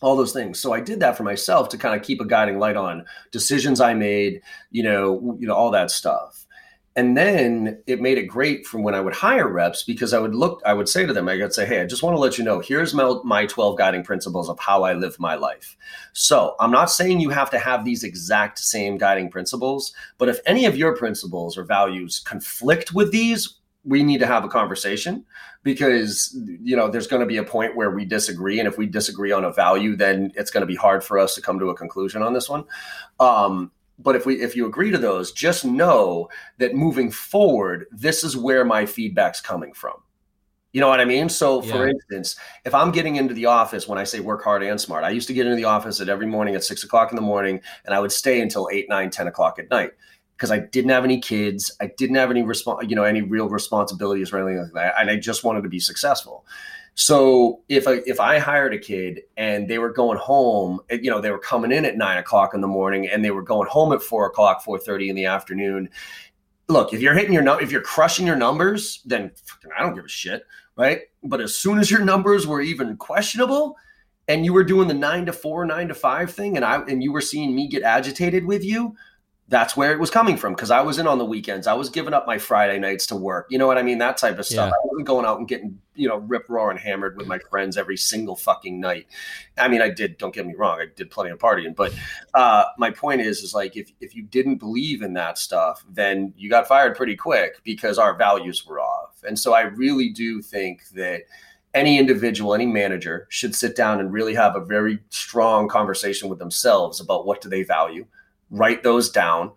all 0.00 0.16
those 0.16 0.32
things. 0.32 0.58
So 0.58 0.72
I 0.72 0.80
did 0.80 0.98
that 0.98 1.16
for 1.16 1.22
myself 1.22 1.68
to 1.68 1.78
kind 1.78 1.94
of 1.94 2.04
keep 2.04 2.20
a 2.20 2.24
guiding 2.24 2.58
light 2.58 2.76
on 2.76 3.04
decisions 3.30 3.80
I 3.80 3.94
made, 3.94 4.42
you 4.72 4.82
know, 4.82 5.36
you 5.38 5.46
know, 5.46 5.54
all 5.54 5.70
that 5.70 5.92
stuff 5.92 6.44
and 6.94 7.16
then 7.16 7.82
it 7.86 8.00
made 8.00 8.18
it 8.18 8.24
great 8.24 8.66
from 8.66 8.82
when 8.82 8.94
I 8.94 9.00
would 9.00 9.14
hire 9.14 9.48
reps 9.48 9.82
because 9.82 10.12
I 10.12 10.18
would 10.18 10.34
look, 10.34 10.60
I 10.66 10.74
would 10.74 10.88
say 10.88 11.06
to 11.06 11.12
them, 11.12 11.28
I 11.28 11.36
would 11.36 11.54
say, 11.54 11.64
Hey, 11.64 11.80
I 11.80 11.86
just 11.86 12.02
want 12.02 12.14
to 12.14 12.20
let 12.20 12.36
you 12.36 12.44
know, 12.44 12.60
here's 12.60 12.92
my, 12.92 13.18
my 13.24 13.46
12 13.46 13.78
guiding 13.78 14.04
principles 14.04 14.48
of 14.48 14.58
how 14.58 14.82
I 14.82 14.92
live 14.92 15.18
my 15.18 15.34
life. 15.34 15.76
So 16.12 16.54
I'm 16.60 16.70
not 16.70 16.90
saying 16.90 17.20
you 17.20 17.30
have 17.30 17.50
to 17.50 17.58
have 17.58 17.84
these 17.84 18.04
exact 18.04 18.58
same 18.58 18.98
guiding 18.98 19.30
principles, 19.30 19.94
but 20.18 20.28
if 20.28 20.40
any 20.44 20.66
of 20.66 20.76
your 20.76 20.94
principles 20.94 21.56
or 21.56 21.64
values 21.64 22.20
conflict 22.20 22.92
with 22.92 23.10
these, 23.10 23.54
we 23.84 24.02
need 24.02 24.18
to 24.18 24.26
have 24.26 24.44
a 24.44 24.48
conversation 24.48 25.24
because 25.64 26.36
you 26.62 26.76
know 26.76 26.88
there's 26.88 27.06
going 27.06 27.20
to 27.20 27.26
be 27.26 27.36
a 27.36 27.44
point 27.44 27.74
where 27.74 27.90
we 27.90 28.04
disagree 28.04 28.58
and 28.58 28.68
if 28.68 28.78
we 28.78 28.86
disagree 28.86 29.32
on 29.32 29.44
a 29.44 29.52
value 29.52 29.96
then 29.96 30.30
it's 30.36 30.50
going 30.50 30.60
to 30.60 30.66
be 30.66 30.76
hard 30.76 31.02
for 31.02 31.18
us 31.18 31.34
to 31.34 31.40
come 31.40 31.58
to 31.58 31.70
a 31.70 31.74
conclusion 31.74 32.22
on 32.22 32.32
this 32.32 32.48
one 32.48 32.64
um, 33.18 33.72
but 33.98 34.16
if 34.16 34.26
we 34.26 34.40
if 34.40 34.56
you 34.56 34.66
agree 34.66 34.90
to 34.90 34.98
those, 34.98 35.32
just 35.32 35.64
know 35.64 36.28
that 36.58 36.74
moving 36.74 37.10
forward, 37.10 37.86
this 37.90 38.24
is 38.24 38.36
where 38.36 38.64
my 38.64 38.86
feedback's 38.86 39.40
coming 39.40 39.72
from. 39.72 39.94
You 40.72 40.80
know 40.80 40.88
what 40.88 41.00
I 41.00 41.04
mean? 41.04 41.28
So, 41.28 41.60
for 41.60 41.86
instance, 41.86 42.36
if 42.64 42.74
I'm 42.74 42.92
getting 42.92 43.16
into 43.16 43.34
the 43.34 43.44
office 43.44 43.86
when 43.86 43.98
I 43.98 44.04
say 44.04 44.20
work 44.20 44.42
hard 44.42 44.62
and 44.62 44.80
smart, 44.80 45.04
I 45.04 45.10
used 45.10 45.28
to 45.28 45.34
get 45.34 45.44
into 45.44 45.56
the 45.56 45.66
office 45.66 46.00
at 46.00 46.08
every 46.08 46.26
morning 46.26 46.54
at 46.54 46.64
six 46.64 46.82
o'clock 46.82 47.12
in 47.12 47.16
the 47.16 47.22
morning, 47.22 47.60
and 47.84 47.94
I 47.94 48.00
would 48.00 48.10
stay 48.10 48.40
until 48.40 48.70
eight, 48.72 48.88
nine, 48.88 49.10
10 49.10 49.26
o'clock 49.26 49.58
at 49.58 49.68
night 49.68 49.90
because 50.34 50.50
I 50.50 50.60
didn't 50.60 50.90
have 50.90 51.04
any 51.04 51.20
kids, 51.20 51.76
I 51.78 51.90
didn't 51.98 52.16
have 52.16 52.30
any 52.30 52.42
response, 52.42 52.88
you 52.88 52.96
know, 52.96 53.04
any 53.04 53.20
real 53.20 53.50
responsibilities 53.50 54.32
or 54.32 54.38
anything 54.38 54.62
like 54.62 54.72
that, 54.72 54.94
and 54.98 55.10
I 55.10 55.16
just 55.16 55.44
wanted 55.44 55.62
to 55.62 55.68
be 55.68 55.78
successful. 55.78 56.46
So 56.94 57.62
if 57.68 57.88
I, 57.88 58.00
if 58.06 58.20
I 58.20 58.38
hired 58.38 58.74
a 58.74 58.78
kid 58.78 59.22
and 59.36 59.68
they 59.68 59.78
were 59.78 59.92
going 59.92 60.18
home, 60.18 60.80
eh, 60.90 60.98
you 61.00 61.10
know, 61.10 61.20
they 61.20 61.30
were 61.30 61.38
coming 61.38 61.72
in 61.72 61.84
at 61.84 61.96
nine 61.96 62.18
o'clock 62.18 62.54
in 62.54 62.60
the 62.60 62.68
morning 62.68 63.08
and 63.08 63.24
they 63.24 63.30
were 63.30 63.42
going 63.42 63.68
home 63.68 63.92
at 63.92 64.02
four 64.02 64.26
o'clock, 64.26 64.62
four 64.62 64.78
thirty 64.78 65.08
in 65.08 65.16
the 65.16 65.26
afternoon. 65.26 65.88
Look, 66.68 66.92
if 66.92 67.00
you're 67.00 67.14
hitting 67.14 67.32
your 67.32 67.60
if 67.62 67.72
you're 67.72 67.80
crushing 67.80 68.26
your 68.26 68.36
numbers, 68.36 69.02
then 69.04 69.32
I 69.76 69.82
don't 69.82 69.94
give 69.94 70.04
a 70.04 70.08
shit, 70.08 70.46
right? 70.76 71.00
But 71.24 71.40
as 71.40 71.54
soon 71.54 71.78
as 71.78 71.90
your 71.90 72.04
numbers 72.04 72.46
were 72.46 72.60
even 72.60 72.96
questionable, 72.96 73.76
and 74.28 74.44
you 74.44 74.52
were 74.52 74.64
doing 74.64 74.88
the 74.88 74.94
nine 74.94 75.26
to 75.26 75.32
four, 75.32 75.64
nine 75.64 75.88
to 75.88 75.94
five 75.94 76.30
thing, 76.30 76.56
and 76.56 76.64
I 76.64 76.76
and 76.82 77.02
you 77.02 77.12
were 77.12 77.20
seeing 77.20 77.54
me 77.54 77.68
get 77.68 77.82
agitated 77.82 78.44
with 78.44 78.64
you, 78.64 78.94
that's 79.48 79.76
where 79.76 79.92
it 79.92 79.98
was 79.98 80.10
coming 80.10 80.36
from 80.36 80.54
because 80.54 80.70
I 80.70 80.80
was 80.80 80.98
in 80.98 81.06
on 81.06 81.18
the 81.18 81.24
weekends. 81.24 81.66
I 81.66 81.74
was 81.74 81.90
giving 81.90 82.14
up 82.14 82.26
my 82.26 82.38
Friday 82.38 82.78
nights 82.78 83.06
to 83.08 83.16
work. 83.16 83.46
You 83.50 83.58
know 83.58 83.66
what 83.66 83.78
I 83.78 83.82
mean? 83.82 83.98
That 83.98 84.16
type 84.16 84.38
of 84.38 84.46
stuff. 84.46 84.70
Yeah. 84.70 84.74
I 84.74 84.86
wasn't 84.86 85.06
going 85.06 85.26
out 85.26 85.38
and 85.38 85.48
getting, 85.48 85.78
you 85.94 86.08
know, 86.08 86.16
rip 86.16 86.48
roaring 86.48 86.78
hammered 86.78 87.16
with 87.16 87.26
my 87.26 87.38
friends 87.38 87.76
every 87.76 87.96
single 87.96 88.36
fucking 88.36 88.80
night. 88.80 89.06
I 89.58 89.68
mean, 89.68 89.82
I 89.82 89.90
did, 89.90 90.18
don't 90.18 90.34
get 90.34 90.46
me 90.46 90.54
wrong, 90.54 90.80
I 90.80 90.86
did 90.94 91.10
plenty 91.10 91.30
of 91.30 91.38
partying. 91.38 91.74
But 91.74 91.94
uh, 92.34 92.64
my 92.78 92.90
point 92.90 93.20
is, 93.20 93.42
is 93.42 93.54
like 93.54 93.76
if, 93.76 93.90
if 94.00 94.14
you 94.14 94.22
didn't 94.22 94.56
believe 94.56 95.02
in 95.02 95.14
that 95.14 95.38
stuff, 95.38 95.84
then 95.88 96.32
you 96.36 96.48
got 96.48 96.68
fired 96.68 96.96
pretty 96.96 97.16
quick 97.16 97.62
because 97.64 97.98
our 97.98 98.16
values 98.16 98.66
were 98.66 98.80
off. 98.80 99.22
And 99.24 99.38
so 99.38 99.54
I 99.54 99.62
really 99.62 100.10
do 100.10 100.42
think 100.42 100.88
that 100.90 101.22
any 101.74 101.98
individual, 101.98 102.54
any 102.54 102.66
manager 102.66 103.26
should 103.30 103.54
sit 103.54 103.74
down 103.76 104.00
and 104.00 104.12
really 104.12 104.34
have 104.34 104.56
a 104.56 104.64
very 104.64 104.98
strong 105.08 105.68
conversation 105.68 106.28
with 106.28 106.38
themselves 106.38 107.00
about 107.00 107.26
what 107.26 107.40
do 107.40 107.48
they 107.48 107.62
value 107.62 108.06
write 108.52 108.82
those 108.82 109.10
down. 109.10 109.50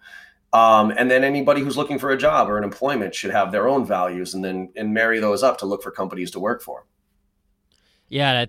Um, 0.55 0.93
and 0.97 1.11
then 1.11 1.25
anybody 1.25 1.59
who's 1.59 1.75
looking 1.75 1.99
for 1.99 2.11
a 2.11 2.17
job 2.17 2.49
or 2.49 2.57
an 2.57 2.63
employment 2.63 3.13
should 3.13 3.31
have 3.31 3.51
their 3.51 3.67
own 3.67 3.85
values 3.85 4.33
and 4.33 4.43
then 4.43 4.71
and 4.77 4.93
marry 4.93 5.19
those 5.19 5.43
up 5.43 5.57
to 5.57 5.65
look 5.65 5.83
for 5.83 5.91
companies 5.91 6.31
to 6.31 6.39
work 6.39 6.61
for. 6.61 6.85
Yeah, 8.07 8.45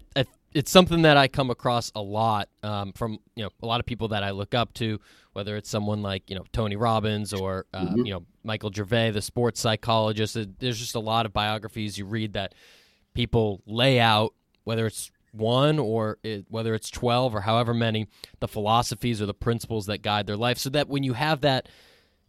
it's 0.55 0.71
something 0.71 1.03
that 1.03 1.17
I 1.17 1.27
come 1.27 1.51
across 1.51 1.91
a 1.97 2.01
lot 2.01 2.49
um, 2.63 2.93
from 2.93 3.19
you 3.35 3.43
know 3.43 3.51
a 3.61 3.67
lot 3.67 3.81
of 3.81 3.87
people 3.87 4.09
that 4.09 4.23
I 4.23 4.31
look 4.31 4.55
up 4.55 4.73
to, 4.75 5.01
whether 5.33 5.57
it's 5.57 5.69
someone 5.69 6.01
like 6.01 6.31
you 6.31 6.37
know 6.37 6.45
Tony 6.53 6.77
Robbins 6.77 7.33
or 7.33 7.67
uh, 7.75 7.87
mm-hmm. 7.87 8.07
you 8.07 8.13
know 8.13 8.23
Michael 8.45 8.71
Gervais, 8.73 9.11
the 9.11 9.21
sports 9.21 9.61
psychologist. 9.61 10.39
There's 10.61 10.79
just 10.79 10.95
a 10.95 11.01
lot 11.01 11.27
of 11.27 11.33
biographies 11.33 11.99
you 11.99 12.07
read 12.07 12.35
that 12.35 12.55
people 13.15 13.63
lay 13.67 13.99
out, 13.99 14.33
whether 14.63 14.87
it's 14.87 15.11
one 15.33 15.81
or 15.81 16.19
it, 16.23 16.47
whether 16.51 16.73
it's 16.73 16.89
12 16.89 17.35
or 17.35 17.41
however 17.41 17.75
many, 17.75 18.07
the 18.39 18.47
philosophies 18.47 19.21
or 19.21 19.27
the 19.27 19.35
principles 19.35 19.87
that 19.87 20.03
guide 20.03 20.29
their 20.29 20.37
life. 20.37 20.59
So 20.59 20.71
that 20.71 20.89
when 20.89 21.03
you 21.03 21.15
have 21.15 21.41
that 21.41 21.69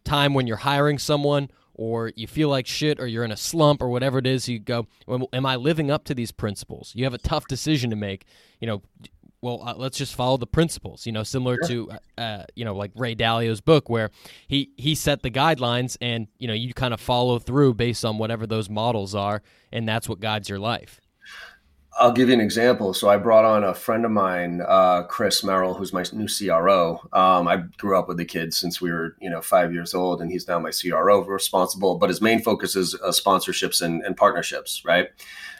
time 0.04 0.34
when 0.34 0.46
you're 0.46 0.58
hiring 0.58 0.98
someone 0.98 1.50
or 1.74 2.12
you 2.16 2.26
feel 2.26 2.48
like 2.48 2.66
shit 2.66 2.98
or 2.98 3.06
you're 3.06 3.24
in 3.24 3.30
a 3.30 3.36
slump 3.36 3.80
or 3.80 3.88
whatever 3.88 4.18
it 4.18 4.26
is, 4.26 4.48
you 4.48 4.58
go, 4.58 4.86
Am 5.32 5.46
I 5.46 5.56
living 5.56 5.90
up 5.90 6.04
to 6.04 6.14
these 6.14 6.32
principles? 6.32 6.92
You 6.94 7.04
have 7.04 7.14
a 7.14 7.18
tough 7.18 7.46
decision 7.46 7.90
to 7.90 7.96
make. 7.96 8.24
You 8.60 8.66
know, 8.66 8.82
well, 9.40 9.62
uh, 9.64 9.74
let's 9.76 9.96
just 9.96 10.14
follow 10.14 10.36
the 10.36 10.46
principles. 10.46 11.06
You 11.06 11.12
know, 11.12 11.22
similar 11.22 11.56
to 11.66 11.90
uh, 11.90 12.20
uh, 12.20 12.44
you 12.56 12.64
know 12.64 12.74
like 12.74 12.90
Ray 12.94 13.14
Dalio's 13.14 13.60
book, 13.60 13.88
where 13.88 14.10
he 14.48 14.70
he 14.76 14.94
set 14.94 15.22
the 15.22 15.30
guidelines, 15.30 15.96
and 16.00 16.26
you 16.38 16.48
know 16.48 16.54
you 16.54 16.74
kind 16.74 16.92
of 16.92 17.00
follow 17.00 17.38
through 17.38 17.74
based 17.74 18.04
on 18.04 18.18
whatever 18.18 18.46
those 18.46 18.68
models 18.68 19.14
are, 19.14 19.42
and 19.72 19.88
that's 19.88 20.08
what 20.08 20.20
guides 20.20 20.48
your 20.48 20.58
life. 20.58 21.00
I'll 21.98 22.12
give 22.12 22.28
you 22.28 22.34
an 22.34 22.40
example. 22.40 22.94
So 22.94 23.08
I 23.08 23.16
brought 23.16 23.44
on 23.44 23.64
a 23.64 23.74
friend 23.74 24.04
of 24.04 24.12
mine, 24.12 24.62
uh, 24.66 25.02
Chris 25.02 25.42
Merrill, 25.42 25.74
who's 25.74 25.92
my 25.92 26.04
new 26.12 26.28
CRO. 26.28 27.00
Um, 27.12 27.48
I 27.48 27.56
grew 27.76 27.98
up 27.98 28.06
with 28.06 28.18
the 28.18 28.24
kid 28.24 28.54
since 28.54 28.80
we 28.80 28.92
were, 28.92 29.16
you 29.20 29.28
know, 29.28 29.40
five 29.40 29.72
years 29.72 29.94
old, 29.94 30.20
and 30.20 30.30
he's 30.30 30.46
now 30.46 30.60
my 30.60 30.70
CRO 30.70 31.24
responsible. 31.24 31.98
But 31.98 32.08
his 32.08 32.20
main 32.20 32.40
focus 32.40 32.76
is 32.76 32.94
uh, 32.94 33.08
sponsorships 33.08 33.82
and, 33.82 34.02
and 34.04 34.16
partnerships, 34.16 34.84
right? 34.84 35.08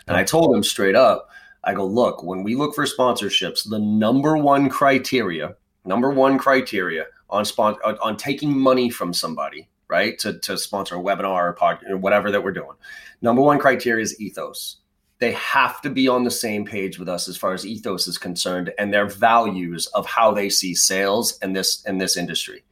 And 0.06 0.16
I 0.16 0.24
told 0.24 0.54
him 0.54 0.62
straight 0.62 0.94
up, 0.94 1.28
I 1.64 1.74
go, 1.74 1.84
look, 1.84 2.22
when 2.22 2.44
we 2.44 2.54
look 2.54 2.74
for 2.74 2.84
sponsorships, 2.84 3.68
the 3.68 3.80
number 3.80 4.36
one 4.36 4.68
criteria, 4.68 5.56
number 5.84 6.10
one 6.10 6.38
criteria 6.38 7.06
on 7.28 7.44
spon- 7.44 7.78
on 7.82 8.16
taking 8.16 8.56
money 8.56 8.90
from 8.90 9.12
somebody, 9.12 9.68
right, 9.88 10.18
to 10.20 10.38
to 10.38 10.56
sponsor 10.56 10.96
a 10.96 11.00
webinar 11.00 11.50
or 11.50 11.52
pod, 11.52 11.80
or 11.88 11.96
whatever 11.96 12.30
that 12.30 12.44
we're 12.44 12.52
doing, 12.52 12.76
number 13.20 13.42
one 13.42 13.58
criteria 13.58 14.02
is 14.02 14.18
ethos 14.20 14.76
they 15.20 15.32
have 15.32 15.80
to 15.82 15.90
be 15.90 16.06
on 16.08 16.24
the 16.24 16.30
same 16.30 16.64
page 16.64 16.98
with 16.98 17.08
us 17.08 17.28
as 17.28 17.36
far 17.36 17.52
as 17.52 17.66
ethos 17.66 18.06
is 18.06 18.18
concerned 18.18 18.72
and 18.78 18.92
their 18.92 19.06
values 19.06 19.86
of 19.88 20.06
how 20.06 20.32
they 20.32 20.48
see 20.48 20.74
sales 20.74 21.38
and 21.40 21.56
this 21.56 21.84
in 21.84 21.98
this 21.98 22.16
industry. 22.16 22.62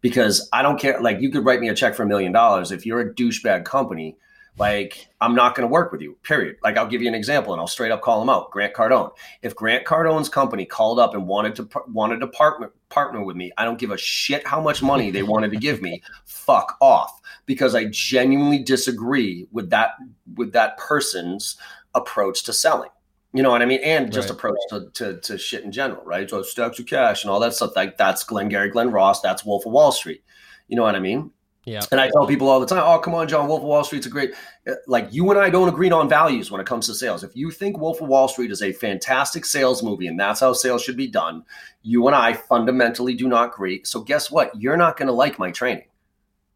Because 0.00 0.48
I 0.52 0.60
don't 0.60 0.78
care, 0.78 1.00
like 1.00 1.20
you 1.20 1.30
could 1.30 1.44
write 1.46 1.60
me 1.60 1.68
a 1.68 1.74
check 1.74 1.94
for 1.94 2.02
a 2.02 2.06
million 2.06 2.32
dollars. 2.32 2.72
If 2.72 2.84
you're 2.84 3.00
a 3.00 3.14
douchebag 3.14 3.64
company, 3.64 4.18
like 4.58 5.08
I'm 5.20 5.34
not 5.34 5.54
going 5.54 5.66
to 5.66 5.72
work 5.72 5.92
with 5.92 6.00
you. 6.00 6.16
Period. 6.22 6.56
Like 6.62 6.76
I'll 6.76 6.86
give 6.86 7.02
you 7.02 7.08
an 7.08 7.14
example, 7.14 7.52
and 7.52 7.60
I'll 7.60 7.66
straight 7.66 7.90
up 7.90 8.02
call 8.02 8.20
them 8.20 8.28
out. 8.28 8.50
Grant 8.50 8.74
Cardone. 8.74 9.10
If 9.42 9.54
Grant 9.54 9.86
Cardone's 9.86 10.28
company 10.28 10.64
called 10.64 10.98
up 10.98 11.14
and 11.14 11.26
wanted 11.26 11.56
to 11.56 11.68
wanted 11.88 12.20
to 12.20 12.26
partner 12.28 12.70
partner 12.88 13.24
with 13.24 13.36
me, 13.36 13.50
I 13.56 13.64
don't 13.64 13.78
give 13.78 13.90
a 13.90 13.96
shit 13.96 14.46
how 14.46 14.60
much 14.60 14.82
money 14.82 15.10
they 15.10 15.22
wanted 15.22 15.50
to 15.52 15.56
give 15.56 15.82
me. 15.82 16.02
Fuck 16.24 16.76
off, 16.80 17.20
because 17.46 17.74
I 17.74 17.86
genuinely 17.86 18.62
disagree 18.62 19.48
with 19.50 19.70
that 19.70 19.92
with 20.36 20.52
that 20.52 20.76
person's 20.76 21.56
approach 21.94 22.44
to 22.44 22.52
selling. 22.52 22.90
You 23.32 23.42
know 23.42 23.50
what 23.50 23.62
I 23.62 23.66
mean? 23.66 23.80
And 23.82 24.12
just 24.12 24.28
right. 24.28 24.36
approach 24.36 24.58
to, 24.70 24.90
to, 24.94 25.20
to 25.20 25.38
shit 25.38 25.64
in 25.64 25.72
general, 25.72 26.04
right? 26.04 26.30
So 26.30 26.42
stacks 26.42 26.78
of 26.78 26.86
cash 26.86 27.24
and 27.24 27.30
all 27.30 27.40
that 27.40 27.52
stuff. 27.54 27.74
Like 27.74 27.96
that's 27.98 28.22
Glenn 28.22 28.44
Glengarry 28.44 28.70
Glen 28.70 28.92
Ross. 28.92 29.20
That's 29.20 29.44
Wolf 29.44 29.66
of 29.66 29.72
Wall 29.72 29.90
Street. 29.90 30.22
You 30.68 30.76
know 30.76 30.82
what 30.82 30.94
I 30.94 31.00
mean? 31.00 31.32
Yeah. 31.64 31.80
And 31.90 32.00
I 32.00 32.10
tell 32.10 32.26
people 32.26 32.48
all 32.48 32.60
the 32.60 32.66
time, 32.66 32.82
oh, 32.84 32.98
come 32.98 33.14
on, 33.14 33.26
John, 33.26 33.48
Wolf 33.48 33.62
of 33.62 33.66
Wall 33.66 33.84
Street's 33.84 34.06
a 34.06 34.10
great, 34.10 34.34
uh, 34.68 34.74
like 34.86 35.08
you 35.10 35.30
and 35.30 35.40
I 35.40 35.48
don't 35.48 35.68
agree 35.68 35.90
on 35.90 36.08
values 36.08 36.50
when 36.50 36.60
it 36.60 36.66
comes 36.66 36.86
to 36.86 36.94
sales. 36.94 37.24
If 37.24 37.34
you 37.34 37.50
think 37.50 37.78
Wolf 37.78 38.02
of 38.02 38.08
Wall 38.08 38.28
Street 38.28 38.50
is 38.50 38.62
a 38.62 38.72
fantastic 38.72 39.46
sales 39.46 39.82
movie 39.82 40.06
and 40.06 40.20
that's 40.20 40.40
how 40.40 40.52
sales 40.52 40.82
should 40.82 40.96
be 40.96 41.06
done, 41.06 41.42
you 41.82 42.06
and 42.06 42.14
I 42.14 42.34
fundamentally 42.34 43.14
do 43.14 43.28
not 43.28 43.54
agree. 43.54 43.82
So 43.84 44.02
guess 44.02 44.30
what? 44.30 44.50
You're 44.60 44.76
not 44.76 44.98
going 44.98 45.06
to 45.06 45.14
like 45.14 45.38
my 45.38 45.50
training. 45.50 45.86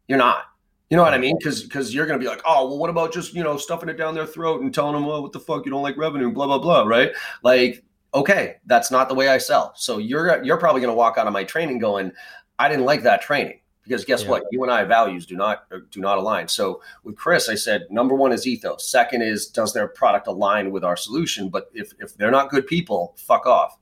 You're 0.07 0.19
not. 0.19 0.43
You 0.89 0.97
know 0.97 1.03
what 1.03 1.13
I 1.13 1.19
mean? 1.19 1.37
Because 1.37 1.63
because 1.63 1.93
you're 1.93 2.07
gonna 2.07 2.19
be 2.19 2.27
like, 2.27 2.41
oh, 2.45 2.67
well, 2.67 2.79
what 2.79 2.89
about 2.89 3.13
just 3.13 3.33
you 3.33 3.43
know 3.43 3.57
stuffing 3.57 3.89
it 3.89 3.97
down 3.97 4.15
their 4.15 4.25
throat 4.25 4.61
and 4.61 4.73
telling 4.73 4.93
them, 4.93 5.05
well, 5.05 5.21
what 5.21 5.31
the 5.31 5.39
fuck, 5.39 5.65
you 5.65 5.71
don't 5.71 5.83
like 5.83 5.97
revenue, 5.97 6.31
blah 6.31 6.47
blah 6.47 6.57
blah, 6.57 6.83
right? 6.83 7.11
Like, 7.43 7.83
okay, 8.13 8.55
that's 8.65 8.89
not 8.89 9.07
the 9.07 9.15
way 9.15 9.29
I 9.29 9.37
sell. 9.37 9.73
So 9.75 9.99
you're 9.99 10.43
you're 10.43 10.57
probably 10.57 10.81
gonna 10.81 10.95
walk 10.95 11.17
out 11.17 11.27
of 11.27 11.33
my 11.33 11.43
training 11.43 11.77
going, 11.77 12.11
I 12.57 12.69
didn't 12.69 12.85
like 12.85 13.03
that 13.03 13.21
training 13.21 13.59
because 13.83 14.03
guess 14.03 14.23
yeah. 14.23 14.29
what? 14.29 14.43
You 14.51 14.63
and 14.63 14.71
I 14.71 14.83
values 14.83 15.25
do 15.25 15.35
not 15.35 15.65
uh, 15.71 15.77
do 15.91 15.99
not 15.99 16.17
align. 16.17 16.47
So 16.47 16.81
with 17.03 17.15
Chris, 17.15 17.49
I 17.49 17.55
said 17.55 17.85
number 17.91 18.15
one 18.15 18.31
is 18.31 18.47
ethos. 18.47 18.89
Second 18.89 19.21
is 19.21 19.47
does 19.47 19.73
their 19.73 19.87
product 19.87 20.25
align 20.25 20.71
with 20.71 20.83
our 20.83 20.97
solution? 20.97 21.49
But 21.49 21.69
if 21.73 21.93
if 21.99 22.15
they're 22.17 22.31
not 22.31 22.49
good 22.49 22.65
people, 22.65 23.15
fuck 23.17 23.45
off. 23.45 23.77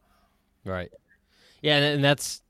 Right. 0.65 0.91
Yeah, 1.61 1.77
and 1.77 2.03
that's 2.03 2.41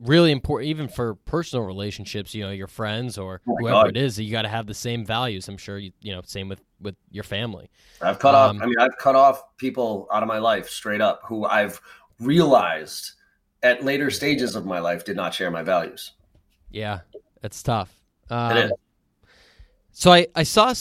really 0.00 0.32
important 0.32 0.68
even 0.68 0.88
for 0.88 1.14
personal 1.14 1.64
relationships 1.64 2.34
you 2.34 2.42
know 2.44 2.50
your 2.50 2.66
friends 2.66 3.16
or 3.16 3.40
oh 3.48 3.56
whoever 3.58 3.84
God. 3.84 3.88
it 3.88 3.96
is 3.96 4.18
you 4.18 4.30
got 4.30 4.42
to 4.42 4.48
have 4.48 4.66
the 4.66 4.74
same 4.74 5.04
values. 5.04 5.48
I'm 5.48 5.56
sure 5.56 5.78
you 5.78 5.92
you 6.00 6.12
know 6.12 6.22
same 6.24 6.48
with 6.48 6.60
with 6.80 6.96
your 7.10 7.24
family. 7.24 7.70
I've 8.00 8.18
cut 8.18 8.34
um, 8.34 8.56
off 8.56 8.62
i 8.62 8.66
mean 8.66 8.78
i've 8.78 8.96
cut 8.98 9.14
off 9.14 9.56
people 9.56 10.08
out 10.12 10.22
of 10.22 10.28
my 10.28 10.38
life 10.38 10.68
straight 10.68 11.00
up 11.00 11.22
who 11.24 11.44
i've 11.46 11.80
realized 12.20 13.12
at 13.62 13.82
later 13.82 14.10
stages 14.10 14.54
of 14.54 14.66
my 14.66 14.78
life 14.78 15.04
did 15.04 15.16
not 15.16 15.32
share 15.32 15.50
my 15.50 15.62
values. 15.62 16.12
Yeah 16.70 17.00
it's 17.44 17.62
tough. 17.62 18.00
Um, 18.30 18.56
it 18.56 18.64
is. 18.64 18.72
so 19.92 20.10
i 20.10 20.26
i 20.34 20.42
saw 20.42 20.72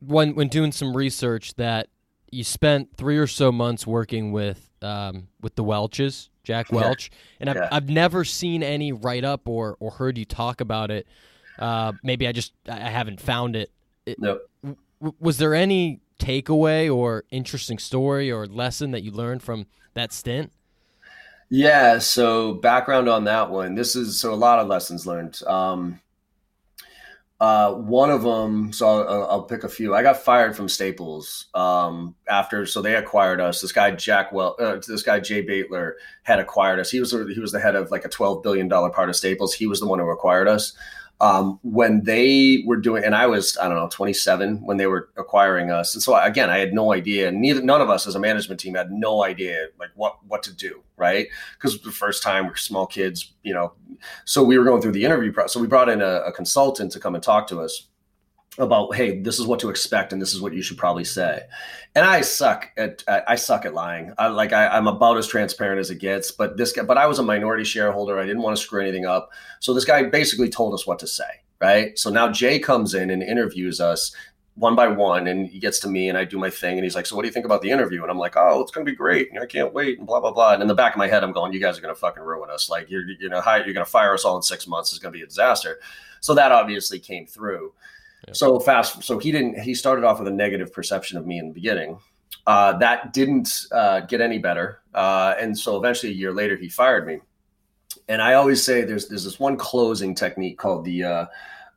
when 0.00 0.34
when 0.34 0.48
doing 0.48 0.70
some 0.70 0.94
research 0.94 1.54
that 1.54 1.88
you 2.30 2.44
spent 2.44 2.94
three 2.96 3.16
or 3.16 3.26
so 3.26 3.50
months 3.50 3.86
working 3.86 4.30
with 4.32 4.70
um, 4.82 5.28
with 5.40 5.54
the 5.54 5.64
welches 5.64 6.28
Jack 6.46 6.70
Welch, 6.70 7.10
yeah. 7.10 7.36
and 7.40 7.50
I've, 7.50 7.56
yeah. 7.56 7.68
I've 7.72 7.88
never 7.88 8.24
seen 8.24 8.62
any 8.62 8.92
write 8.92 9.24
up 9.24 9.48
or 9.48 9.76
or 9.80 9.90
heard 9.90 10.16
you 10.16 10.24
talk 10.24 10.60
about 10.60 10.92
it. 10.92 11.06
Uh, 11.58 11.92
maybe 12.04 12.28
I 12.28 12.32
just 12.32 12.52
I 12.68 12.76
haven't 12.76 13.20
found 13.20 13.56
it. 13.56 13.70
it 14.06 14.20
nope. 14.20 14.48
w- 14.62 14.76
was 15.18 15.38
there 15.38 15.54
any 15.54 16.00
takeaway 16.20 16.94
or 16.94 17.24
interesting 17.30 17.78
story 17.78 18.30
or 18.30 18.46
lesson 18.46 18.92
that 18.92 19.02
you 19.02 19.10
learned 19.10 19.42
from 19.42 19.66
that 19.94 20.12
stint? 20.12 20.52
Yeah. 21.50 21.98
So 21.98 22.54
background 22.54 23.08
on 23.08 23.24
that 23.24 23.50
one. 23.50 23.74
This 23.74 23.96
is 23.96 24.20
so 24.20 24.32
a 24.32 24.36
lot 24.36 24.60
of 24.60 24.68
lessons 24.68 25.04
learned. 25.04 25.42
Um, 25.48 26.00
Uh, 27.38 27.74
one 27.74 28.08
of 28.08 28.22
them, 28.22 28.72
so 28.72 28.86
I'll, 28.86 29.24
I'll, 29.30 29.42
pick 29.42 29.62
a 29.62 29.68
few. 29.68 29.94
I 29.94 30.02
got 30.02 30.22
fired 30.22 30.56
from 30.56 30.70
Staples 30.70 31.48
um, 31.52 32.14
after, 32.26 32.64
so 32.64 32.80
they 32.80 32.94
acquired 32.94 33.42
us. 33.42 33.60
This 33.60 33.72
guy 33.72 33.90
Jack 33.90 34.32
Well, 34.32 34.56
uh, 34.58 34.78
this 34.86 35.02
guy 35.02 35.20
Jay 35.20 35.44
Baitler 35.44 35.92
had 36.22 36.38
acquired 36.38 36.80
us. 36.80 36.90
He 36.90 36.98
was 36.98 37.10
he 37.10 37.38
was 37.38 37.52
the 37.52 37.60
head 37.60 37.74
of 37.74 37.90
like 37.90 38.06
a 38.06 38.08
twelve 38.08 38.42
billion 38.42 38.68
dollar 38.68 38.88
part 38.88 39.10
of 39.10 39.16
Staples. 39.16 39.52
He 39.52 39.66
was 39.66 39.80
the 39.80 39.86
one 39.86 39.98
who 39.98 40.08
acquired 40.08 40.48
us 40.48 40.72
um, 41.20 41.58
when 41.62 42.04
they 42.04 42.62
were 42.66 42.76
doing, 42.76 43.04
and 43.04 43.14
I 43.14 43.26
was, 43.26 43.56
I 43.58 43.68
don't 43.68 43.76
know, 43.76 43.88
27 43.88 44.64
when 44.66 44.76
they 44.76 44.86
were 44.86 45.08
acquiring 45.16 45.70
us. 45.70 45.94
And 45.94 46.02
so 46.02 46.14
again, 46.16 46.50
I 46.50 46.58
had 46.58 46.74
no 46.74 46.92
idea. 46.92 47.32
Neither, 47.32 47.62
none 47.62 47.80
of 47.80 47.88
us 47.88 48.06
as 48.06 48.14
a 48.14 48.20
management 48.20 48.60
team 48.60 48.74
had 48.74 48.90
no 48.90 49.24
idea 49.24 49.68
like 49.78 49.90
what, 49.94 50.18
what 50.26 50.42
to 50.44 50.54
do. 50.54 50.82
Right. 50.98 51.28
Cause 51.58 51.80
the 51.80 51.90
first 51.90 52.22
time 52.22 52.46
we're 52.46 52.56
small 52.56 52.86
kids, 52.86 53.34
you 53.42 53.52
know, 53.52 53.72
so 54.24 54.42
we 54.42 54.58
were 54.58 54.64
going 54.64 54.80
through 54.80 54.92
the 54.92 55.04
interview 55.04 55.32
process. 55.32 55.52
So 55.52 55.60
we 55.60 55.66
brought 55.66 55.88
in 55.88 56.00
a, 56.00 56.22
a 56.26 56.32
consultant 56.32 56.92
to 56.92 57.00
come 57.00 57.14
and 57.14 57.22
talk 57.22 57.46
to 57.48 57.60
us 57.60 57.88
about 58.58 58.94
hey 58.94 59.20
this 59.20 59.38
is 59.38 59.46
what 59.46 59.60
to 59.60 59.68
expect 59.68 60.12
and 60.12 60.20
this 60.20 60.34
is 60.34 60.40
what 60.40 60.52
you 60.54 60.62
should 60.62 60.78
probably 60.78 61.04
say. 61.04 61.42
And 61.94 62.04
i 62.04 62.20
suck 62.20 62.70
at 62.76 63.02
i 63.08 63.36
suck 63.36 63.64
at 63.64 63.74
lying. 63.74 64.12
I 64.18 64.28
like 64.28 64.52
I, 64.52 64.76
am 64.76 64.86
about 64.86 65.18
as 65.18 65.26
transparent 65.26 65.80
as 65.80 65.90
it 65.90 65.98
gets 65.98 66.30
but 66.30 66.56
this 66.56 66.72
guy 66.72 66.82
but 66.82 66.98
i 66.98 67.06
was 67.06 67.18
a 67.18 67.22
minority 67.22 67.64
shareholder. 67.64 68.18
I 68.18 68.26
didn't 68.26 68.42
want 68.42 68.56
to 68.56 68.62
screw 68.62 68.82
anything 68.82 69.06
up. 69.06 69.30
So 69.60 69.74
this 69.74 69.84
guy 69.84 70.04
basically 70.04 70.48
told 70.48 70.74
us 70.74 70.86
what 70.86 70.98
to 71.00 71.06
say 71.06 71.24
right? 71.60 71.98
So 71.98 72.10
now 72.10 72.30
jay 72.30 72.58
comes 72.58 72.94
in 72.94 73.10
and 73.10 73.22
interviews 73.22 73.80
us 73.80 74.14
one 74.54 74.74
by 74.74 74.88
one 74.88 75.26
and 75.26 75.46
he 75.46 75.58
gets 75.58 75.78
to 75.78 75.88
me 75.88 76.08
and 76.08 76.16
i 76.16 76.24
do 76.24 76.38
my 76.38 76.48
thing 76.48 76.78
and 76.78 76.84
he's 76.84 76.94
like 76.94 77.04
so 77.04 77.14
what 77.14 77.20
do 77.20 77.28
you 77.28 77.32
think 77.32 77.44
about 77.44 77.60
the 77.60 77.70
interview? 77.70 78.00
And 78.02 78.10
i'm 78.10 78.18
like 78.18 78.36
oh 78.36 78.62
it's 78.62 78.70
going 78.70 78.86
to 78.86 78.90
be 78.90 78.96
great. 78.96 79.28
I 79.38 79.44
can't 79.44 79.74
wait 79.74 79.98
and 79.98 80.06
blah 80.06 80.20
blah 80.20 80.32
blah. 80.32 80.54
And 80.54 80.62
in 80.62 80.68
the 80.68 80.74
back 80.74 80.94
of 80.94 80.98
my 80.98 81.08
head 81.08 81.22
i'm 81.22 81.32
going 81.32 81.52
you 81.52 81.60
guys 81.60 81.76
are 81.76 81.82
going 81.82 81.94
to 81.94 82.00
fucking 82.00 82.22
ruin 82.22 82.50
us. 82.50 82.70
Like 82.70 82.90
you're 82.90 83.06
you 83.06 83.28
know 83.28 83.42
you're 83.46 83.74
going 83.74 83.76
to 83.76 83.84
fire 83.84 84.14
us 84.14 84.24
all 84.24 84.36
in 84.36 84.42
six 84.42 84.66
months. 84.66 84.92
It's 84.92 84.98
going 84.98 85.12
to 85.12 85.18
be 85.18 85.22
a 85.22 85.26
disaster. 85.26 85.78
So 86.20 86.34
that 86.34 86.52
obviously 86.52 86.98
came 86.98 87.26
through 87.26 87.72
so 88.32 88.58
fast, 88.58 89.02
so 89.02 89.18
he 89.18 89.32
didn't. 89.32 89.60
He 89.60 89.74
started 89.74 90.04
off 90.04 90.18
with 90.18 90.28
a 90.28 90.32
negative 90.32 90.72
perception 90.72 91.18
of 91.18 91.26
me 91.26 91.38
in 91.38 91.48
the 91.48 91.54
beginning. 91.54 91.98
Uh, 92.46 92.76
that 92.78 93.12
didn't 93.12 93.66
uh, 93.72 94.00
get 94.00 94.20
any 94.20 94.38
better, 94.38 94.80
uh, 94.94 95.34
and 95.38 95.56
so 95.56 95.76
eventually, 95.76 96.12
a 96.12 96.14
year 96.14 96.32
later, 96.32 96.56
he 96.56 96.68
fired 96.68 97.06
me. 97.06 97.20
And 98.08 98.22
I 98.22 98.34
always 98.34 98.62
say 98.62 98.82
there's 98.82 99.08
there's 99.08 99.24
this 99.24 99.40
one 99.40 99.56
closing 99.56 100.14
technique 100.14 100.58
called 100.58 100.84
the 100.84 101.04
uh, 101.04 101.26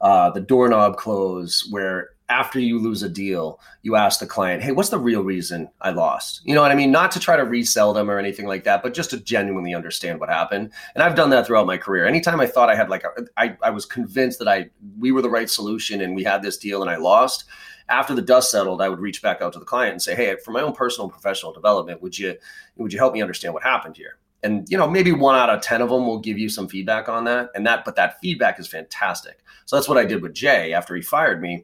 uh, 0.01 0.29
the 0.31 0.41
doorknob 0.41 0.97
close, 0.97 1.67
where 1.69 2.11
after 2.29 2.59
you 2.59 2.79
lose 2.79 3.03
a 3.03 3.09
deal, 3.09 3.59
you 3.81 3.95
ask 3.95 4.19
the 4.19 4.27
client, 4.27 4.61
"Hey, 4.61 4.71
what's 4.71 4.89
the 4.89 4.99
real 4.99 5.23
reason 5.23 5.69
I 5.81 5.89
lost?" 5.89 6.41
You 6.45 6.53
know 6.55 6.61
what 6.61 6.71
I 6.71 6.75
mean? 6.75 6.91
Not 6.91 7.11
to 7.11 7.19
try 7.19 7.35
to 7.35 7.43
resell 7.43 7.91
them 7.91 8.09
or 8.09 8.19
anything 8.19 8.45
like 8.45 8.63
that, 8.65 8.83
but 8.83 8.93
just 8.93 9.09
to 9.11 9.19
genuinely 9.19 9.73
understand 9.73 10.19
what 10.19 10.29
happened. 10.29 10.71
And 10.93 11.03
I've 11.03 11.15
done 11.15 11.31
that 11.31 11.47
throughout 11.47 11.67
my 11.67 11.77
career. 11.77 12.05
Anytime 12.05 12.39
I 12.39 12.45
thought 12.45 12.69
I 12.69 12.75
had 12.75 12.89
like 12.89 13.03
a, 13.03 13.25
I, 13.37 13.57
I 13.63 13.71
was 13.71 13.85
convinced 13.85 14.39
that 14.39 14.47
I 14.47 14.69
we 14.99 15.11
were 15.11 15.21
the 15.21 15.29
right 15.29 15.49
solution 15.49 16.01
and 16.01 16.15
we 16.15 16.23
had 16.23 16.41
this 16.41 16.57
deal 16.57 16.81
and 16.81 16.91
I 16.91 16.97
lost. 16.97 17.45
After 17.89 18.13
the 18.13 18.21
dust 18.21 18.51
settled, 18.51 18.83
I 18.83 18.89
would 18.89 18.99
reach 18.99 19.23
back 19.23 19.41
out 19.41 19.53
to 19.53 19.59
the 19.59 19.65
client 19.65 19.93
and 19.93 20.01
say, 20.01 20.15
"Hey, 20.15 20.35
for 20.45 20.51
my 20.51 20.61
own 20.61 20.73
personal 20.73 21.05
and 21.07 21.13
professional 21.13 21.51
development, 21.51 22.01
would 22.01 22.17
you 22.17 22.35
would 22.77 22.93
you 22.93 22.99
help 22.99 23.13
me 23.13 23.21
understand 23.21 23.53
what 23.53 23.63
happened 23.63 23.97
here?" 23.97 24.19
and 24.43 24.69
you 24.69 24.77
know 24.77 24.89
maybe 24.89 25.11
one 25.11 25.35
out 25.35 25.49
of 25.49 25.61
10 25.61 25.81
of 25.81 25.89
them 25.89 26.05
will 26.05 26.19
give 26.19 26.37
you 26.37 26.49
some 26.49 26.67
feedback 26.67 27.09
on 27.09 27.25
that 27.25 27.49
and 27.55 27.65
that 27.65 27.83
but 27.83 27.95
that 27.95 28.19
feedback 28.19 28.59
is 28.59 28.67
fantastic 28.67 29.39
so 29.65 29.75
that's 29.75 29.89
what 29.89 29.97
i 29.97 30.05
did 30.05 30.21
with 30.21 30.33
jay 30.33 30.73
after 30.73 30.95
he 30.95 31.01
fired 31.01 31.41
me 31.41 31.63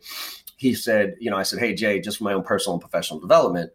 he 0.56 0.74
said, 0.74 1.16
you 1.20 1.30
know, 1.30 1.38
I 1.38 1.44
said, 1.44 1.60
hey, 1.60 1.74
Jay, 1.74 2.00
just 2.00 2.18
for 2.18 2.24
my 2.24 2.34
own 2.34 2.44
personal 2.44 2.76
and 2.76 2.82
professional 2.82 3.20
development, 3.20 3.72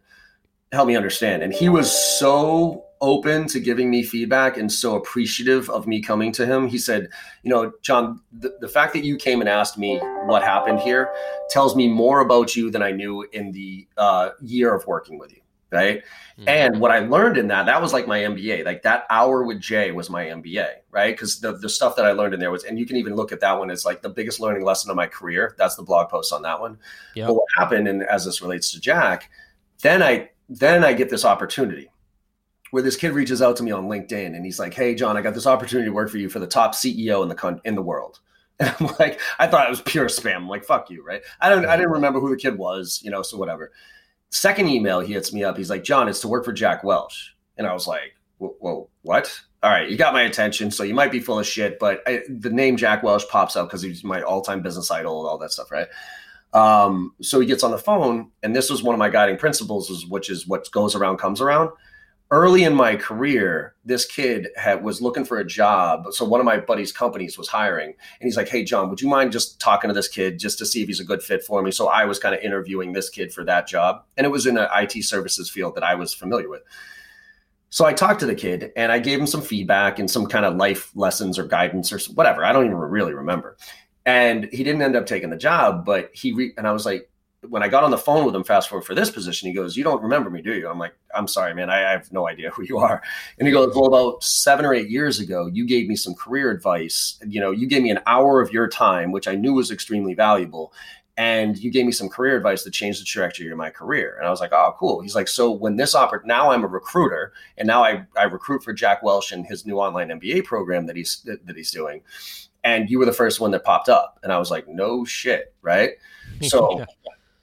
help 0.71 0.87
me 0.87 0.95
understand. 0.95 1.43
And 1.43 1.53
he 1.53 1.69
was 1.69 1.91
so 1.91 2.85
open 3.01 3.47
to 3.47 3.59
giving 3.59 3.89
me 3.89 4.03
feedback 4.03 4.57
and 4.57 4.71
so 4.71 4.95
appreciative 4.95 5.69
of 5.69 5.87
me 5.87 6.01
coming 6.01 6.31
to 6.31 6.45
him. 6.45 6.67
He 6.67 6.77
said, 6.77 7.09
you 7.43 7.49
know, 7.49 7.71
John, 7.81 8.21
the, 8.31 8.55
the 8.61 8.67
fact 8.67 8.93
that 8.93 9.03
you 9.03 9.17
came 9.17 9.41
and 9.41 9.49
asked 9.49 9.77
me 9.77 9.97
what 10.25 10.43
happened 10.43 10.79
here 10.79 11.11
tells 11.49 11.75
me 11.75 11.87
more 11.87 12.21
about 12.21 12.55
you 12.55 12.69
than 12.69 12.83
I 12.83 12.91
knew 12.91 13.27
in 13.33 13.51
the 13.51 13.87
uh, 13.97 14.29
year 14.39 14.73
of 14.73 14.85
working 14.85 15.17
with 15.17 15.33
you 15.33 15.40
right? 15.71 16.03
Mm-hmm. 16.37 16.49
And 16.49 16.79
what 16.79 16.91
I 16.91 16.99
learned 16.99 17.37
in 17.37 17.47
that, 17.47 17.65
that 17.65 17.81
was 17.81 17.93
like 17.93 18.07
my 18.07 18.19
MBA. 18.19 18.65
Like 18.65 18.83
that 18.83 19.05
hour 19.09 19.43
with 19.43 19.59
Jay 19.59 19.91
was 19.91 20.09
my 20.09 20.25
MBA, 20.25 20.67
right? 20.91 21.15
Because 21.15 21.39
the, 21.39 21.57
the 21.57 21.69
stuff 21.69 21.95
that 21.95 22.05
I 22.05 22.11
learned 22.11 22.33
in 22.33 22.39
there 22.39 22.51
was, 22.51 22.63
and 22.63 22.77
you 22.77 22.85
can 22.85 22.97
even 22.97 23.15
look 23.15 23.31
at 23.31 23.39
that 23.39 23.57
one 23.57 23.71
as 23.71 23.85
like 23.85 24.01
the 24.01 24.09
biggest 24.09 24.39
learning 24.39 24.63
lesson 24.63 24.89
of 24.89 24.95
my 24.95 25.07
career. 25.07 25.55
That's 25.57 25.75
the 25.75 25.83
blog 25.83 26.09
post 26.09 26.33
on 26.33 26.41
that 26.43 26.59
one. 26.59 26.77
Yep. 27.15 27.27
But 27.27 27.33
what 27.35 27.45
happened, 27.57 27.87
and 27.87 28.03
as 28.03 28.25
this 28.25 28.41
relates 28.41 28.71
to 28.71 28.79
Jack, 28.79 29.29
then 29.81 30.03
I 30.03 30.29
then 30.49 30.83
I 30.83 30.93
get 30.93 31.09
this 31.09 31.25
opportunity 31.25 31.89
where 32.71 32.83
this 32.83 32.97
kid 32.97 33.13
reaches 33.13 33.41
out 33.41 33.55
to 33.57 33.63
me 33.63 33.71
on 33.71 33.87
LinkedIn 33.87 34.35
and 34.35 34.45
he's 34.45 34.59
like, 34.59 34.73
"Hey, 34.73 34.95
John, 34.95 35.17
I 35.17 35.21
got 35.21 35.33
this 35.33 35.47
opportunity 35.47 35.89
to 35.89 35.93
work 35.93 36.09
for 36.09 36.17
you 36.17 36.29
for 36.29 36.39
the 36.39 36.47
top 36.47 36.73
CEO 36.73 37.23
in 37.23 37.29
the 37.29 37.35
con- 37.35 37.61
in 37.65 37.75
the 37.75 37.81
world." 37.81 38.19
And 38.61 38.75
I'm 38.79 38.95
like, 38.99 39.19
I 39.39 39.47
thought 39.47 39.65
it 39.65 39.71
was 39.71 39.81
pure 39.81 40.05
spam. 40.05 40.35
I'm 40.35 40.47
like, 40.47 40.63
fuck 40.63 40.91
you, 40.91 41.03
right? 41.03 41.23
I 41.39 41.49
don't, 41.49 41.65
I 41.65 41.75
didn't 41.75 41.93
remember 41.93 42.19
who 42.19 42.29
the 42.29 42.35
kid 42.35 42.59
was, 42.59 43.01
you 43.03 43.09
know, 43.09 43.23
so 43.23 43.35
whatever. 43.35 43.71
Second 44.31 44.69
email, 44.69 45.01
he 45.01 45.13
hits 45.13 45.33
me 45.33 45.43
up. 45.43 45.57
He's 45.57 45.69
like, 45.69 45.83
John, 45.83 46.07
it's 46.07 46.21
to 46.21 46.27
work 46.27 46.45
for 46.45 46.53
Jack 46.53 46.83
Welch. 46.83 47.35
And 47.57 47.67
I 47.67 47.73
was 47.73 47.85
like, 47.85 48.15
whoa, 48.37 48.89
what? 49.03 49.39
All 49.61 49.69
right, 49.69 49.89
you 49.89 49.97
got 49.97 50.13
my 50.13 50.23
attention. 50.23 50.71
So 50.71 50.83
you 50.83 50.93
might 50.93 51.11
be 51.11 51.19
full 51.19 51.37
of 51.37 51.45
shit, 51.45 51.77
but 51.77 52.01
I, 52.07 52.23
the 52.27 52.49
name 52.49 52.77
Jack 52.77 53.03
Welch 53.03 53.27
pops 53.29 53.55
up 53.55 53.67
because 53.67 53.81
he's 53.81 54.03
my 54.03 54.21
all 54.21 54.41
time 54.41 54.61
business 54.61 54.89
idol 54.89 55.19
and 55.19 55.29
all 55.29 55.37
that 55.37 55.51
stuff, 55.51 55.69
right? 55.69 55.87
Um, 56.53 57.13
so 57.21 57.39
he 57.39 57.45
gets 57.45 57.63
on 57.63 57.71
the 57.71 57.77
phone, 57.77 58.31
and 58.41 58.55
this 58.55 58.69
was 58.69 58.81
one 58.81 58.95
of 58.95 58.99
my 58.99 59.09
guiding 59.09 59.37
principles, 59.37 60.05
which 60.07 60.29
is 60.29 60.47
what 60.47 60.69
goes 60.71 60.95
around 60.95 61.17
comes 61.17 61.39
around 61.39 61.69
early 62.31 62.63
in 62.63 62.73
my 62.73 62.95
career, 62.95 63.75
this 63.83 64.05
kid 64.05 64.47
had, 64.55 64.83
was 64.83 65.01
looking 65.01 65.25
for 65.25 65.37
a 65.37 65.45
job. 65.45 66.05
So 66.11 66.25
one 66.25 66.39
of 66.39 66.45
my 66.45 66.57
buddy's 66.57 66.93
companies 66.93 67.37
was 67.37 67.49
hiring, 67.49 67.89
and 67.89 67.95
he's 68.27 68.37
like, 68.37 68.49
"Hey, 68.49 68.63
John, 68.63 68.89
would 68.89 69.01
you 69.01 69.09
mind 69.09 69.31
just 69.31 69.59
talking 69.59 69.89
to 69.89 69.93
this 69.93 70.07
kid 70.07 70.39
just 70.39 70.57
to 70.59 70.65
see 70.65 70.81
if 70.81 70.87
he's 70.87 71.01
a 71.01 71.05
good 71.05 71.21
fit 71.21 71.43
for 71.43 71.61
me?" 71.61 71.71
So 71.71 71.89
I 71.89 72.05
was 72.05 72.19
kind 72.19 72.33
of 72.33 72.41
interviewing 72.41 72.93
this 72.93 73.09
kid 73.09 73.33
for 73.33 73.43
that 73.45 73.67
job, 73.67 74.03
and 74.17 74.25
it 74.25 74.31
was 74.31 74.47
in 74.47 74.57
an 74.57 74.69
IT 74.73 75.03
services 75.03 75.49
field 75.49 75.75
that 75.75 75.83
I 75.83 75.95
was 75.95 76.13
familiar 76.13 76.49
with. 76.49 76.63
So 77.69 77.85
I 77.85 77.93
talked 77.93 78.19
to 78.19 78.25
the 78.25 78.35
kid 78.35 78.73
and 78.75 78.91
I 78.91 78.99
gave 78.99 79.17
him 79.17 79.25
some 79.25 79.41
feedback 79.41 79.97
and 79.97 80.11
some 80.11 80.25
kind 80.25 80.43
of 80.43 80.57
life 80.57 80.91
lessons 80.93 81.39
or 81.39 81.45
guidance 81.45 81.93
or 81.93 81.99
whatever. 82.13 82.43
I 82.43 82.51
don't 82.51 82.65
even 82.65 82.75
really 82.75 83.13
remember. 83.13 83.55
And 84.05 84.49
he 84.51 84.65
didn't 84.65 84.81
end 84.81 84.97
up 84.97 85.05
taking 85.05 85.29
the 85.29 85.37
job, 85.37 85.85
but 85.85 86.09
he 86.13 86.33
re- 86.33 86.53
and 86.57 86.67
I 86.67 86.73
was 86.73 86.85
like, 86.85 87.09
when 87.47 87.63
I 87.63 87.67
got 87.67 87.83
on 87.83 87.91
the 87.91 87.97
phone 87.97 88.25
with 88.25 88.35
him, 88.35 88.43
fast 88.43 88.69
forward 88.69 88.85
for 88.85 88.93
this 88.93 89.09
position, 89.09 89.47
he 89.47 89.53
goes, 89.53 89.75
"You 89.75 89.83
don't 89.83 90.01
remember 90.01 90.29
me, 90.29 90.41
do 90.41 90.53
you?" 90.53 90.69
I'm 90.69 90.77
like, 90.77 90.93
"I'm 91.15 91.27
sorry, 91.27 91.53
man. 91.53 91.69
I, 91.69 91.87
I, 91.87 91.91
have 91.91 92.11
no 92.11 92.27
idea 92.27 92.51
who 92.51 92.63
you 92.63 92.77
are." 92.77 93.01
And 93.39 93.47
he 93.47 93.53
goes, 93.53 93.75
"Well, 93.75 93.85
about 93.85 94.23
seven 94.23 94.63
or 94.65 94.73
eight 94.73 94.89
years 94.89 95.19
ago, 95.19 95.47
you 95.47 95.65
gave 95.65 95.87
me 95.87 95.95
some 95.95 96.13
career 96.13 96.51
advice. 96.51 97.19
You 97.27 97.41
know, 97.41 97.51
you 97.51 97.67
gave 97.67 97.81
me 97.81 97.89
an 97.89 97.99
hour 98.05 98.41
of 98.41 98.51
your 98.51 98.67
time, 98.67 99.11
which 99.11 99.27
I 99.27 99.35
knew 99.35 99.53
was 99.53 99.71
extremely 99.71 100.13
valuable." 100.13 100.71
And 101.17 101.57
you 101.57 101.71
gave 101.71 101.85
me 101.85 101.91
some 101.91 102.09
career 102.09 102.37
advice 102.37 102.63
that 102.63 102.71
changed 102.71 103.01
the 103.01 103.05
trajectory 103.05 103.51
of 103.51 103.57
my 103.57 103.69
career. 103.69 104.15
And 104.17 104.25
I 104.25 104.31
was 104.31 104.39
like, 104.39 104.53
oh, 104.53 104.73
cool. 104.79 105.01
He's 105.01 105.13
like, 105.13 105.27
so 105.27 105.51
when 105.51 105.75
this 105.75 105.93
offer, 105.93 106.21
now 106.25 106.51
I'm 106.51 106.63
a 106.63 106.67
recruiter, 106.67 107.33
and 107.57 107.67
now 107.67 107.83
I, 107.83 108.05
I 108.17 108.23
recruit 108.23 108.63
for 108.63 108.71
Jack 108.71 109.03
Welch 109.03 109.33
and 109.33 109.45
his 109.45 109.65
new 109.65 109.77
online 109.77 110.07
MBA 110.07 110.45
program 110.45 110.87
that 110.87 110.95
he's 110.95 111.21
that, 111.25 111.41
he's 111.55 111.69
doing. 111.69 112.01
And 112.63 112.89
you 112.89 112.97
were 112.97 113.05
the 113.05 113.11
first 113.11 113.41
one 113.41 113.51
that 113.51 113.65
popped 113.65 113.89
up. 113.89 114.19
And 114.23 114.31
I 114.31 114.39
was 114.39 114.49
like, 114.49 114.67
no 114.67 115.03
shit, 115.03 115.53
right? 115.61 115.91
So 116.43 116.83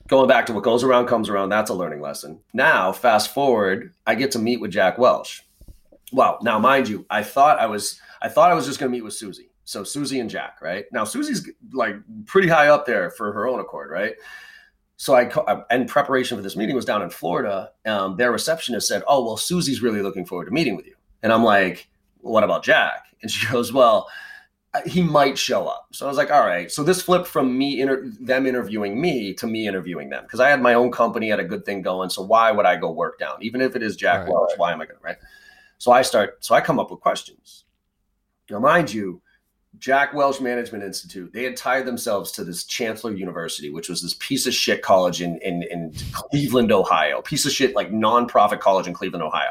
going 0.09 0.27
back 0.29 0.47
to 0.47 0.53
what 0.53 0.65
goes 0.65 0.83
around 0.83 1.07
comes 1.07 1.29
around, 1.29 1.51
that's 1.51 1.71
a 1.71 1.75
learning 1.75 2.01
lesson. 2.01 2.41
Now, 2.53 2.91
fast 2.93 3.33
forward, 3.33 3.93
I 4.07 4.15
get 4.15 4.33
to 4.33 4.39
meet 4.39 4.61
with 4.61 4.73
Jack 4.73 4.99
Welch. 4.99 5.47
Well, 6.13 6.39
now 6.43 6.59
mind 6.59 6.89
you, 6.89 7.07
I 7.11 7.23
thought 7.23 7.61
I 7.61 7.67
was 7.67 8.01
I 8.21 8.29
thought 8.29 8.51
I 8.51 8.55
was 8.55 8.67
just 8.67 8.81
going 8.81 8.91
to 8.91 8.97
meet 8.97 9.05
with 9.05 9.13
Suzy. 9.13 9.51
So 9.65 9.85
Suzy 9.85 10.19
and 10.19 10.31
Jack, 10.31 10.61
right? 10.63 10.87
Now 10.91 11.05
Suzy's 11.05 11.49
like 11.73 11.97
pretty 12.25 12.49
high 12.49 12.69
up 12.69 12.87
there 12.87 13.11
for 13.11 13.33
her 13.33 13.47
own 13.47 13.61
accord, 13.61 13.91
right? 13.91 14.15
So 14.97 15.15
I, 15.15 15.31
in 15.71 15.87
preparation 15.87 16.37
for 16.37 16.43
this 16.43 16.57
meeting, 16.57 16.75
was 16.75 16.85
down 16.85 17.03
in 17.03 17.11
Florida. 17.11 17.71
Um, 17.87 18.17
their 18.17 18.33
receptionist 18.33 18.89
said, 18.89 19.05
"Oh, 19.07 19.25
well, 19.25 19.37
Suzy's 19.37 19.81
really 19.81 20.03
looking 20.03 20.25
forward 20.25 20.47
to 20.47 20.51
meeting 20.51 20.75
with 20.75 20.87
you." 20.87 20.97
And 21.23 21.33
I'm 21.33 21.45
like, 21.45 21.89
well, 22.21 22.33
"What 22.33 22.43
about 22.43 22.65
Jack?" 22.65 23.05
And 23.23 23.31
she 23.31 23.47
goes, 23.53 23.73
"Well, 23.73 24.09
he 24.87 25.03
might 25.03 25.39
show 25.39 25.67
up. 25.67 25.89
So 25.93 26.07
I 26.07 26.09
was 26.09 26.17
like, 26.17 26.31
all 26.31 26.47
right. 26.47 26.71
So 26.71 26.83
this 26.83 27.03
flipped 27.03 27.27
from 27.27 27.57
me 27.57 27.81
inter- 27.81 28.11
them 28.21 28.47
interviewing 28.47 29.01
me 29.01 29.35
to 29.35 29.47
me 29.47 29.67
interviewing 29.67 30.11
them 30.11 30.25
because 30.25 30.41
I 30.41 30.49
had 30.49 30.61
my 30.61 30.75
own 30.75 30.91
company, 30.91 31.29
had 31.29 31.41
a 31.41 31.45
good 31.45 31.65
thing 31.65 31.83
going. 31.83 32.11
So 32.11 32.23
why 32.23 32.53
would 32.53 32.67
I 32.67 32.77
go 32.77 32.91
work 32.91 33.19
down, 33.19 33.39
even 33.41 33.61
if 33.61 33.77
it 33.77 33.83
is 33.83 33.97
Jack 33.97 34.21
right, 34.21 34.33
Welch? 34.33 34.51
Right. 34.51 34.59
Why 34.59 34.73
am 34.73 34.81
I 34.81 34.87
going 34.87 34.99
to 34.99 35.05
right? 35.05 35.17
So 35.79 35.93
I 35.93 36.03
start. 36.03 36.45
So 36.45 36.55
I 36.55 36.61
come 36.61 36.79
up 36.79 36.91
with 36.91 37.01
questions. 37.01 37.65
Now, 38.51 38.59
mind 38.61 38.93
you, 38.93 39.21
Jack 39.79 40.13
Welch 40.13 40.41
Management 40.41 40.83
Institute, 40.83 41.33
they 41.33 41.45
had 41.45 41.57
tied 41.57 41.87
themselves 41.87 42.33
to 42.33 42.45
this 42.45 42.65
Chancellor 42.65 43.13
University, 43.13 43.71
which 43.71 43.89
was 43.89 44.03
this 44.03 44.15
piece 44.15 44.47
of 44.47 44.55
shit 44.55 44.83
college 44.83 45.23
in, 45.23 45.39
in, 45.39 45.63
in 45.65 45.93
Cleveland, 46.13 46.73
Ohio. 46.73 47.23
Piece 47.23 47.47
of 47.47 47.53
shit, 47.53 47.75
like 47.75 47.91
nonprofit 47.91 48.61
college 48.61 48.87
in 48.87 48.95
Cleveland, 48.95 49.23
Ohio. 49.23 49.51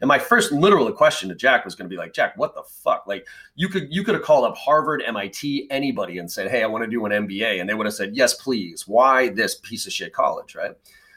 And 0.00 0.08
my 0.08 0.18
first 0.18 0.52
literal 0.52 0.90
question 0.92 1.28
to 1.28 1.34
Jack 1.34 1.64
was 1.64 1.74
going 1.74 1.88
to 1.88 1.94
be 1.94 1.98
like, 1.98 2.12
Jack, 2.12 2.36
what 2.36 2.54
the 2.54 2.62
fuck? 2.62 3.06
Like 3.06 3.26
you 3.56 3.68
could 3.68 3.88
you 3.90 4.04
could 4.04 4.14
have 4.14 4.22
called 4.22 4.44
up 4.44 4.56
Harvard, 4.56 5.02
MIT, 5.06 5.68
anybody 5.70 6.18
and 6.18 6.30
said, 6.30 6.50
Hey, 6.50 6.62
I 6.62 6.66
want 6.66 6.84
to 6.84 6.90
do 6.90 7.04
an 7.04 7.12
MBA. 7.12 7.60
And 7.60 7.68
they 7.68 7.74
would 7.74 7.86
have 7.86 7.94
said, 7.94 8.16
Yes, 8.16 8.34
please. 8.34 8.86
Why 8.86 9.28
this 9.28 9.56
piece 9.56 9.86
of 9.86 9.92
shit 9.92 10.12
college? 10.12 10.54
Right. 10.54 10.72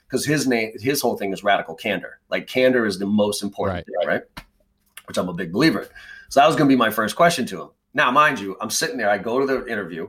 Because 0.07 0.25
his 0.25 0.47
name, 0.47 0.73
his 0.79 0.99
whole 1.01 1.17
thing 1.17 1.31
is 1.31 1.43
radical 1.43 1.75
candor. 1.75 2.19
Like 2.29 2.47
candor 2.47 2.85
is 2.85 2.99
the 2.99 3.05
most 3.05 3.43
important 3.43 3.77
right. 3.77 3.85
thing, 3.85 4.07
right? 4.07 4.23
Which 5.05 5.17
I'm 5.17 5.29
a 5.29 5.33
big 5.33 5.53
believer 5.53 5.81
in. 5.81 5.87
So 6.29 6.39
that 6.39 6.47
was 6.47 6.55
going 6.55 6.67
to 6.67 6.73
be 6.73 6.77
my 6.77 6.89
first 6.89 7.15
question 7.15 7.45
to 7.47 7.61
him. 7.61 7.69
Now, 7.93 8.11
mind 8.11 8.39
you, 8.39 8.57
I'm 8.61 8.69
sitting 8.69 8.97
there. 8.97 9.09
I 9.09 9.17
go 9.17 9.39
to 9.39 9.45
the 9.45 9.65
interview. 9.67 10.07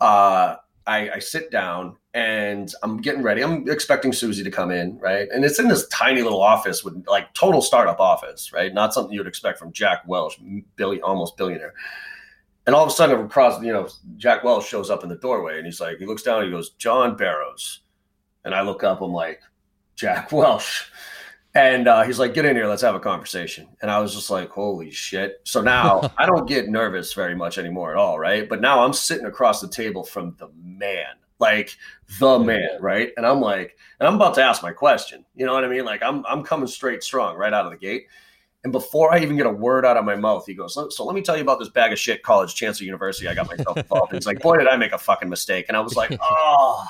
Uh, 0.00 0.56
I, 0.86 1.10
I 1.10 1.18
sit 1.18 1.50
down 1.50 1.96
and 2.14 2.72
I'm 2.82 3.00
getting 3.00 3.22
ready. 3.22 3.42
I'm 3.42 3.68
expecting 3.68 4.12
Suzy 4.12 4.42
to 4.42 4.50
come 4.50 4.70
in, 4.70 4.98
right? 4.98 5.28
And 5.32 5.44
it's 5.44 5.60
in 5.60 5.68
this 5.68 5.86
tiny 5.88 6.22
little 6.22 6.40
office 6.40 6.82
with 6.82 7.04
like 7.06 7.32
total 7.34 7.62
startup 7.62 8.00
office, 8.00 8.52
right? 8.52 8.74
Not 8.74 8.92
something 8.92 9.12
you 9.12 9.20
would 9.20 9.28
expect 9.28 9.58
from 9.58 9.72
Jack 9.72 10.02
Welch, 10.08 10.40
billion, 10.76 11.02
almost 11.04 11.36
billionaire. 11.36 11.74
And 12.66 12.74
all 12.74 12.82
of 12.82 12.88
a 12.88 12.92
sudden, 12.92 13.24
across, 13.24 13.62
you 13.62 13.72
know, 13.72 13.88
Jack 14.16 14.42
Welch 14.42 14.66
shows 14.66 14.90
up 14.90 15.02
in 15.02 15.08
the 15.08 15.16
doorway 15.16 15.58
and 15.58 15.66
he's 15.66 15.80
like, 15.80 15.98
he 15.98 16.06
looks 16.06 16.22
down, 16.22 16.44
he 16.44 16.50
goes, 16.50 16.70
John 16.70 17.16
Barrows. 17.16 17.80
And 18.44 18.54
I 18.54 18.62
look 18.62 18.82
up, 18.82 19.00
I'm 19.00 19.12
like, 19.12 19.40
Jack 19.96 20.32
Welch. 20.32 20.90
And 21.54 21.88
uh, 21.88 22.02
he's 22.04 22.18
like, 22.18 22.32
get 22.32 22.44
in 22.44 22.54
here, 22.54 22.66
let's 22.66 22.82
have 22.82 22.94
a 22.94 23.00
conversation. 23.00 23.68
And 23.82 23.90
I 23.90 23.98
was 23.98 24.14
just 24.14 24.30
like, 24.30 24.50
holy 24.50 24.90
shit. 24.90 25.40
So 25.44 25.60
now 25.60 26.12
I 26.18 26.26
don't 26.26 26.48
get 26.48 26.68
nervous 26.68 27.12
very 27.12 27.34
much 27.34 27.58
anymore 27.58 27.90
at 27.90 27.96
all, 27.96 28.18
right? 28.18 28.48
But 28.48 28.60
now 28.60 28.84
I'm 28.84 28.92
sitting 28.92 29.26
across 29.26 29.60
the 29.60 29.68
table 29.68 30.04
from 30.04 30.36
the 30.38 30.48
man, 30.62 31.16
like 31.40 31.76
the 32.20 32.38
man, 32.38 32.78
right? 32.80 33.10
And 33.16 33.26
I'm 33.26 33.40
like, 33.40 33.76
and 33.98 34.06
I'm 34.06 34.14
about 34.14 34.34
to 34.34 34.44
ask 34.44 34.62
my 34.62 34.72
question. 34.72 35.24
You 35.34 35.44
know 35.44 35.54
what 35.54 35.64
I 35.64 35.68
mean? 35.68 35.84
Like 35.84 36.02
I'm 36.02 36.24
I'm 36.26 36.44
coming 36.44 36.68
straight 36.68 37.02
strong 37.02 37.36
right 37.36 37.52
out 37.52 37.66
of 37.66 37.72
the 37.72 37.78
gate. 37.78 38.06
And 38.62 38.72
before 38.72 39.12
I 39.12 39.20
even 39.20 39.36
get 39.36 39.46
a 39.46 39.50
word 39.50 39.86
out 39.86 39.96
of 39.96 40.04
my 40.04 40.16
mouth, 40.16 40.44
he 40.46 40.52
goes, 40.52 40.74
So 40.74 41.04
let 41.04 41.14
me 41.14 41.22
tell 41.22 41.34
you 41.34 41.42
about 41.42 41.58
this 41.58 41.70
bag 41.70 41.92
of 41.92 41.98
shit 41.98 42.22
college, 42.22 42.54
Chancellor 42.54 42.84
University. 42.84 43.26
I 43.26 43.34
got 43.34 43.48
myself 43.48 43.78
involved. 43.78 44.12
He's 44.12 44.26
like, 44.26 44.40
Boy, 44.40 44.58
did 44.58 44.68
I 44.68 44.76
make 44.76 44.92
a 44.92 44.98
fucking 44.98 45.30
mistake. 45.30 45.64
And 45.68 45.76
I 45.76 45.80
was 45.80 45.96
like, 45.96 46.16
Oh, 46.20 46.86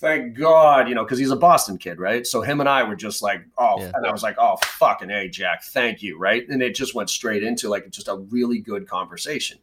thank 0.00 0.34
God, 0.36 0.88
you 0.88 0.94
know, 0.94 1.04
because 1.04 1.18
he's 1.18 1.30
a 1.30 1.36
Boston 1.36 1.76
kid, 1.76 1.98
right? 1.98 2.26
So 2.26 2.40
him 2.40 2.60
and 2.60 2.68
I 2.68 2.82
were 2.82 2.96
just 2.96 3.22
like, 3.22 3.42
oh, 3.58 3.80
yeah. 3.80 3.92
and 3.94 4.06
I 4.06 4.10
was 4.10 4.22
like, 4.22 4.36
oh, 4.38 4.56
fucking 4.64 5.10
hey, 5.10 5.28
Jack, 5.28 5.62
thank 5.62 6.02
you, 6.02 6.18
right? 6.18 6.48
And 6.48 6.62
it 6.62 6.74
just 6.74 6.94
went 6.94 7.10
straight 7.10 7.42
into 7.42 7.68
like 7.68 7.88
just 7.90 8.08
a 8.08 8.16
really 8.16 8.58
good 8.58 8.88
conversation. 8.88 9.58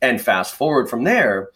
And 0.00 0.20
fast 0.20 0.54
forward 0.54 0.88
from 0.88 1.04
there, 1.04 1.50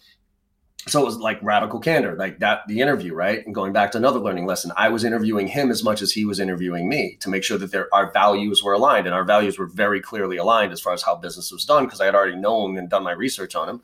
so 0.89 1.01
it 1.01 1.05
was 1.05 1.17
like 1.17 1.39
radical 1.43 1.79
candor, 1.79 2.17
like 2.17 2.41
that, 2.41 2.63
the 2.67 2.81
interview, 2.81 3.15
right? 3.15 3.47
And 3.47 3.55
going 3.55 3.73
back 3.73 3.93
to 3.93 3.99
another 3.99 4.19
learning 4.19 4.47
lesson, 4.47 4.73
I 4.77 4.89
was 4.89 5.05
interviewing 5.05 5.47
him 5.47 5.71
as 5.71 5.85
much 5.85 6.03
as 6.03 6.13
he 6.13 6.25
was 6.25 6.41
interviewing 6.41 6.89
me 6.89 7.17
to 7.21 7.31
make 7.31 7.45
sure 7.45 7.57
that 7.59 7.71
there, 7.71 7.89
our 7.95 8.13
values 8.13 8.65
were 8.65 8.73
aligned. 8.73 9.07
And 9.07 9.15
our 9.15 9.25
values 9.25 9.59
were 9.59 9.67
very 9.67 10.01
clearly 10.01 10.39
aligned 10.39 10.73
as 10.73 10.81
far 10.81 10.93
as 10.93 11.03
how 11.03 11.15
business 11.15 11.53
was 11.53 11.65
done, 11.65 11.85
because 11.85 12.01
I 12.01 12.07
had 12.07 12.17
already 12.17 12.37
known 12.37 12.77
and 12.77 12.91
done 12.91 13.05
my 13.05 13.13
research 13.13 13.55
on 13.55 13.69
him. 13.69 13.81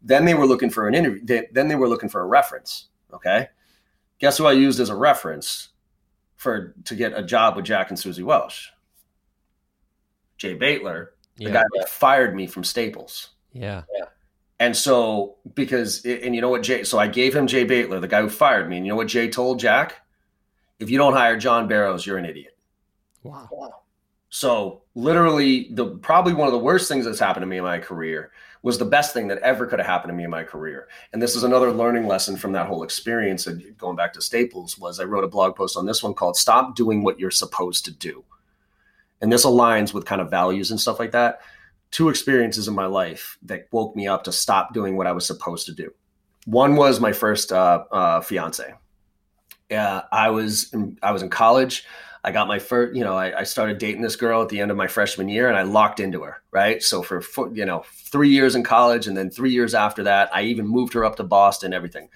Then 0.00 0.24
they 0.24 0.34
were 0.34 0.46
looking 0.46 0.70
for 0.70 0.86
an 0.86 0.94
interview. 0.94 1.24
They, 1.24 1.48
then 1.52 1.66
they 1.66 1.74
were 1.74 1.88
looking 1.88 2.08
for 2.08 2.20
a 2.20 2.26
reference 2.26 2.86
Okay. 3.12 3.48
Guess 4.18 4.38
who 4.38 4.46
I 4.46 4.52
used 4.52 4.80
as 4.80 4.88
a 4.88 4.96
reference 4.96 5.70
for 6.36 6.74
to 6.84 6.94
get 6.94 7.12
a 7.16 7.22
job 7.22 7.56
with 7.56 7.64
Jack 7.64 7.90
and 7.90 7.98
Suzy 7.98 8.22
Welch? 8.22 8.72
Jay 10.38 10.56
Baitler, 10.56 11.08
the 11.36 11.44
yeah. 11.44 11.52
guy 11.52 11.62
that 11.74 11.88
fired 11.88 12.34
me 12.34 12.46
from 12.46 12.64
Staples. 12.64 13.30
Yeah. 13.52 13.82
Yeah. 13.96 14.06
And 14.58 14.76
so, 14.76 15.36
because, 15.54 16.04
and 16.04 16.34
you 16.34 16.40
know 16.40 16.48
what, 16.48 16.62
Jay, 16.62 16.84
so 16.84 16.98
I 16.98 17.08
gave 17.08 17.34
him 17.34 17.48
Jay 17.48 17.64
Baitler, 17.66 18.00
the 18.00 18.08
guy 18.08 18.20
who 18.20 18.28
fired 18.28 18.68
me. 18.68 18.76
And 18.76 18.86
you 18.86 18.90
know 18.90 18.96
what 18.96 19.08
Jay 19.08 19.28
told 19.28 19.58
Jack? 19.58 19.96
If 20.78 20.88
you 20.88 20.98
don't 20.98 21.14
hire 21.14 21.36
John 21.36 21.66
Barrows, 21.68 22.06
you're 22.06 22.18
an 22.18 22.24
idiot. 22.24 22.56
Wow. 23.24 23.48
So, 24.30 24.81
literally, 24.94 25.68
the 25.70 25.86
probably 25.86 26.34
one 26.34 26.48
of 26.48 26.52
the 26.52 26.58
worst 26.58 26.88
things 26.88 27.04
that's 27.04 27.18
happened 27.18 27.42
to 27.42 27.46
me 27.46 27.58
in 27.58 27.64
my 27.64 27.78
career 27.78 28.30
was 28.62 28.78
the 28.78 28.84
best 28.84 29.12
thing 29.12 29.26
that 29.28 29.38
ever 29.38 29.66
could 29.66 29.80
have 29.80 29.86
happened 29.86 30.10
to 30.10 30.14
me 30.14 30.24
in 30.24 30.30
my 30.30 30.44
career. 30.44 30.88
And 31.12 31.20
this 31.20 31.34
is 31.34 31.42
another 31.42 31.72
learning 31.72 32.06
lesson 32.06 32.36
from 32.36 32.52
that 32.52 32.68
whole 32.68 32.84
experience. 32.84 33.46
And 33.46 33.76
going 33.76 33.96
back 33.96 34.12
to 34.12 34.22
Staples, 34.22 34.78
was 34.78 35.00
I 35.00 35.04
wrote 35.04 35.24
a 35.24 35.28
blog 35.28 35.56
post 35.56 35.76
on 35.76 35.86
this 35.86 36.02
one 36.02 36.14
called 36.14 36.36
"Stop 36.36 36.76
Doing 36.76 37.02
What 37.02 37.18
You're 37.18 37.30
Supposed 37.30 37.84
to 37.86 37.90
Do," 37.90 38.24
and 39.20 39.32
this 39.32 39.44
aligns 39.44 39.92
with 39.92 40.04
kind 40.04 40.20
of 40.20 40.30
values 40.30 40.70
and 40.70 40.80
stuff 40.80 40.98
like 40.98 41.12
that. 41.12 41.40
Two 41.90 42.08
experiences 42.08 42.68
in 42.68 42.74
my 42.74 42.86
life 42.86 43.36
that 43.42 43.68
woke 43.70 43.94
me 43.94 44.08
up 44.08 44.24
to 44.24 44.32
stop 44.32 44.72
doing 44.72 44.96
what 44.96 45.06
I 45.06 45.12
was 45.12 45.26
supposed 45.26 45.66
to 45.66 45.74
do. 45.74 45.92
One 46.46 46.74
was 46.74 47.00
my 47.00 47.12
first 47.12 47.52
uh, 47.52 47.84
uh, 47.92 48.20
fiance. 48.20 48.72
Uh, 49.70 50.02
I 50.10 50.30
was 50.30 50.72
in, 50.72 50.98
I 51.02 51.12
was 51.12 51.22
in 51.22 51.30
college. 51.30 51.84
I 52.24 52.30
got 52.30 52.46
my 52.46 52.58
first, 52.58 52.94
you 52.94 53.02
know, 53.02 53.16
I, 53.16 53.40
I, 53.40 53.42
started 53.42 53.78
dating 53.78 54.02
this 54.02 54.14
girl 54.14 54.42
at 54.42 54.48
the 54.48 54.60
end 54.60 54.70
of 54.70 54.76
my 54.76 54.86
freshman 54.86 55.28
year 55.28 55.48
and 55.48 55.56
I 55.56 55.62
locked 55.62 55.98
into 55.98 56.22
her, 56.22 56.42
right? 56.52 56.80
So 56.80 57.02
for, 57.02 57.20
you 57.52 57.64
know, 57.64 57.84
three 58.12 58.28
years 58.28 58.54
in 58.54 58.62
college 58.62 59.08
and 59.08 59.16
then 59.16 59.28
three 59.28 59.50
years 59.50 59.74
after 59.74 60.04
that, 60.04 60.30
I 60.32 60.42
even 60.42 60.66
moved 60.66 60.92
her 60.92 61.04
up 61.04 61.16
to 61.16 61.24
Boston, 61.24 61.72
everything. 61.72 62.08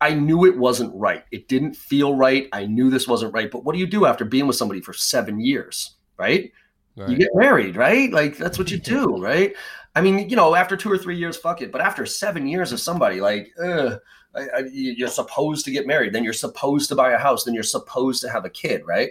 I 0.00 0.14
knew 0.14 0.46
it 0.46 0.56
wasn't 0.56 0.94
right. 0.94 1.24
It 1.32 1.48
didn't 1.48 1.74
feel 1.74 2.14
right. 2.14 2.48
I 2.52 2.66
knew 2.66 2.88
this 2.88 3.08
wasn't 3.08 3.34
right. 3.34 3.50
But 3.50 3.64
what 3.64 3.72
do 3.72 3.80
you 3.80 3.86
do 3.86 4.06
after 4.06 4.24
being 4.24 4.46
with 4.46 4.56
somebody 4.56 4.80
for 4.80 4.92
seven 4.92 5.40
years, 5.40 5.96
right? 6.16 6.52
right. 6.96 7.08
You 7.10 7.16
get 7.16 7.30
married, 7.34 7.76
right? 7.76 8.10
Like 8.12 8.36
that's 8.36 8.58
what 8.58 8.70
you 8.70 8.78
do, 8.78 9.16
right? 9.20 9.54
I 9.96 10.00
mean, 10.00 10.28
you 10.28 10.36
know, 10.36 10.54
after 10.54 10.76
two 10.76 10.90
or 10.90 10.96
three 10.96 11.16
years, 11.16 11.36
fuck 11.36 11.62
it. 11.62 11.72
But 11.72 11.80
after 11.80 12.06
seven 12.06 12.46
years 12.46 12.72
of 12.72 12.80
somebody, 12.80 13.20
like, 13.20 13.52
ugh, 13.62 13.98
I, 14.34 14.40
I, 14.40 14.58
you're 14.72 15.08
supposed 15.08 15.64
to 15.64 15.70
get 15.70 15.86
married, 15.86 16.12
then 16.12 16.24
you're 16.24 16.32
supposed 16.32 16.88
to 16.88 16.94
buy 16.94 17.12
a 17.12 17.18
house, 17.18 17.44
then 17.44 17.54
you're 17.54 17.62
supposed 17.62 18.22
to 18.22 18.30
have 18.30 18.44
a 18.44 18.50
kid, 18.50 18.82
right? 18.86 19.10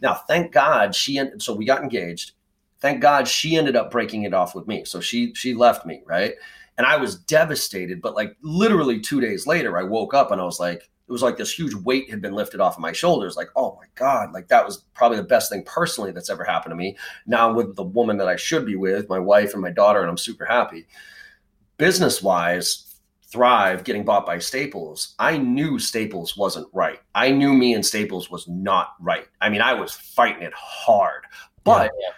Now, 0.00 0.14
thank 0.14 0.52
God 0.52 0.94
she 0.94 1.18
and 1.18 1.42
so 1.42 1.54
we 1.54 1.64
got 1.64 1.82
engaged. 1.82 2.32
Thank 2.80 3.00
God 3.00 3.26
she 3.26 3.56
ended 3.56 3.76
up 3.76 3.90
breaking 3.90 4.24
it 4.24 4.34
off 4.34 4.54
with 4.54 4.66
me. 4.66 4.84
So 4.84 5.00
she 5.00 5.34
she 5.34 5.54
left 5.54 5.86
me, 5.86 6.02
right? 6.06 6.34
And 6.76 6.86
I 6.86 6.96
was 6.96 7.16
devastated, 7.16 8.02
but 8.02 8.14
like 8.14 8.36
literally 8.42 9.00
2 9.00 9.20
days 9.20 9.46
later 9.46 9.78
I 9.78 9.82
woke 9.84 10.12
up 10.14 10.30
and 10.30 10.40
I 10.40 10.44
was 10.44 10.60
like 10.60 10.90
it 11.06 11.12
was 11.12 11.22
like 11.22 11.36
this 11.36 11.52
huge 11.52 11.74
weight 11.74 12.10
had 12.10 12.22
been 12.22 12.34
lifted 12.34 12.60
off 12.60 12.76
of 12.76 12.80
my 12.80 12.92
shoulders 12.92 13.36
like 13.36 13.48
oh 13.56 13.76
my 13.78 13.86
god 13.94 14.32
like 14.32 14.48
that 14.48 14.64
was 14.64 14.78
probably 14.94 15.18
the 15.18 15.22
best 15.22 15.50
thing 15.50 15.62
personally 15.64 16.12
that's 16.12 16.30
ever 16.30 16.44
happened 16.44 16.72
to 16.72 16.76
me 16.76 16.96
now 17.26 17.48
I'm 17.48 17.56
with 17.56 17.76
the 17.76 17.82
woman 17.82 18.16
that 18.18 18.28
i 18.28 18.36
should 18.36 18.64
be 18.64 18.76
with 18.76 19.08
my 19.08 19.18
wife 19.18 19.52
and 19.52 19.62
my 19.62 19.70
daughter 19.70 20.00
and 20.00 20.08
i'm 20.08 20.16
super 20.16 20.44
happy 20.44 20.86
business 21.76 22.22
wise 22.22 22.83
Thrive 23.30 23.84
getting 23.84 24.04
bought 24.04 24.26
by 24.26 24.38
Staples, 24.38 25.14
I 25.18 25.38
knew 25.38 25.78
Staples 25.78 26.36
wasn't 26.36 26.68
right. 26.72 27.00
I 27.14 27.30
knew 27.30 27.52
me 27.54 27.74
and 27.74 27.84
Staples 27.84 28.30
was 28.30 28.46
not 28.46 28.94
right. 29.00 29.26
I 29.40 29.48
mean, 29.48 29.60
I 29.60 29.74
was 29.74 29.92
fighting 29.92 30.42
it 30.42 30.52
hard, 30.54 31.24
but 31.64 31.90
yeah. 32.00 32.10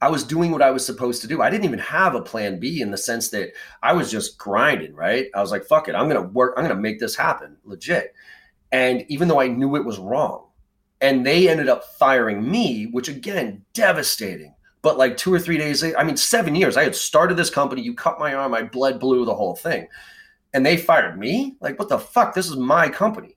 I 0.00 0.08
was 0.08 0.24
doing 0.24 0.50
what 0.50 0.62
I 0.62 0.70
was 0.70 0.84
supposed 0.86 1.22
to 1.22 1.28
do. 1.28 1.42
I 1.42 1.50
didn't 1.50 1.64
even 1.64 1.80
have 1.80 2.14
a 2.14 2.22
plan 2.22 2.60
B 2.60 2.80
in 2.80 2.90
the 2.90 2.96
sense 2.96 3.30
that 3.30 3.50
I 3.82 3.92
was 3.92 4.10
just 4.10 4.38
grinding, 4.38 4.94
right? 4.94 5.26
I 5.34 5.40
was 5.40 5.50
like, 5.50 5.64
fuck 5.64 5.88
it, 5.88 5.94
I'm 5.94 6.08
going 6.08 6.22
to 6.22 6.28
work, 6.28 6.54
I'm 6.56 6.64
going 6.64 6.76
to 6.76 6.80
make 6.80 7.00
this 7.00 7.16
happen 7.16 7.56
legit. 7.64 8.14
And 8.70 9.04
even 9.08 9.28
though 9.28 9.40
I 9.40 9.48
knew 9.48 9.76
it 9.76 9.84
was 9.84 9.98
wrong, 9.98 10.46
and 11.00 11.26
they 11.26 11.48
ended 11.48 11.68
up 11.68 11.84
firing 11.98 12.48
me, 12.48 12.84
which 12.84 13.08
again, 13.08 13.64
devastating. 13.72 14.54
But 14.82 14.98
like 14.98 15.16
two 15.16 15.32
or 15.32 15.40
three 15.40 15.58
days, 15.58 15.82
I 15.82 16.04
mean, 16.04 16.16
seven 16.16 16.54
years, 16.54 16.76
I 16.76 16.84
had 16.84 16.94
started 16.94 17.36
this 17.36 17.50
company. 17.50 17.82
You 17.82 17.94
cut 17.94 18.18
my 18.18 18.34
arm, 18.34 18.54
I 18.54 18.62
bled 18.62 19.00
blue, 19.00 19.24
the 19.24 19.34
whole 19.34 19.56
thing 19.56 19.88
and 20.52 20.64
they 20.64 20.76
fired 20.76 21.18
me? 21.18 21.56
Like 21.60 21.78
what 21.78 21.88
the 21.88 21.98
fuck? 21.98 22.34
This 22.34 22.48
is 22.48 22.56
my 22.56 22.88
company. 22.88 23.36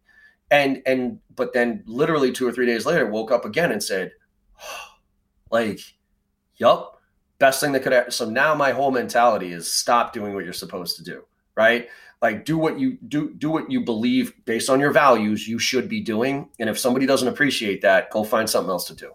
And 0.51 0.82
and 0.86 1.20
but 1.36 1.53
then 1.53 1.84
literally 1.86 2.32
two 2.32 2.47
or 2.47 2.51
three 2.51 2.66
days 2.66 2.86
later 2.86 3.07
woke 3.07 3.32
up 3.32 3.45
again 3.45 3.72
and 3.72 3.84
said 3.84 4.11
like 5.51 5.80
yup 6.57 7.01
best 7.39 7.59
thing 7.59 7.72
that 7.72 7.82
could 7.82 7.91
happen 7.91 8.11
so 8.11 8.30
now 8.30 8.53
my 8.53 8.72
whole 8.72 8.91
mentality 8.91 9.51
is 9.51 9.70
stop 9.70 10.14
doing 10.14 10.34
what 10.36 10.43
you're 10.43 10.53
supposed 10.53 10.95
to 10.95 11.03
do 11.03 11.26
right? 11.55 11.89
Like 12.22 12.45
do 12.45 12.57
what 12.57 12.80
you 12.80 12.97
do 13.07 13.34
do 13.34 13.49
what 13.49 13.70
you 13.70 13.82
believe 13.82 14.34
based 14.45 14.70
on 14.70 14.80
your 14.80 14.91
values 14.91 15.47
you 15.47 15.59
should 15.59 15.89
be 15.89 15.99
doing. 15.99 16.49
And 16.59 16.70
if 16.70 16.80
somebody 16.80 17.05
doesn't 17.05 17.28
appreciate 17.28 17.82
that 17.82 18.09
go 18.11 18.24
find 18.24 18.49
something 18.49 18.70
else 18.70 18.88
to 18.88 18.95
do. 18.95 19.11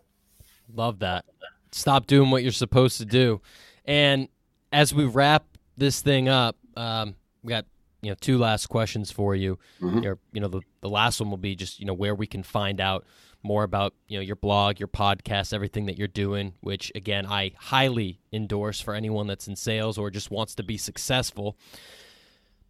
Love 0.75 0.99
that. 0.99 1.25
Stop 1.73 2.07
doing 2.07 2.31
what 2.31 2.43
you're 2.43 2.53
supposed 2.53 2.99
to 2.99 3.05
do. 3.05 3.41
And 3.85 4.29
as 4.73 4.93
we 4.93 5.07
wrap 5.07 5.45
this 5.77 6.03
thing 6.03 6.29
up 6.29 6.57
um, 6.77 7.15
we 7.43 7.51
got 7.51 7.65
you 8.03 8.11
know 8.11 8.17
two 8.21 8.39
last 8.39 8.67
questions 8.67 9.11
for 9.11 9.35
you. 9.35 9.59
Mm-hmm. 9.81 10.01
Your, 10.01 10.19
you 10.33 10.41
know 10.41 10.49
the, 10.49 10.61
the 10.81 10.89
last 10.89 11.21
one 11.21 11.31
will 11.31 11.37
be 11.37 11.57
just 11.57 11.81
you 11.81 11.87
know 11.87 11.95
where 11.95 12.15
we 12.15 12.27
can 12.27 12.43
find 12.43 12.81
out 12.81 13.05
more 13.43 13.63
about 13.65 13.95
you 14.07 14.19
know 14.19 14.23
your 14.23 14.37
blog, 14.37 14.79
your 14.79 14.89
podcast, 14.89 15.53
everything 15.53 15.87
that 15.87 15.99
you're 15.99 16.09
doing. 16.09 16.55
Which 16.61 16.93
again, 16.95 17.27
I 17.27 17.53
highly 17.57 18.21
endorse 18.33 18.81
for 18.81 18.95
anyone 18.95 19.27
that's 19.27 19.49
in 19.49 19.57
sales 19.57 19.99
or 19.99 20.11
just 20.11 20.31
wants 20.31 20.55
to 20.57 20.63
be 20.63 20.77
successful. 20.77 21.57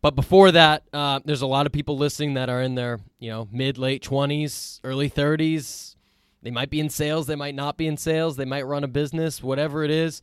But 0.01 0.15
before 0.15 0.53
that, 0.53 0.85
uh, 0.93 1.21
there's 1.25 1.43
a 1.43 1.47
lot 1.47 1.67
of 1.67 1.73
people 1.73 1.99
listening 1.99 2.35
that 2.35 2.49
are 2.49 2.63
in 2.63 2.75
their 2.75 3.01
you 3.19 3.31
know 3.31 3.49
mid 3.53 3.79
late 3.79 4.03
twenties, 4.03 4.81
early 4.85 5.09
thirties. 5.09 5.97
They 6.41 6.51
might 6.53 6.71
be 6.71 6.79
in 6.79 6.89
sales, 6.89 7.27
they 7.27 7.35
might 7.35 7.57
not 7.57 7.77
be 7.77 7.89
in 7.89 7.97
sales, 7.97 8.37
they 8.37 8.45
might 8.45 8.65
run 8.65 8.85
a 8.85 8.89
business, 8.89 9.43
whatever 9.43 9.83
it 9.83 9.91
is, 9.91 10.23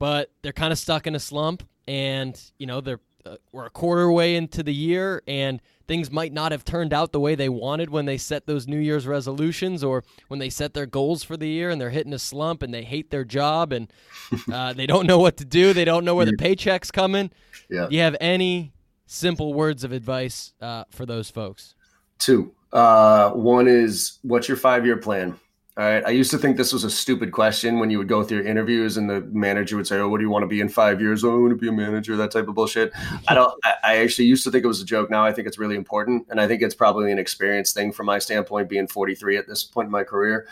but 0.00 0.32
they're 0.42 0.52
kind 0.52 0.72
of 0.72 0.78
stuck 0.80 1.06
in 1.06 1.14
a 1.14 1.20
slump, 1.20 1.62
and 1.86 2.38
you 2.58 2.66
know 2.66 2.80
they're 2.80 3.00
uh, 3.28 3.36
we're 3.52 3.66
a 3.66 3.70
quarter 3.70 4.10
way 4.10 4.36
into 4.36 4.62
the 4.62 4.74
year 4.74 5.22
and 5.26 5.60
things 5.86 6.10
might 6.10 6.32
not 6.32 6.52
have 6.52 6.64
turned 6.64 6.92
out 6.92 7.12
the 7.12 7.20
way 7.20 7.34
they 7.34 7.48
wanted 7.48 7.90
when 7.90 8.04
they 8.04 8.18
set 8.18 8.46
those 8.46 8.66
New 8.66 8.78
Year's 8.78 9.06
resolutions 9.06 9.82
or 9.82 10.04
when 10.28 10.38
they 10.38 10.50
set 10.50 10.74
their 10.74 10.86
goals 10.86 11.24
for 11.24 11.36
the 11.36 11.48
year 11.48 11.70
and 11.70 11.80
they're 11.80 11.90
hitting 11.90 12.12
a 12.12 12.18
slump 12.18 12.62
and 12.62 12.72
they 12.72 12.82
hate 12.82 13.10
their 13.10 13.24
job 13.24 13.72
and 13.72 13.92
uh, 14.52 14.72
they 14.72 14.86
don't 14.86 15.06
know 15.06 15.18
what 15.18 15.36
to 15.38 15.44
do. 15.44 15.72
They 15.72 15.84
don't 15.84 16.04
know 16.04 16.14
where 16.14 16.26
the 16.26 16.36
paycheck's 16.36 16.90
coming. 16.90 17.30
Yeah. 17.70 17.86
Do 17.88 17.96
you 17.96 18.02
have 18.02 18.16
any 18.20 18.72
simple 19.06 19.54
words 19.54 19.84
of 19.84 19.92
advice 19.92 20.52
uh, 20.60 20.84
for 20.90 21.06
those 21.06 21.30
folks? 21.30 21.74
Two. 22.18 22.52
Uh, 22.72 23.30
one 23.30 23.66
is 23.66 24.18
what's 24.22 24.48
your 24.48 24.56
five 24.56 24.84
year 24.84 24.98
plan? 24.98 25.38
All 25.78 25.84
right. 25.84 26.04
I 26.04 26.10
used 26.10 26.32
to 26.32 26.38
think 26.38 26.56
this 26.56 26.72
was 26.72 26.82
a 26.82 26.90
stupid 26.90 27.30
question 27.30 27.78
when 27.78 27.88
you 27.88 27.98
would 27.98 28.08
go 28.08 28.24
through 28.24 28.38
your 28.38 28.46
interviews 28.48 28.96
and 28.96 29.08
the 29.08 29.20
manager 29.30 29.76
would 29.76 29.86
say, 29.86 29.98
Oh, 29.98 30.08
what 30.08 30.18
do 30.18 30.24
you 30.24 30.30
want 30.30 30.42
to 30.42 30.48
be 30.48 30.60
in 30.60 30.68
five 30.68 31.00
years? 31.00 31.22
Oh, 31.22 31.32
I 31.32 31.38
want 31.38 31.50
to 31.50 31.56
be 31.56 31.68
a 31.68 31.72
manager, 31.72 32.16
that 32.16 32.32
type 32.32 32.48
of 32.48 32.56
bullshit. 32.56 32.92
I 33.28 33.34
don't, 33.34 33.54
I 33.84 33.98
actually 33.98 34.24
used 34.24 34.42
to 34.42 34.50
think 34.50 34.64
it 34.64 34.66
was 34.66 34.82
a 34.82 34.84
joke. 34.84 35.08
Now 35.08 35.24
I 35.24 35.32
think 35.32 35.46
it's 35.46 35.56
really 35.56 35.76
important. 35.76 36.26
And 36.30 36.40
I 36.40 36.48
think 36.48 36.62
it's 36.62 36.74
probably 36.74 37.12
an 37.12 37.18
experience 37.20 37.72
thing 37.72 37.92
from 37.92 38.06
my 38.06 38.18
standpoint, 38.18 38.68
being 38.68 38.88
43 38.88 39.36
at 39.36 39.46
this 39.46 39.62
point 39.62 39.86
in 39.86 39.92
my 39.92 40.02
career. 40.02 40.48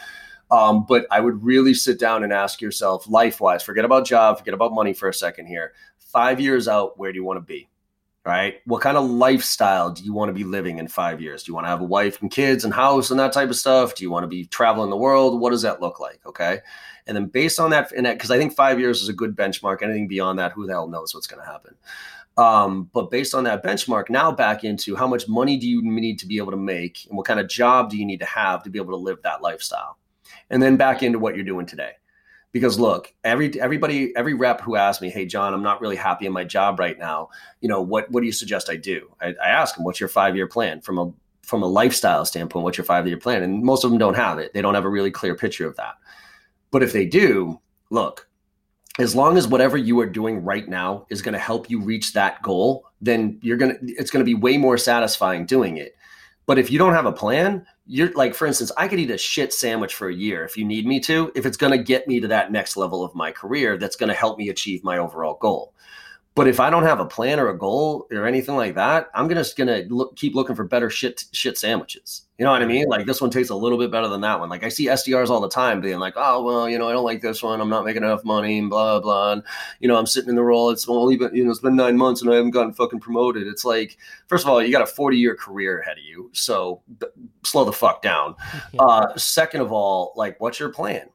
Um, 0.53 0.87
but 0.89 1.09
I 1.11 1.19
would 1.19 1.43
really 1.43 1.75
sit 1.75 1.99
down 1.99 2.23
and 2.23 2.33
ask 2.33 2.61
yourself, 2.61 3.09
life 3.09 3.41
wise, 3.41 3.65
forget 3.65 3.85
about 3.85 4.07
job, 4.07 4.39
forget 4.39 4.55
about 4.55 4.75
money 4.75 4.95
for 4.95 5.09
a 5.09 5.15
second 5.15 5.47
here. 5.47 5.73
Five 5.99 6.39
years 6.39 6.69
out, 6.69 7.01
where 7.01 7.11
do 7.11 7.17
you 7.17 7.25
want 7.25 7.39
to 7.39 7.41
be? 7.41 7.69
Right? 8.27 8.57
What 8.65 8.83
kind 8.83 8.97
of 8.97 9.09
lifestyle 9.09 9.93
do 9.93 10.03
you 10.03 10.13
want 10.13 10.31
to 10.31 10.33
be 10.33 10.43
living 10.43 10.79
in 10.79 10.89
five 10.89 11.21
years? 11.21 11.45
Do 11.45 11.51
you 11.51 11.55
want 11.55 11.67
to 11.67 11.69
have 11.69 11.81
a 11.81 11.85
wife 11.85 12.21
and 12.21 12.31
kids 12.31 12.65
and 12.65 12.75
house 12.75 13.13
and 13.13 13.21
that 13.21 13.33
type 13.33 13.49
of 13.49 13.57
stuff? 13.57 13.95
Do 13.95 14.03
you 14.03 14.11
want 14.11 14.25
to 14.25 14.29
be 14.29 14.47
traveling 14.47 14.91
the 14.91 14.97
world? 14.97 15.41
What 15.41 15.51
does 15.51 15.63
that 15.63 15.81
look 15.81 16.01
like? 16.01 16.21
Okay. 16.27 16.59
And 17.07 17.17
then 17.17 17.27
based 17.27 17.61
on 17.61 17.71
that, 17.71 17.93
and 17.93 18.05
because 18.05 18.33
I 18.33 18.37
think 18.37 18.53
five 18.55 18.81
years 18.81 19.01
is 19.01 19.09
a 19.09 19.13
good 19.13 19.37
benchmark. 19.37 19.81
Anything 19.81 20.09
beyond 20.09 20.41
that, 20.41 20.51
who 20.53 20.67
the 20.67 20.73
hell 20.73 20.89
knows 20.89 21.15
what's 21.15 21.29
going 21.29 21.41
to 21.41 21.51
happen? 21.51 21.77
Um, 22.37 22.91
but 22.93 23.13
based 23.13 23.33
on 23.33 23.45
that 23.45 23.63
benchmark, 23.63 24.11
now 24.11 24.33
back 24.33 24.65
into 24.65 24.97
how 24.97 25.07
much 25.07 25.29
money 25.29 25.57
do 25.57 25.69
you 25.69 25.81
need 25.81 26.19
to 26.19 26.27
be 26.27 26.37
able 26.39 26.51
to 26.51 26.57
make 26.57 27.07
and 27.09 27.17
what 27.17 27.27
kind 27.27 27.39
of 27.39 27.49
job 27.49 27.91
do 27.91 27.97
you 27.97 28.05
need 28.05 28.19
to 28.19 28.27
have 28.27 28.65
to 28.65 28.71
be 28.71 28.81
able 28.81 28.91
to 28.91 28.97
live 28.97 29.23
that 29.23 29.41
lifestyle? 29.41 29.99
And 30.51 30.61
then 30.61 30.77
back 30.77 31.05
into 31.05 31.21
what 31.21 31.37
you're 31.37 31.45
doing 31.45 31.65
today 31.65 31.93
because 32.57 32.79
look 32.79 33.13
every 33.23 33.61
everybody 33.61 34.17
every 34.17 34.33
rep 34.33 34.63
who 34.63 34.77
asks 34.77 35.03
me 35.03 35.11
hey 35.11 35.27
john 35.27 35.53
i'm 35.53 35.63
not 35.63 35.79
really 35.83 35.95
happy 35.95 36.25
in 36.25 36.33
my 36.33 36.43
job 36.43 36.79
right 36.79 36.99
now 36.99 37.29
you 37.61 37.69
know 37.69 37.83
what 37.83 38.11
what 38.11 38.21
do 38.21 38.27
you 38.27 38.33
suggest 38.33 38.71
i 38.71 38.77
do? 38.77 39.11
I, 39.21 39.35
I 39.45 39.49
ask 39.49 39.75
them 39.75 39.85
what's 39.85 40.01
your 40.01 40.09
five 40.09 40.37
year 40.37 40.47
plan? 40.47 40.81
From 40.81 40.99
a 40.99 41.13
from 41.43 41.63
a 41.63 41.67
lifestyle 41.67 42.25
standpoint 42.25 42.65
what's 42.65 42.79
your 42.79 42.85
five 42.85 43.07
year 43.07 43.19
plan? 43.19 43.43
And 43.43 43.63
most 43.63 43.85
of 43.85 43.91
them 43.91 43.99
don't 43.99 44.15
have 44.15 44.39
it. 44.39 44.55
They 44.55 44.63
don't 44.63 44.75
have 44.75 44.87
a 44.87 44.89
really 44.89 45.11
clear 45.11 45.35
picture 45.35 45.67
of 45.67 45.77
that. 45.77 45.97
But 46.71 46.83
if 46.83 46.93
they 46.93 47.07
do 47.07 47.61
look 47.91 48.29
as 48.99 49.15
long 49.15 49.37
as 49.37 49.47
whatever 49.47 49.77
you 49.77 50.01
are 50.01 50.07
doing 50.07 50.43
right 50.43 50.69
now 50.69 51.07
is 51.11 51.21
going 51.21 51.35
to 51.35 51.39
help 51.39 51.69
you 51.69 51.81
reach 51.81 52.15
that 52.15 52.41
goal 52.43 52.87
then 53.01 53.39
you're 53.43 53.59
going 53.59 53.73
to 53.73 53.93
it's 53.93 54.11
going 54.11 54.25
to 54.25 54.25
be 54.25 54.35
way 54.35 54.57
more 54.57 54.79
satisfying 54.79 55.45
doing 55.45 55.77
it 55.77 55.95
but 56.47 56.59
if 56.59 56.71
you 56.71 56.79
don't 56.79 56.95
have 56.95 57.07
a 57.07 57.13
plan, 57.13 57.67
you're 57.87 58.13
like, 58.13 58.35
for 58.35 58.47
instance, 58.47 58.73
I 58.77 58.89
could 58.89 59.01
eat 59.01 59.11
a 59.11 59.19
shit 59.19 59.53
sandwich 59.53 59.95
for 59.95 60.09
a 60.09 60.15
year 60.15 60.45
if 60.45 60.57
you 60.57 60.65
need 60.65 60.87
me 60.87 61.01
to, 61.01 61.31
if 61.35 61.45
it's 61.45 61.57
going 61.57 61.77
to 61.77 61.83
get 61.83 62.09
me 62.09 62.21
to 62.21 62.29
that 62.29 62.53
next 62.53 62.77
level 62.77 63.05
of 63.05 63.15
my 63.15 63.33
career 63.33 63.77
that's 63.77 63.97
going 63.97 64.09
to 64.09 64.15
help 64.15 64.39
me 64.39 64.49
achieve 64.49 64.83
my 64.85 64.99
overall 64.99 65.39
goal. 65.41 65.75
But 66.37 66.49
if 66.49 66.61
I 66.61 66.69
don't 66.69 66.83
have 66.83 67.01
a 67.01 67.07
plan 67.07 67.41
or 67.41 67.49
a 67.49 67.57
goal 67.57 68.07
or 68.13 68.27
anything 68.27 68.57
like 68.57 68.75
that, 68.75 69.09
I'm 69.15 69.27
just 69.27 69.57
gonna 69.57 69.85
look, 69.89 70.17
keep 70.17 70.35
looking 70.35 70.55
for 70.55 70.65
better 70.65 70.91
shit 70.91 71.25
shit 71.33 71.57
sandwiches. 71.57 72.27
You 72.37 72.45
know 72.45 72.53
what 72.53 72.61
I 72.61 72.67
mean? 72.67 72.89
Like 72.89 73.07
this 73.07 73.23
one 73.23 73.31
tastes 73.31 73.51
a 73.51 73.55
little 73.55 73.79
bit 73.79 73.91
better 73.91 74.07
than 74.07 74.21
that 74.21 74.39
one. 74.39 74.51
Like 74.51 74.63
I 74.63 74.69
see 74.69 74.85
SDRs 74.85 75.31
all 75.31 75.41
the 75.41 75.49
time 75.49 75.81
being 75.81 75.99
like, 75.99 76.13
oh 76.15 76.43
well, 76.43 76.69
you 76.69 76.79
know, 76.79 76.91
I 76.91 76.93
don't 76.93 77.07
like 77.07 77.23
this 77.23 77.43
one. 77.43 77.59
I'm 77.59 77.71
not 77.71 77.87
making 77.87 78.03
enough 78.03 78.23
money, 78.23 78.59
and 78.59 78.69
blah 78.69 79.01
blah. 79.01 79.33
And 79.33 79.43
you 79.81 79.89
know, 79.89 79.97
I'm 79.97 80.05
sitting 80.05 80.29
in 80.29 80.37
the 80.37 80.43
role. 80.43 80.69
It's 80.69 80.87
only 80.87 81.17
been 81.17 81.35
you 81.35 81.43
know, 81.43 81.51
it's 81.51 81.61
been 81.61 81.75
nine 81.75 81.97
months 81.97 82.21
and 82.21 82.31
I 82.31 82.35
haven't 82.35 82.51
gotten 82.51 82.75
fucking 82.75 83.01
promoted. 83.01 83.47
It's 83.47 83.65
like, 83.65 83.97
first 84.27 84.45
of 84.45 84.51
all, 84.51 84.63
you 84.63 84.71
got 84.71 84.83
a 84.83 84.87
40 84.87 85.17
year 85.17 85.35
career 85.35 85.81
ahead 85.81 85.97
of 85.97 86.05
you, 86.05 86.29
so 86.35 86.83
b- 87.01 87.07
slow 87.45 87.65
the 87.65 87.73
fuck 87.73 88.03
down. 88.03 88.37
Uh, 88.79 89.17
second 89.17 89.63
of 89.63 89.73
all, 89.73 90.13
like, 90.17 90.39
what's 90.39 90.61
your 90.61 90.69
plan? 90.69 91.09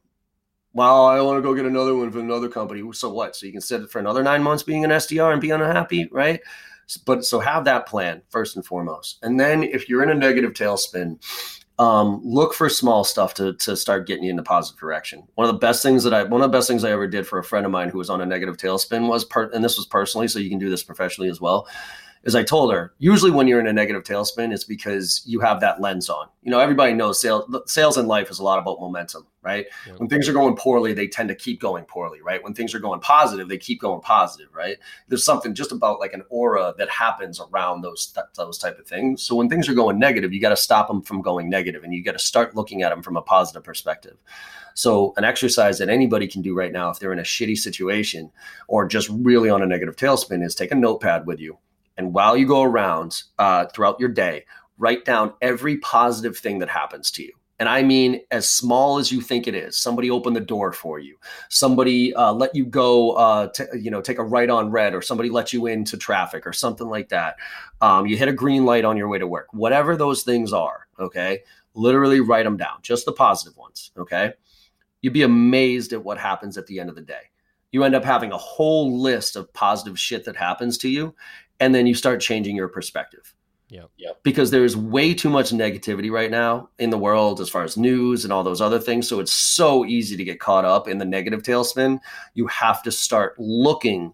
Well, 0.73 1.05
I 1.05 1.19
want 1.21 1.37
to 1.37 1.41
go 1.41 1.53
get 1.53 1.65
another 1.65 1.95
one 1.95 2.11
from 2.11 2.21
another 2.21 2.49
company. 2.49 2.83
So 2.93 3.09
what? 3.09 3.35
So 3.35 3.45
you 3.45 3.51
can 3.51 3.61
sit 3.61 3.89
for 3.89 3.99
another 3.99 4.23
nine 4.23 4.43
months 4.43 4.63
being 4.63 4.85
an 4.85 4.91
SDR 4.91 5.31
and 5.31 5.41
be 5.41 5.51
unhappy, 5.51 6.07
right? 6.11 6.39
But 7.05 7.25
so 7.25 7.39
have 7.39 7.65
that 7.65 7.87
plan 7.87 8.21
first 8.29 8.55
and 8.55 8.65
foremost. 8.65 9.19
And 9.21 9.39
then 9.39 9.63
if 9.63 9.87
you're 9.87 10.03
in 10.03 10.09
a 10.09 10.15
negative 10.15 10.53
tailspin, 10.53 11.19
um, 11.79 12.21
look 12.23 12.53
for 12.53 12.69
small 12.69 13.03
stuff 13.03 13.33
to, 13.35 13.53
to 13.53 13.75
start 13.75 14.05
getting 14.05 14.23
you 14.23 14.29
in 14.29 14.35
the 14.35 14.43
positive 14.43 14.79
direction. 14.79 15.23
One 15.35 15.47
of 15.47 15.53
the 15.53 15.59
best 15.59 15.81
things 15.81 16.03
that 16.03 16.13
I, 16.13 16.23
one 16.23 16.41
of 16.41 16.51
the 16.51 16.55
best 16.55 16.67
things 16.67 16.83
I 16.83 16.91
ever 16.91 17.07
did 17.07 17.25
for 17.25 17.39
a 17.39 17.43
friend 17.43 17.65
of 17.65 17.71
mine 17.71 17.89
who 17.89 17.97
was 17.97 18.09
on 18.09 18.21
a 18.21 18.25
negative 18.25 18.57
tailspin 18.57 19.07
was 19.07 19.25
part, 19.25 19.53
and 19.53 19.63
this 19.63 19.77
was 19.77 19.87
personally, 19.87 20.27
so 20.27 20.39
you 20.39 20.49
can 20.49 20.59
do 20.59 20.69
this 20.69 20.83
professionally 20.83 21.29
as 21.29 21.41
well, 21.41 21.67
is 22.23 22.35
I 22.35 22.43
told 22.43 22.71
her, 22.71 22.93
usually 22.99 23.31
when 23.31 23.47
you're 23.47 23.59
in 23.59 23.67
a 23.67 23.73
negative 23.73 24.03
tailspin, 24.03 24.53
it's 24.53 24.63
because 24.63 25.23
you 25.25 25.39
have 25.39 25.59
that 25.61 25.81
lens 25.81 26.07
on. 26.07 26.27
You 26.43 26.51
know, 26.51 26.59
everybody 26.59 26.93
knows 26.93 27.19
sales, 27.19 27.45
sales 27.65 27.97
in 27.97 28.05
life 28.05 28.29
is 28.29 28.37
a 28.37 28.43
lot 28.43 28.59
about 28.59 28.79
momentum, 28.79 29.25
right? 29.41 29.65
Yeah. 29.87 29.93
When 29.93 30.07
things 30.07 30.29
are 30.29 30.33
going 30.33 30.55
poorly, 30.55 30.93
they 30.93 31.07
tend 31.07 31.29
to 31.29 31.35
keep 31.35 31.59
going 31.59 31.85
poorly, 31.85 32.21
right? 32.21 32.43
When 32.43 32.53
things 32.53 32.75
are 32.75 32.79
going 32.79 32.99
positive, 32.99 33.49
they 33.49 33.57
keep 33.57 33.81
going 33.81 34.01
positive, 34.01 34.49
right? 34.53 34.77
There's 35.07 35.25
something 35.25 35.55
just 35.55 35.71
about 35.71 35.99
like 35.99 36.13
an 36.13 36.23
aura 36.29 36.75
that 36.77 36.89
happens 36.89 37.39
around 37.39 37.81
those 37.81 38.15
those 38.35 38.57
type 38.59 38.77
of 38.77 38.85
things. 38.85 39.23
So 39.23 39.35
when 39.35 39.49
things 39.49 39.67
are 39.67 39.73
going 39.73 39.97
negative, 39.97 40.31
you 40.31 40.39
got 40.39 40.49
to 40.49 40.57
stop 40.57 40.87
them 40.87 41.01
from 41.01 41.21
going 41.21 41.49
negative, 41.49 41.83
and 41.83 41.93
you 41.93 42.03
got 42.03 42.13
to 42.13 42.19
start 42.19 42.55
looking 42.55 42.83
at 42.83 42.89
them 42.89 43.01
from 43.01 43.17
a 43.17 43.21
positive 43.21 43.63
perspective. 43.63 44.17
So, 44.73 45.13
an 45.17 45.25
exercise 45.25 45.79
that 45.79 45.89
anybody 45.89 46.27
can 46.27 46.41
do 46.41 46.55
right 46.55 46.71
now, 46.71 46.89
if 46.89 46.99
they're 46.99 47.11
in 47.11 47.19
a 47.19 47.23
shitty 47.23 47.57
situation 47.57 48.31
or 48.67 48.87
just 48.87 49.09
really 49.09 49.49
on 49.49 49.61
a 49.61 49.65
negative 49.65 49.97
tailspin, 49.97 50.43
is 50.43 50.55
take 50.55 50.71
a 50.71 50.75
notepad 50.75 51.25
with 51.25 51.39
you 51.39 51.57
and 52.01 52.15
while 52.15 52.35
you 52.35 52.47
go 52.47 52.63
around 52.63 53.21
uh, 53.37 53.67
throughout 53.67 53.99
your 53.99 54.09
day, 54.09 54.45
write 54.79 55.05
down 55.05 55.33
every 55.39 55.77
positive 55.77 56.35
thing 56.35 56.57
that 56.57 56.67
happens 56.67 57.11
to 57.11 57.21
you. 57.21 57.31
And 57.59 57.69
I 57.69 57.83
mean, 57.83 58.21
as 58.31 58.49
small 58.49 58.97
as 58.97 59.11
you 59.11 59.21
think 59.21 59.47
it 59.47 59.53
is. 59.53 59.77
Somebody 59.77 60.09
opened 60.09 60.35
the 60.35 60.39
door 60.39 60.73
for 60.73 60.97
you. 60.97 61.17
Somebody 61.49 62.11
uh, 62.15 62.33
let 62.33 62.55
you 62.55 62.65
go, 62.65 63.11
uh, 63.11 63.49
t- 63.49 63.65
you 63.79 63.91
know, 63.91 64.01
take 64.01 64.17
a 64.17 64.23
right 64.23 64.49
on 64.49 64.71
red, 64.71 64.95
or 64.95 65.03
somebody 65.03 65.29
let 65.29 65.53
you 65.53 65.67
into 65.67 65.95
traffic, 65.95 66.47
or 66.47 66.53
something 66.53 66.87
like 66.87 67.09
that. 67.09 67.35
Um, 67.81 68.07
you 68.07 68.17
hit 68.17 68.29
a 68.29 68.33
green 68.33 68.65
light 68.65 68.83
on 68.83 68.97
your 68.97 69.09
way 69.09 69.19
to 69.19 69.27
work. 69.27 69.45
Whatever 69.53 69.95
those 69.95 70.23
things 70.23 70.53
are, 70.53 70.87
okay. 70.99 71.41
Literally 71.75 72.19
write 72.19 72.45
them 72.45 72.57
down, 72.57 72.79
just 72.81 73.05
the 73.05 73.13
positive 73.13 73.55
ones, 73.57 73.91
okay. 73.95 74.33
You'd 75.03 75.13
be 75.13 75.21
amazed 75.21 75.93
at 75.93 76.03
what 76.03 76.17
happens 76.17 76.57
at 76.57 76.65
the 76.65 76.79
end 76.79 76.89
of 76.89 76.95
the 76.95 77.01
day. 77.03 77.29
You 77.71 77.83
end 77.83 77.95
up 77.95 78.03
having 78.03 78.31
a 78.31 78.37
whole 78.37 78.99
list 78.99 79.35
of 79.35 79.53
positive 79.53 79.97
shit 79.99 80.25
that 80.25 80.35
happens 80.35 80.79
to 80.79 80.89
you, 80.89 81.15
and 81.61 81.73
then 81.73 81.87
you 81.87 81.93
start 81.93 82.19
changing 82.19 82.57
your 82.57 82.67
perspective. 82.67 83.33
Yeah. 83.69 83.83
Yep. 83.97 84.23
Because 84.23 84.51
there's 84.51 84.75
way 84.75 85.13
too 85.13 85.29
much 85.29 85.51
negativity 85.51 86.11
right 86.11 86.29
now 86.29 86.69
in 86.77 86.89
the 86.89 86.97
world 86.97 87.39
as 87.39 87.47
far 87.47 87.63
as 87.63 87.77
news 87.77 88.25
and 88.25 88.33
all 88.33 88.43
those 88.43 88.59
other 88.59 88.79
things. 88.79 89.07
So 89.07 89.21
it's 89.21 89.31
so 89.31 89.85
easy 89.85 90.17
to 90.17 90.23
get 90.25 90.41
caught 90.41 90.65
up 90.65 90.89
in 90.89 90.97
the 90.97 91.05
negative 91.05 91.43
tailspin. 91.43 91.99
You 92.33 92.47
have 92.47 92.83
to 92.83 92.91
start 92.91 93.35
looking 93.37 94.11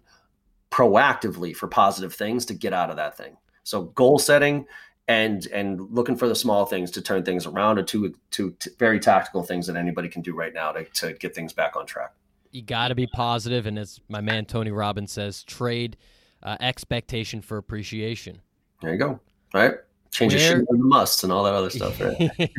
proactively 0.70 1.56
for 1.56 1.66
positive 1.66 2.14
things 2.14 2.46
to 2.46 2.54
get 2.54 2.72
out 2.72 2.90
of 2.90 2.96
that 2.96 3.16
thing. 3.16 3.36
So 3.64 3.84
goal 3.84 4.20
setting 4.20 4.66
and 5.08 5.46
and 5.46 5.80
looking 5.90 6.16
for 6.16 6.28
the 6.28 6.36
small 6.36 6.66
things 6.66 6.90
to 6.92 7.02
turn 7.02 7.24
things 7.24 7.46
around 7.46 7.78
are 7.78 7.82
two 7.82 8.14
two 8.30 8.54
t- 8.60 8.70
very 8.78 9.00
tactical 9.00 9.42
things 9.42 9.66
that 9.66 9.74
anybody 9.76 10.08
can 10.08 10.22
do 10.22 10.36
right 10.36 10.54
now 10.54 10.70
to, 10.72 10.84
to 10.84 11.14
get 11.14 11.34
things 11.34 11.52
back 11.52 11.74
on 11.74 11.86
track. 11.86 12.12
You 12.52 12.62
got 12.62 12.88
to 12.88 12.94
be 12.94 13.06
positive, 13.06 13.66
and 13.66 13.78
as 13.78 14.00
my 14.08 14.20
man 14.20 14.44
Tony 14.44 14.70
Robbins 14.70 15.10
says, 15.10 15.42
trade 15.42 15.96
uh, 16.42 16.56
expectation 16.60 17.42
for 17.42 17.58
appreciation. 17.58 18.40
There 18.82 18.92
you 18.92 18.98
go. 18.98 19.08
All 19.08 19.20
right. 19.54 19.74
Change 20.10 20.34
where, 20.34 20.40
your 20.40 20.58
shit 20.58 20.68
the 20.68 20.76
musts 20.78 21.24
and 21.24 21.32
all 21.32 21.44
that 21.44 21.54
other 21.54 21.70
stuff. 21.70 22.00
Right? 22.00 22.50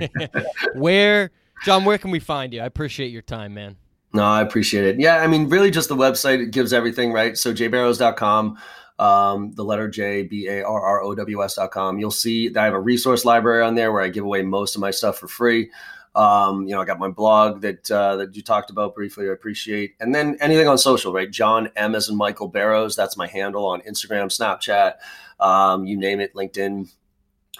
where, 0.76 1.32
John, 1.64 1.86
where 1.86 1.98
can 1.98 2.12
we 2.12 2.20
find 2.20 2.54
you? 2.54 2.62
I 2.62 2.66
appreciate 2.66 3.12
your 3.12 3.22
time, 3.22 3.54
man. 3.54 3.76
No, 4.14 4.24
I 4.24 4.42
appreciate 4.42 4.86
it. 4.86 5.00
Yeah, 5.00 5.18
I 5.18 5.28
mean, 5.28 5.50
really 5.50 5.72
just 5.72 5.90
the 5.90 5.96
website, 5.96 6.42
it 6.42 6.52
gives 6.52 6.74
everything, 6.74 7.12
right? 7.12 7.38
So 7.38 7.54
jbarrows.com, 7.54 8.58
um, 8.98 9.52
the 9.54 9.64
letter 9.64 9.88
J, 9.88 10.24
B 10.24 10.48
A 10.48 10.64
R 10.64 10.82
R 10.82 11.04
O 11.04 11.14
W 11.14 11.44
S.com. 11.44 12.00
You'll 12.00 12.10
see 12.12 12.50
that 12.50 12.62
I 12.62 12.66
have 12.66 12.74
a 12.74 12.80
resource 12.80 13.24
library 13.24 13.64
on 13.64 13.76
there 13.76 13.92
where 13.92 14.02
I 14.02 14.10
give 14.10 14.24
away 14.24 14.42
most 14.42 14.76
of 14.76 14.82
my 14.82 14.92
stuff 14.92 15.20
for 15.20 15.28
free. 15.28 15.70
Um, 16.16 16.68
you 16.68 16.74
know, 16.74 16.82
I 16.82 16.86
got 16.86 17.00
my 17.00 17.10
blog 17.10 17.62
that 17.62 17.90
uh, 17.92 18.16
that 18.18 18.36
you 18.36 18.42
talked 18.42 18.70
about 18.70 18.96
briefly. 18.96 19.30
I 19.30 19.34
appreciate, 19.34 19.96
and 20.00 20.14
then 20.14 20.38
anything 20.42 20.68
on 20.68 20.78
social, 20.78 21.14
right? 21.14 21.30
John 21.30 21.70
M 21.76 21.96
as 21.96 22.10
in 22.10 22.18
Michael 22.18 22.48
Barrows. 22.48 22.96
That's 22.96 23.16
my 23.16 23.28
handle 23.28 23.66
on 23.68 23.82
Instagram, 23.82 24.26
Snapchat, 24.26 24.94
um, 25.40 25.86
you 25.86 25.98
name 25.98 26.20
it, 26.20 26.34
LinkedIn. 26.34 26.92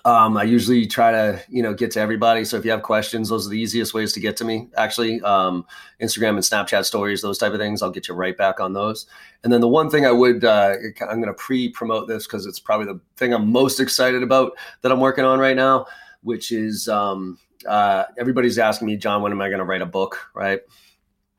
Um, 0.06 0.38
I 0.38 0.44
usually 0.44 0.88
try 0.88 1.12
to, 1.12 1.42
you 1.50 1.62
know, 1.62 1.74
get 1.74 1.92
to 1.92 2.00
everybody. 2.00 2.46
So 2.46 2.58
if 2.58 2.64
you 2.64 2.72
have 2.72 2.84
questions, 2.84 3.30
those 3.30 3.46
are 3.46 3.50
the 3.50 3.60
easiest 3.60 3.94
ways 3.94 4.14
to 4.14 4.20
get 4.20 4.38
to 4.38 4.46
me. 4.46 4.70
Actually, 4.78 5.20
um, 5.22 5.66
Instagram 6.02 6.30
and 6.30 6.40
Snapchat 6.40 6.86
stories, 6.86 7.22
those 7.22 7.38
type 7.38 7.52
of 7.52 7.60
things, 7.60 7.82
I'll 7.82 7.92
get 7.92 8.08
you 8.08 8.14
right 8.14 8.38
back 8.38 8.62
on 8.62 8.74
those. 8.74 9.08
And 9.44 9.52
then 9.52 9.60
the 9.60 9.68
one 9.68 9.90
thing 9.90 10.06
I 10.06 10.12
would, 10.12 10.46
uh, 10.46 10.76
I'm 11.02 11.22
going 11.22 11.26
to 11.26 11.34
pre-promote 11.34 12.08
this 12.08 12.26
because 12.26 12.46
it's 12.46 12.60
probably 12.60 12.86
the 12.86 13.00
thing 13.18 13.34
I'm 13.34 13.52
most 13.52 13.80
excited 13.80 14.24
about 14.24 14.54
that 14.82 14.92
I'm 14.92 15.02
working 15.02 15.26
on 15.26 15.38
right 15.38 15.56
now, 15.56 15.86
which 16.24 16.52
is 16.52 16.88
um, 16.88 17.38
uh, 17.68 18.06
everybody's 18.18 18.60
asking 18.60 18.88
me, 18.88 18.98
John, 18.98 19.22
when 19.22 19.32
am 19.32 19.42
I 19.42 19.50
going 19.50 19.60
to 19.60 19.66
write 19.66 19.82
a 19.82 19.86
book? 19.86 20.30
Right. 20.34 20.62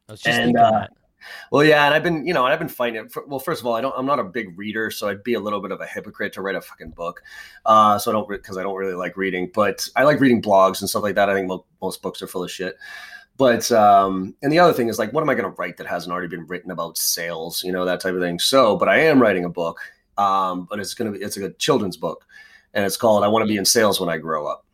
I 0.09 0.13
was 0.13 0.21
just 0.21 0.39
and, 0.39 0.57
uh. 0.57 0.87
Well, 1.53 1.65
yeah, 1.65 1.85
and 1.85 1.95
I've 1.95 2.03
been, 2.03 2.27
you 2.27 2.33
know, 2.33 2.47
I've 2.47 2.59
been 2.59 2.69
fighting 2.69 3.05
it. 3.05 3.13
For, 3.13 3.27
well, 3.27 3.39
first 3.39 3.61
of 3.61 3.67
all, 3.67 3.75
I 3.75 3.83
don't, 3.83 3.95
I'm 3.97 4.07
not 4.07 4.19
a 4.19 4.25
big 4.25 4.59
reader, 4.59 4.91
so 4.91 5.09
I'd 5.09 5.23
be 5.23 5.35
a 5.35 5.41
little 5.41 5.61
bit 5.61 5.71
of 5.71 5.81
a 5.81 5.87
hypocrite 5.87 6.33
to 6.35 6.43
write 6.43 6.55
a 6.55 6.61
fucking 6.63 6.93
book. 6.93 7.23
Uh, 7.67 7.99
so 7.99 8.11
I 8.11 8.15
don't, 8.15 8.29
because 8.29 8.57
I 8.57 8.63
don't 8.63 8.77
really 8.77 8.95
like 8.95 9.19
reading, 9.19 9.51
but 9.53 9.87
I 9.97 10.05
like 10.05 10.19
reading 10.19 10.41
blogs 10.41 10.81
and 10.81 10.89
stuff 10.89 11.03
like 11.03 11.17
that. 11.17 11.29
I 11.29 11.35
think 11.35 11.49
mo- 11.49 11.67
most 11.83 12.01
books 12.01 12.23
are 12.23 12.27
full 12.27 12.43
of 12.43 12.51
shit. 12.51 12.77
But 13.37 13.73
um, 13.73 14.35
and 14.43 14.53
the 14.53 14.59
other 14.59 14.75
thing 14.75 14.89
is 14.89 14.99
like, 14.99 15.13
what 15.13 15.23
am 15.23 15.31
I 15.31 15.35
going 15.35 15.51
to 15.51 15.57
write 15.59 15.79
that 15.79 15.87
hasn't 15.87 16.13
already 16.13 16.29
been 16.29 16.47
written 16.47 16.71
about 16.71 16.99
sales? 16.99 17.65
You 17.65 17.73
know, 17.73 17.87
that 17.87 18.01
type 18.01 18.15
of 18.15 18.21
thing. 18.21 18.39
So, 18.39 18.77
but 18.77 18.89
I 18.89 18.99
am 19.01 19.21
writing 19.21 19.47
a 19.47 19.49
book, 19.49 19.81
um, 20.19 20.67
but 20.69 20.79
it's 20.79 20.93
going 20.93 21.11
to 21.11 21.19
be, 21.19 21.25
it's 21.25 21.39
a 21.39 21.51
children's 21.55 21.97
book, 21.97 22.27
and 22.75 22.85
it's 22.85 22.99
called 22.99 23.25
"I 23.25 23.29
Want 23.29 23.43
to 23.43 23.49
Be 23.49 23.57
in 23.57 23.65
Sales 23.65 23.99
When 23.99 24.11
I 24.11 24.19
Grow 24.19 24.47
Up." 24.47 24.67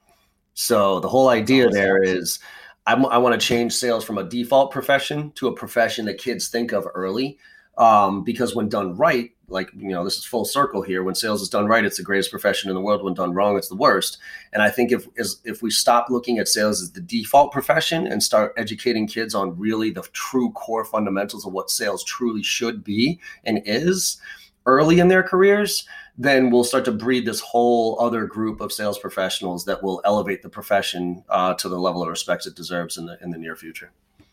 So 0.57 1.00
the 1.00 1.09
whole 1.09 1.28
idea 1.28 1.68
there 1.68 2.02
is, 2.02 2.38
I 2.86 2.94
want 2.94 3.38
to 3.38 3.46
change 3.46 3.74
sales 3.74 4.04
from 4.04 4.16
a 4.16 4.24
default 4.24 4.70
profession 4.72 5.32
to 5.32 5.48
a 5.48 5.52
profession 5.52 6.07
that 6.07 6.18
kids 6.18 6.48
think 6.48 6.72
of 6.72 6.88
early. 6.94 7.38
Um, 7.76 8.24
because 8.24 8.54
when 8.54 8.70
done 8.70 8.96
right, 8.96 9.32
like 9.48 9.70
you 9.76 9.90
know, 9.90 10.02
this 10.02 10.16
is 10.16 10.24
full 10.24 10.46
circle 10.46 10.80
here. 10.80 11.02
When 11.02 11.14
sales 11.14 11.42
is 11.42 11.50
done 11.50 11.66
right, 11.66 11.84
it's 11.84 11.98
the 11.98 12.02
greatest 12.02 12.30
profession 12.30 12.70
in 12.70 12.74
the 12.74 12.80
world. 12.80 13.04
When 13.04 13.12
done 13.12 13.34
wrong, 13.34 13.59
it's 13.59 13.68
the 13.68 13.76
worst. 13.76 14.16
And 14.54 14.62
I 14.62 14.70
think 14.70 14.92
if 14.92 15.07
if 15.44 15.61
we 15.61 15.70
stop 15.70 16.09
looking 16.09 16.38
at 16.38 16.48
sales 16.48 16.80
as 16.80 16.92
the 16.92 17.02
default 17.02 17.52
profession 17.52 18.07
and 18.07 18.22
start 18.22 18.54
educating 18.57 19.07
kids 19.07 19.34
on 19.34 19.59
really 19.59 19.90
the 19.90 20.09
true 20.14 20.50
core 20.52 20.86
fundamentals 20.86 21.46
of 21.46 21.52
what 21.52 21.70
sales 21.70 22.02
truly 22.02 22.42
should 22.42 22.82
be 22.82 23.20
and 23.44 23.61
is 23.66 24.16
early 24.64 25.00
in 25.00 25.09
their 25.09 25.22
careers, 25.22 25.86
then 26.18 26.50
we'll 26.50 26.64
start 26.64 26.84
to 26.86 26.92
breed 26.92 27.26
this 27.26 27.40
whole 27.40 28.00
other 28.00 28.26
group 28.26 28.60
of 28.60 28.72
sales 28.72 28.98
professionals 28.98 29.64
that 29.66 29.82
will 29.82 30.00
elevate 30.04 30.42
the 30.42 30.48
profession 30.48 31.22
uh, 31.28 31.54
to 31.54 31.68
the 31.68 31.78
level 31.78 32.02
of 32.02 32.08
respect 32.08 32.46
it 32.46 32.54
deserves 32.54 32.96
in 32.96 33.06
the 33.06 33.18
in 33.22 33.30
the 33.30 33.38
near 33.38 33.56
future. 33.56 33.90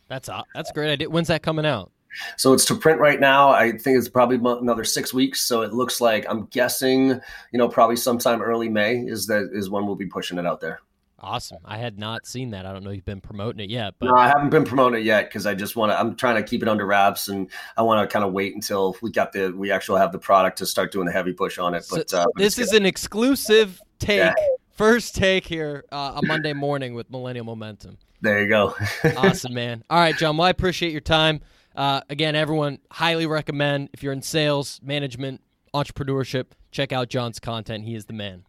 That's 0.07 0.29
a, 0.29 0.43
that's 0.53 0.69
a 0.69 0.73
great 0.73 0.91
idea. 0.91 1.09
When's 1.09 1.27
that 1.29 1.43
coming 1.43 1.65
out? 1.65 1.91
So 2.38 2.53
it's 2.53 2.65
to 2.65 2.75
print 2.75 2.99
right 2.99 3.19
now. 3.19 3.49
I 3.49 3.71
think 3.71 3.97
it's 3.97 4.09
probably 4.09 4.38
another 4.38 4.84
six 4.84 5.13
weeks. 5.13 5.41
So 5.41 5.61
it 5.61 5.73
looks 5.73 5.99
like 5.99 6.25
I'm 6.29 6.45
guessing, 6.47 7.09
you 7.09 7.57
know, 7.57 7.67
probably 7.67 7.95
sometime 7.95 8.41
early 8.41 8.69
May 8.69 8.97
is 8.97 9.27
that 9.27 9.49
is 9.53 9.69
when 9.69 9.86
we'll 9.86 9.95
be 9.95 10.05
pushing 10.05 10.38
it 10.38 10.45
out 10.45 10.61
there. 10.61 10.81
Awesome. 11.24 11.59
I 11.63 11.78
had 11.78 11.97
not 11.97 12.28
seen 12.28 12.49
that. 12.49 12.65
I 12.65 12.74
don't 12.74 12.84
know 12.84 12.91
you've 12.91 13.05
been 13.05 13.21
promoting 13.21 13.61
it 13.61 13.69
yet, 13.69 13.95
but 13.97 14.07
no, 14.07 14.15
I 14.15 14.28
haven't 14.28 14.49
been 14.49 14.65
promoting 14.65 14.99
it 14.99 15.05
yet 15.05 15.30
because 15.30 15.45
I 15.45 15.55
just 15.55 15.78
want 15.78 15.93
to. 15.93 15.99
I'm 15.99 16.15
trying 16.15 16.36
to 16.36 16.43
keep 16.43 16.61
it 16.61 16.67
under 16.67 16.86
wraps, 16.86 17.30
and 17.30 17.49
I 17.78 17.82
want 17.82 18.07
to 18.07 18.11
kind 18.11 18.26
of 18.26 18.34
wait 18.34 18.53
until 18.53 18.97
we 19.01 19.09
got 19.09 19.32
the 19.32 19.51
we 19.51 19.71
actually 19.71 20.01
have 20.01 20.11
the 20.11 20.19
product 20.19 20.57
to 20.57 20.65
start 20.65 20.91
doing 20.91 21.05
the 21.05 21.13
heavy 21.13 21.32
push 21.32 21.57
on 21.57 21.74
it. 21.74 21.86
But 21.89 22.09
so, 22.09 22.19
uh, 22.19 22.26
this 22.36 22.59
is 22.59 22.74
an 22.74 22.86
exclusive 22.86 23.82
take, 23.99 24.17
yeah. 24.17 24.34
first 24.74 25.15
take 25.15 25.47
here 25.47 25.86
uh, 25.93 26.19
a 26.21 26.26
Monday 26.26 26.51
morning 26.51 26.93
with 26.93 27.09
Millennial 27.09 27.45
Momentum. 27.45 27.97
There 28.19 28.41
you 28.41 28.49
go. 28.49 28.76
awesome, 29.17 29.53
man. 29.53 29.84
All 29.89 29.99
right, 29.99 30.17
John. 30.17 30.36
Well, 30.36 30.47
I 30.47 30.49
appreciate 30.49 30.91
your 30.91 31.01
time. 31.01 31.39
Uh, 31.74 32.01
again, 32.09 32.36
everyone 32.36 32.80
highly 32.91 33.26
recommend 33.26 33.89
if 33.93 34.03
you're 34.03 34.13
in 34.13 34.21
sales, 34.21 34.82
management, 34.84 35.41
entrepreneurship, 35.74 36.47
check 36.71 36.91
out 36.91 37.07
John's 37.07 37.39
content. 37.39 37.86
He 37.86 37.95
is 37.95 38.05
the 38.05 38.13
man. 38.13 38.43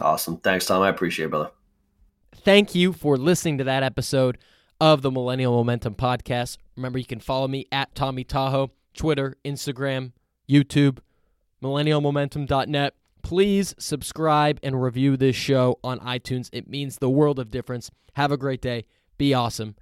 Awesome. 0.00 0.38
Thanks, 0.38 0.66
Tom. 0.66 0.82
I 0.82 0.88
appreciate 0.88 1.26
it, 1.26 1.30
brother. 1.30 1.50
Thank 2.42 2.74
you 2.74 2.92
for 2.92 3.16
listening 3.16 3.58
to 3.58 3.64
that 3.64 3.82
episode 3.82 4.38
of 4.80 5.02
the 5.02 5.10
Millennial 5.10 5.52
Momentum 5.52 5.94
Podcast. 5.94 6.58
Remember, 6.76 6.98
you 6.98 7.04
can 7.04 7.20
follow 7.20 7.48
me 7.48 7.66
at 7.72 7.94
Tommy 7.94 8.24
Tahoe, 8.24 8.70
Twitter, 8.94 9.36
Instagram, 9.44 10.12
YouTube, 10.48 10.98
millennialmomentum.net. 11.62 12.94
Please 13.22 13.74
subscribe 13.78 14.60
and 14.62 14.82
review 14.82 15.16
this 15.16 15.36
show 15.36 15.78
on 15.82 15.98
iTunes. 16.00 16.50
It 16.52 16.68
means 16.68 16.98
the 16.98 17.08
world 17.08 17.38
of 17.38 17.50
difference. 17.50 17.90
Have 18.14 18.32
a 18.32 18.36
great 18.36 18.60
day. 18.60 18.84
Be 19.16 19.32
awesome 19.32 19.76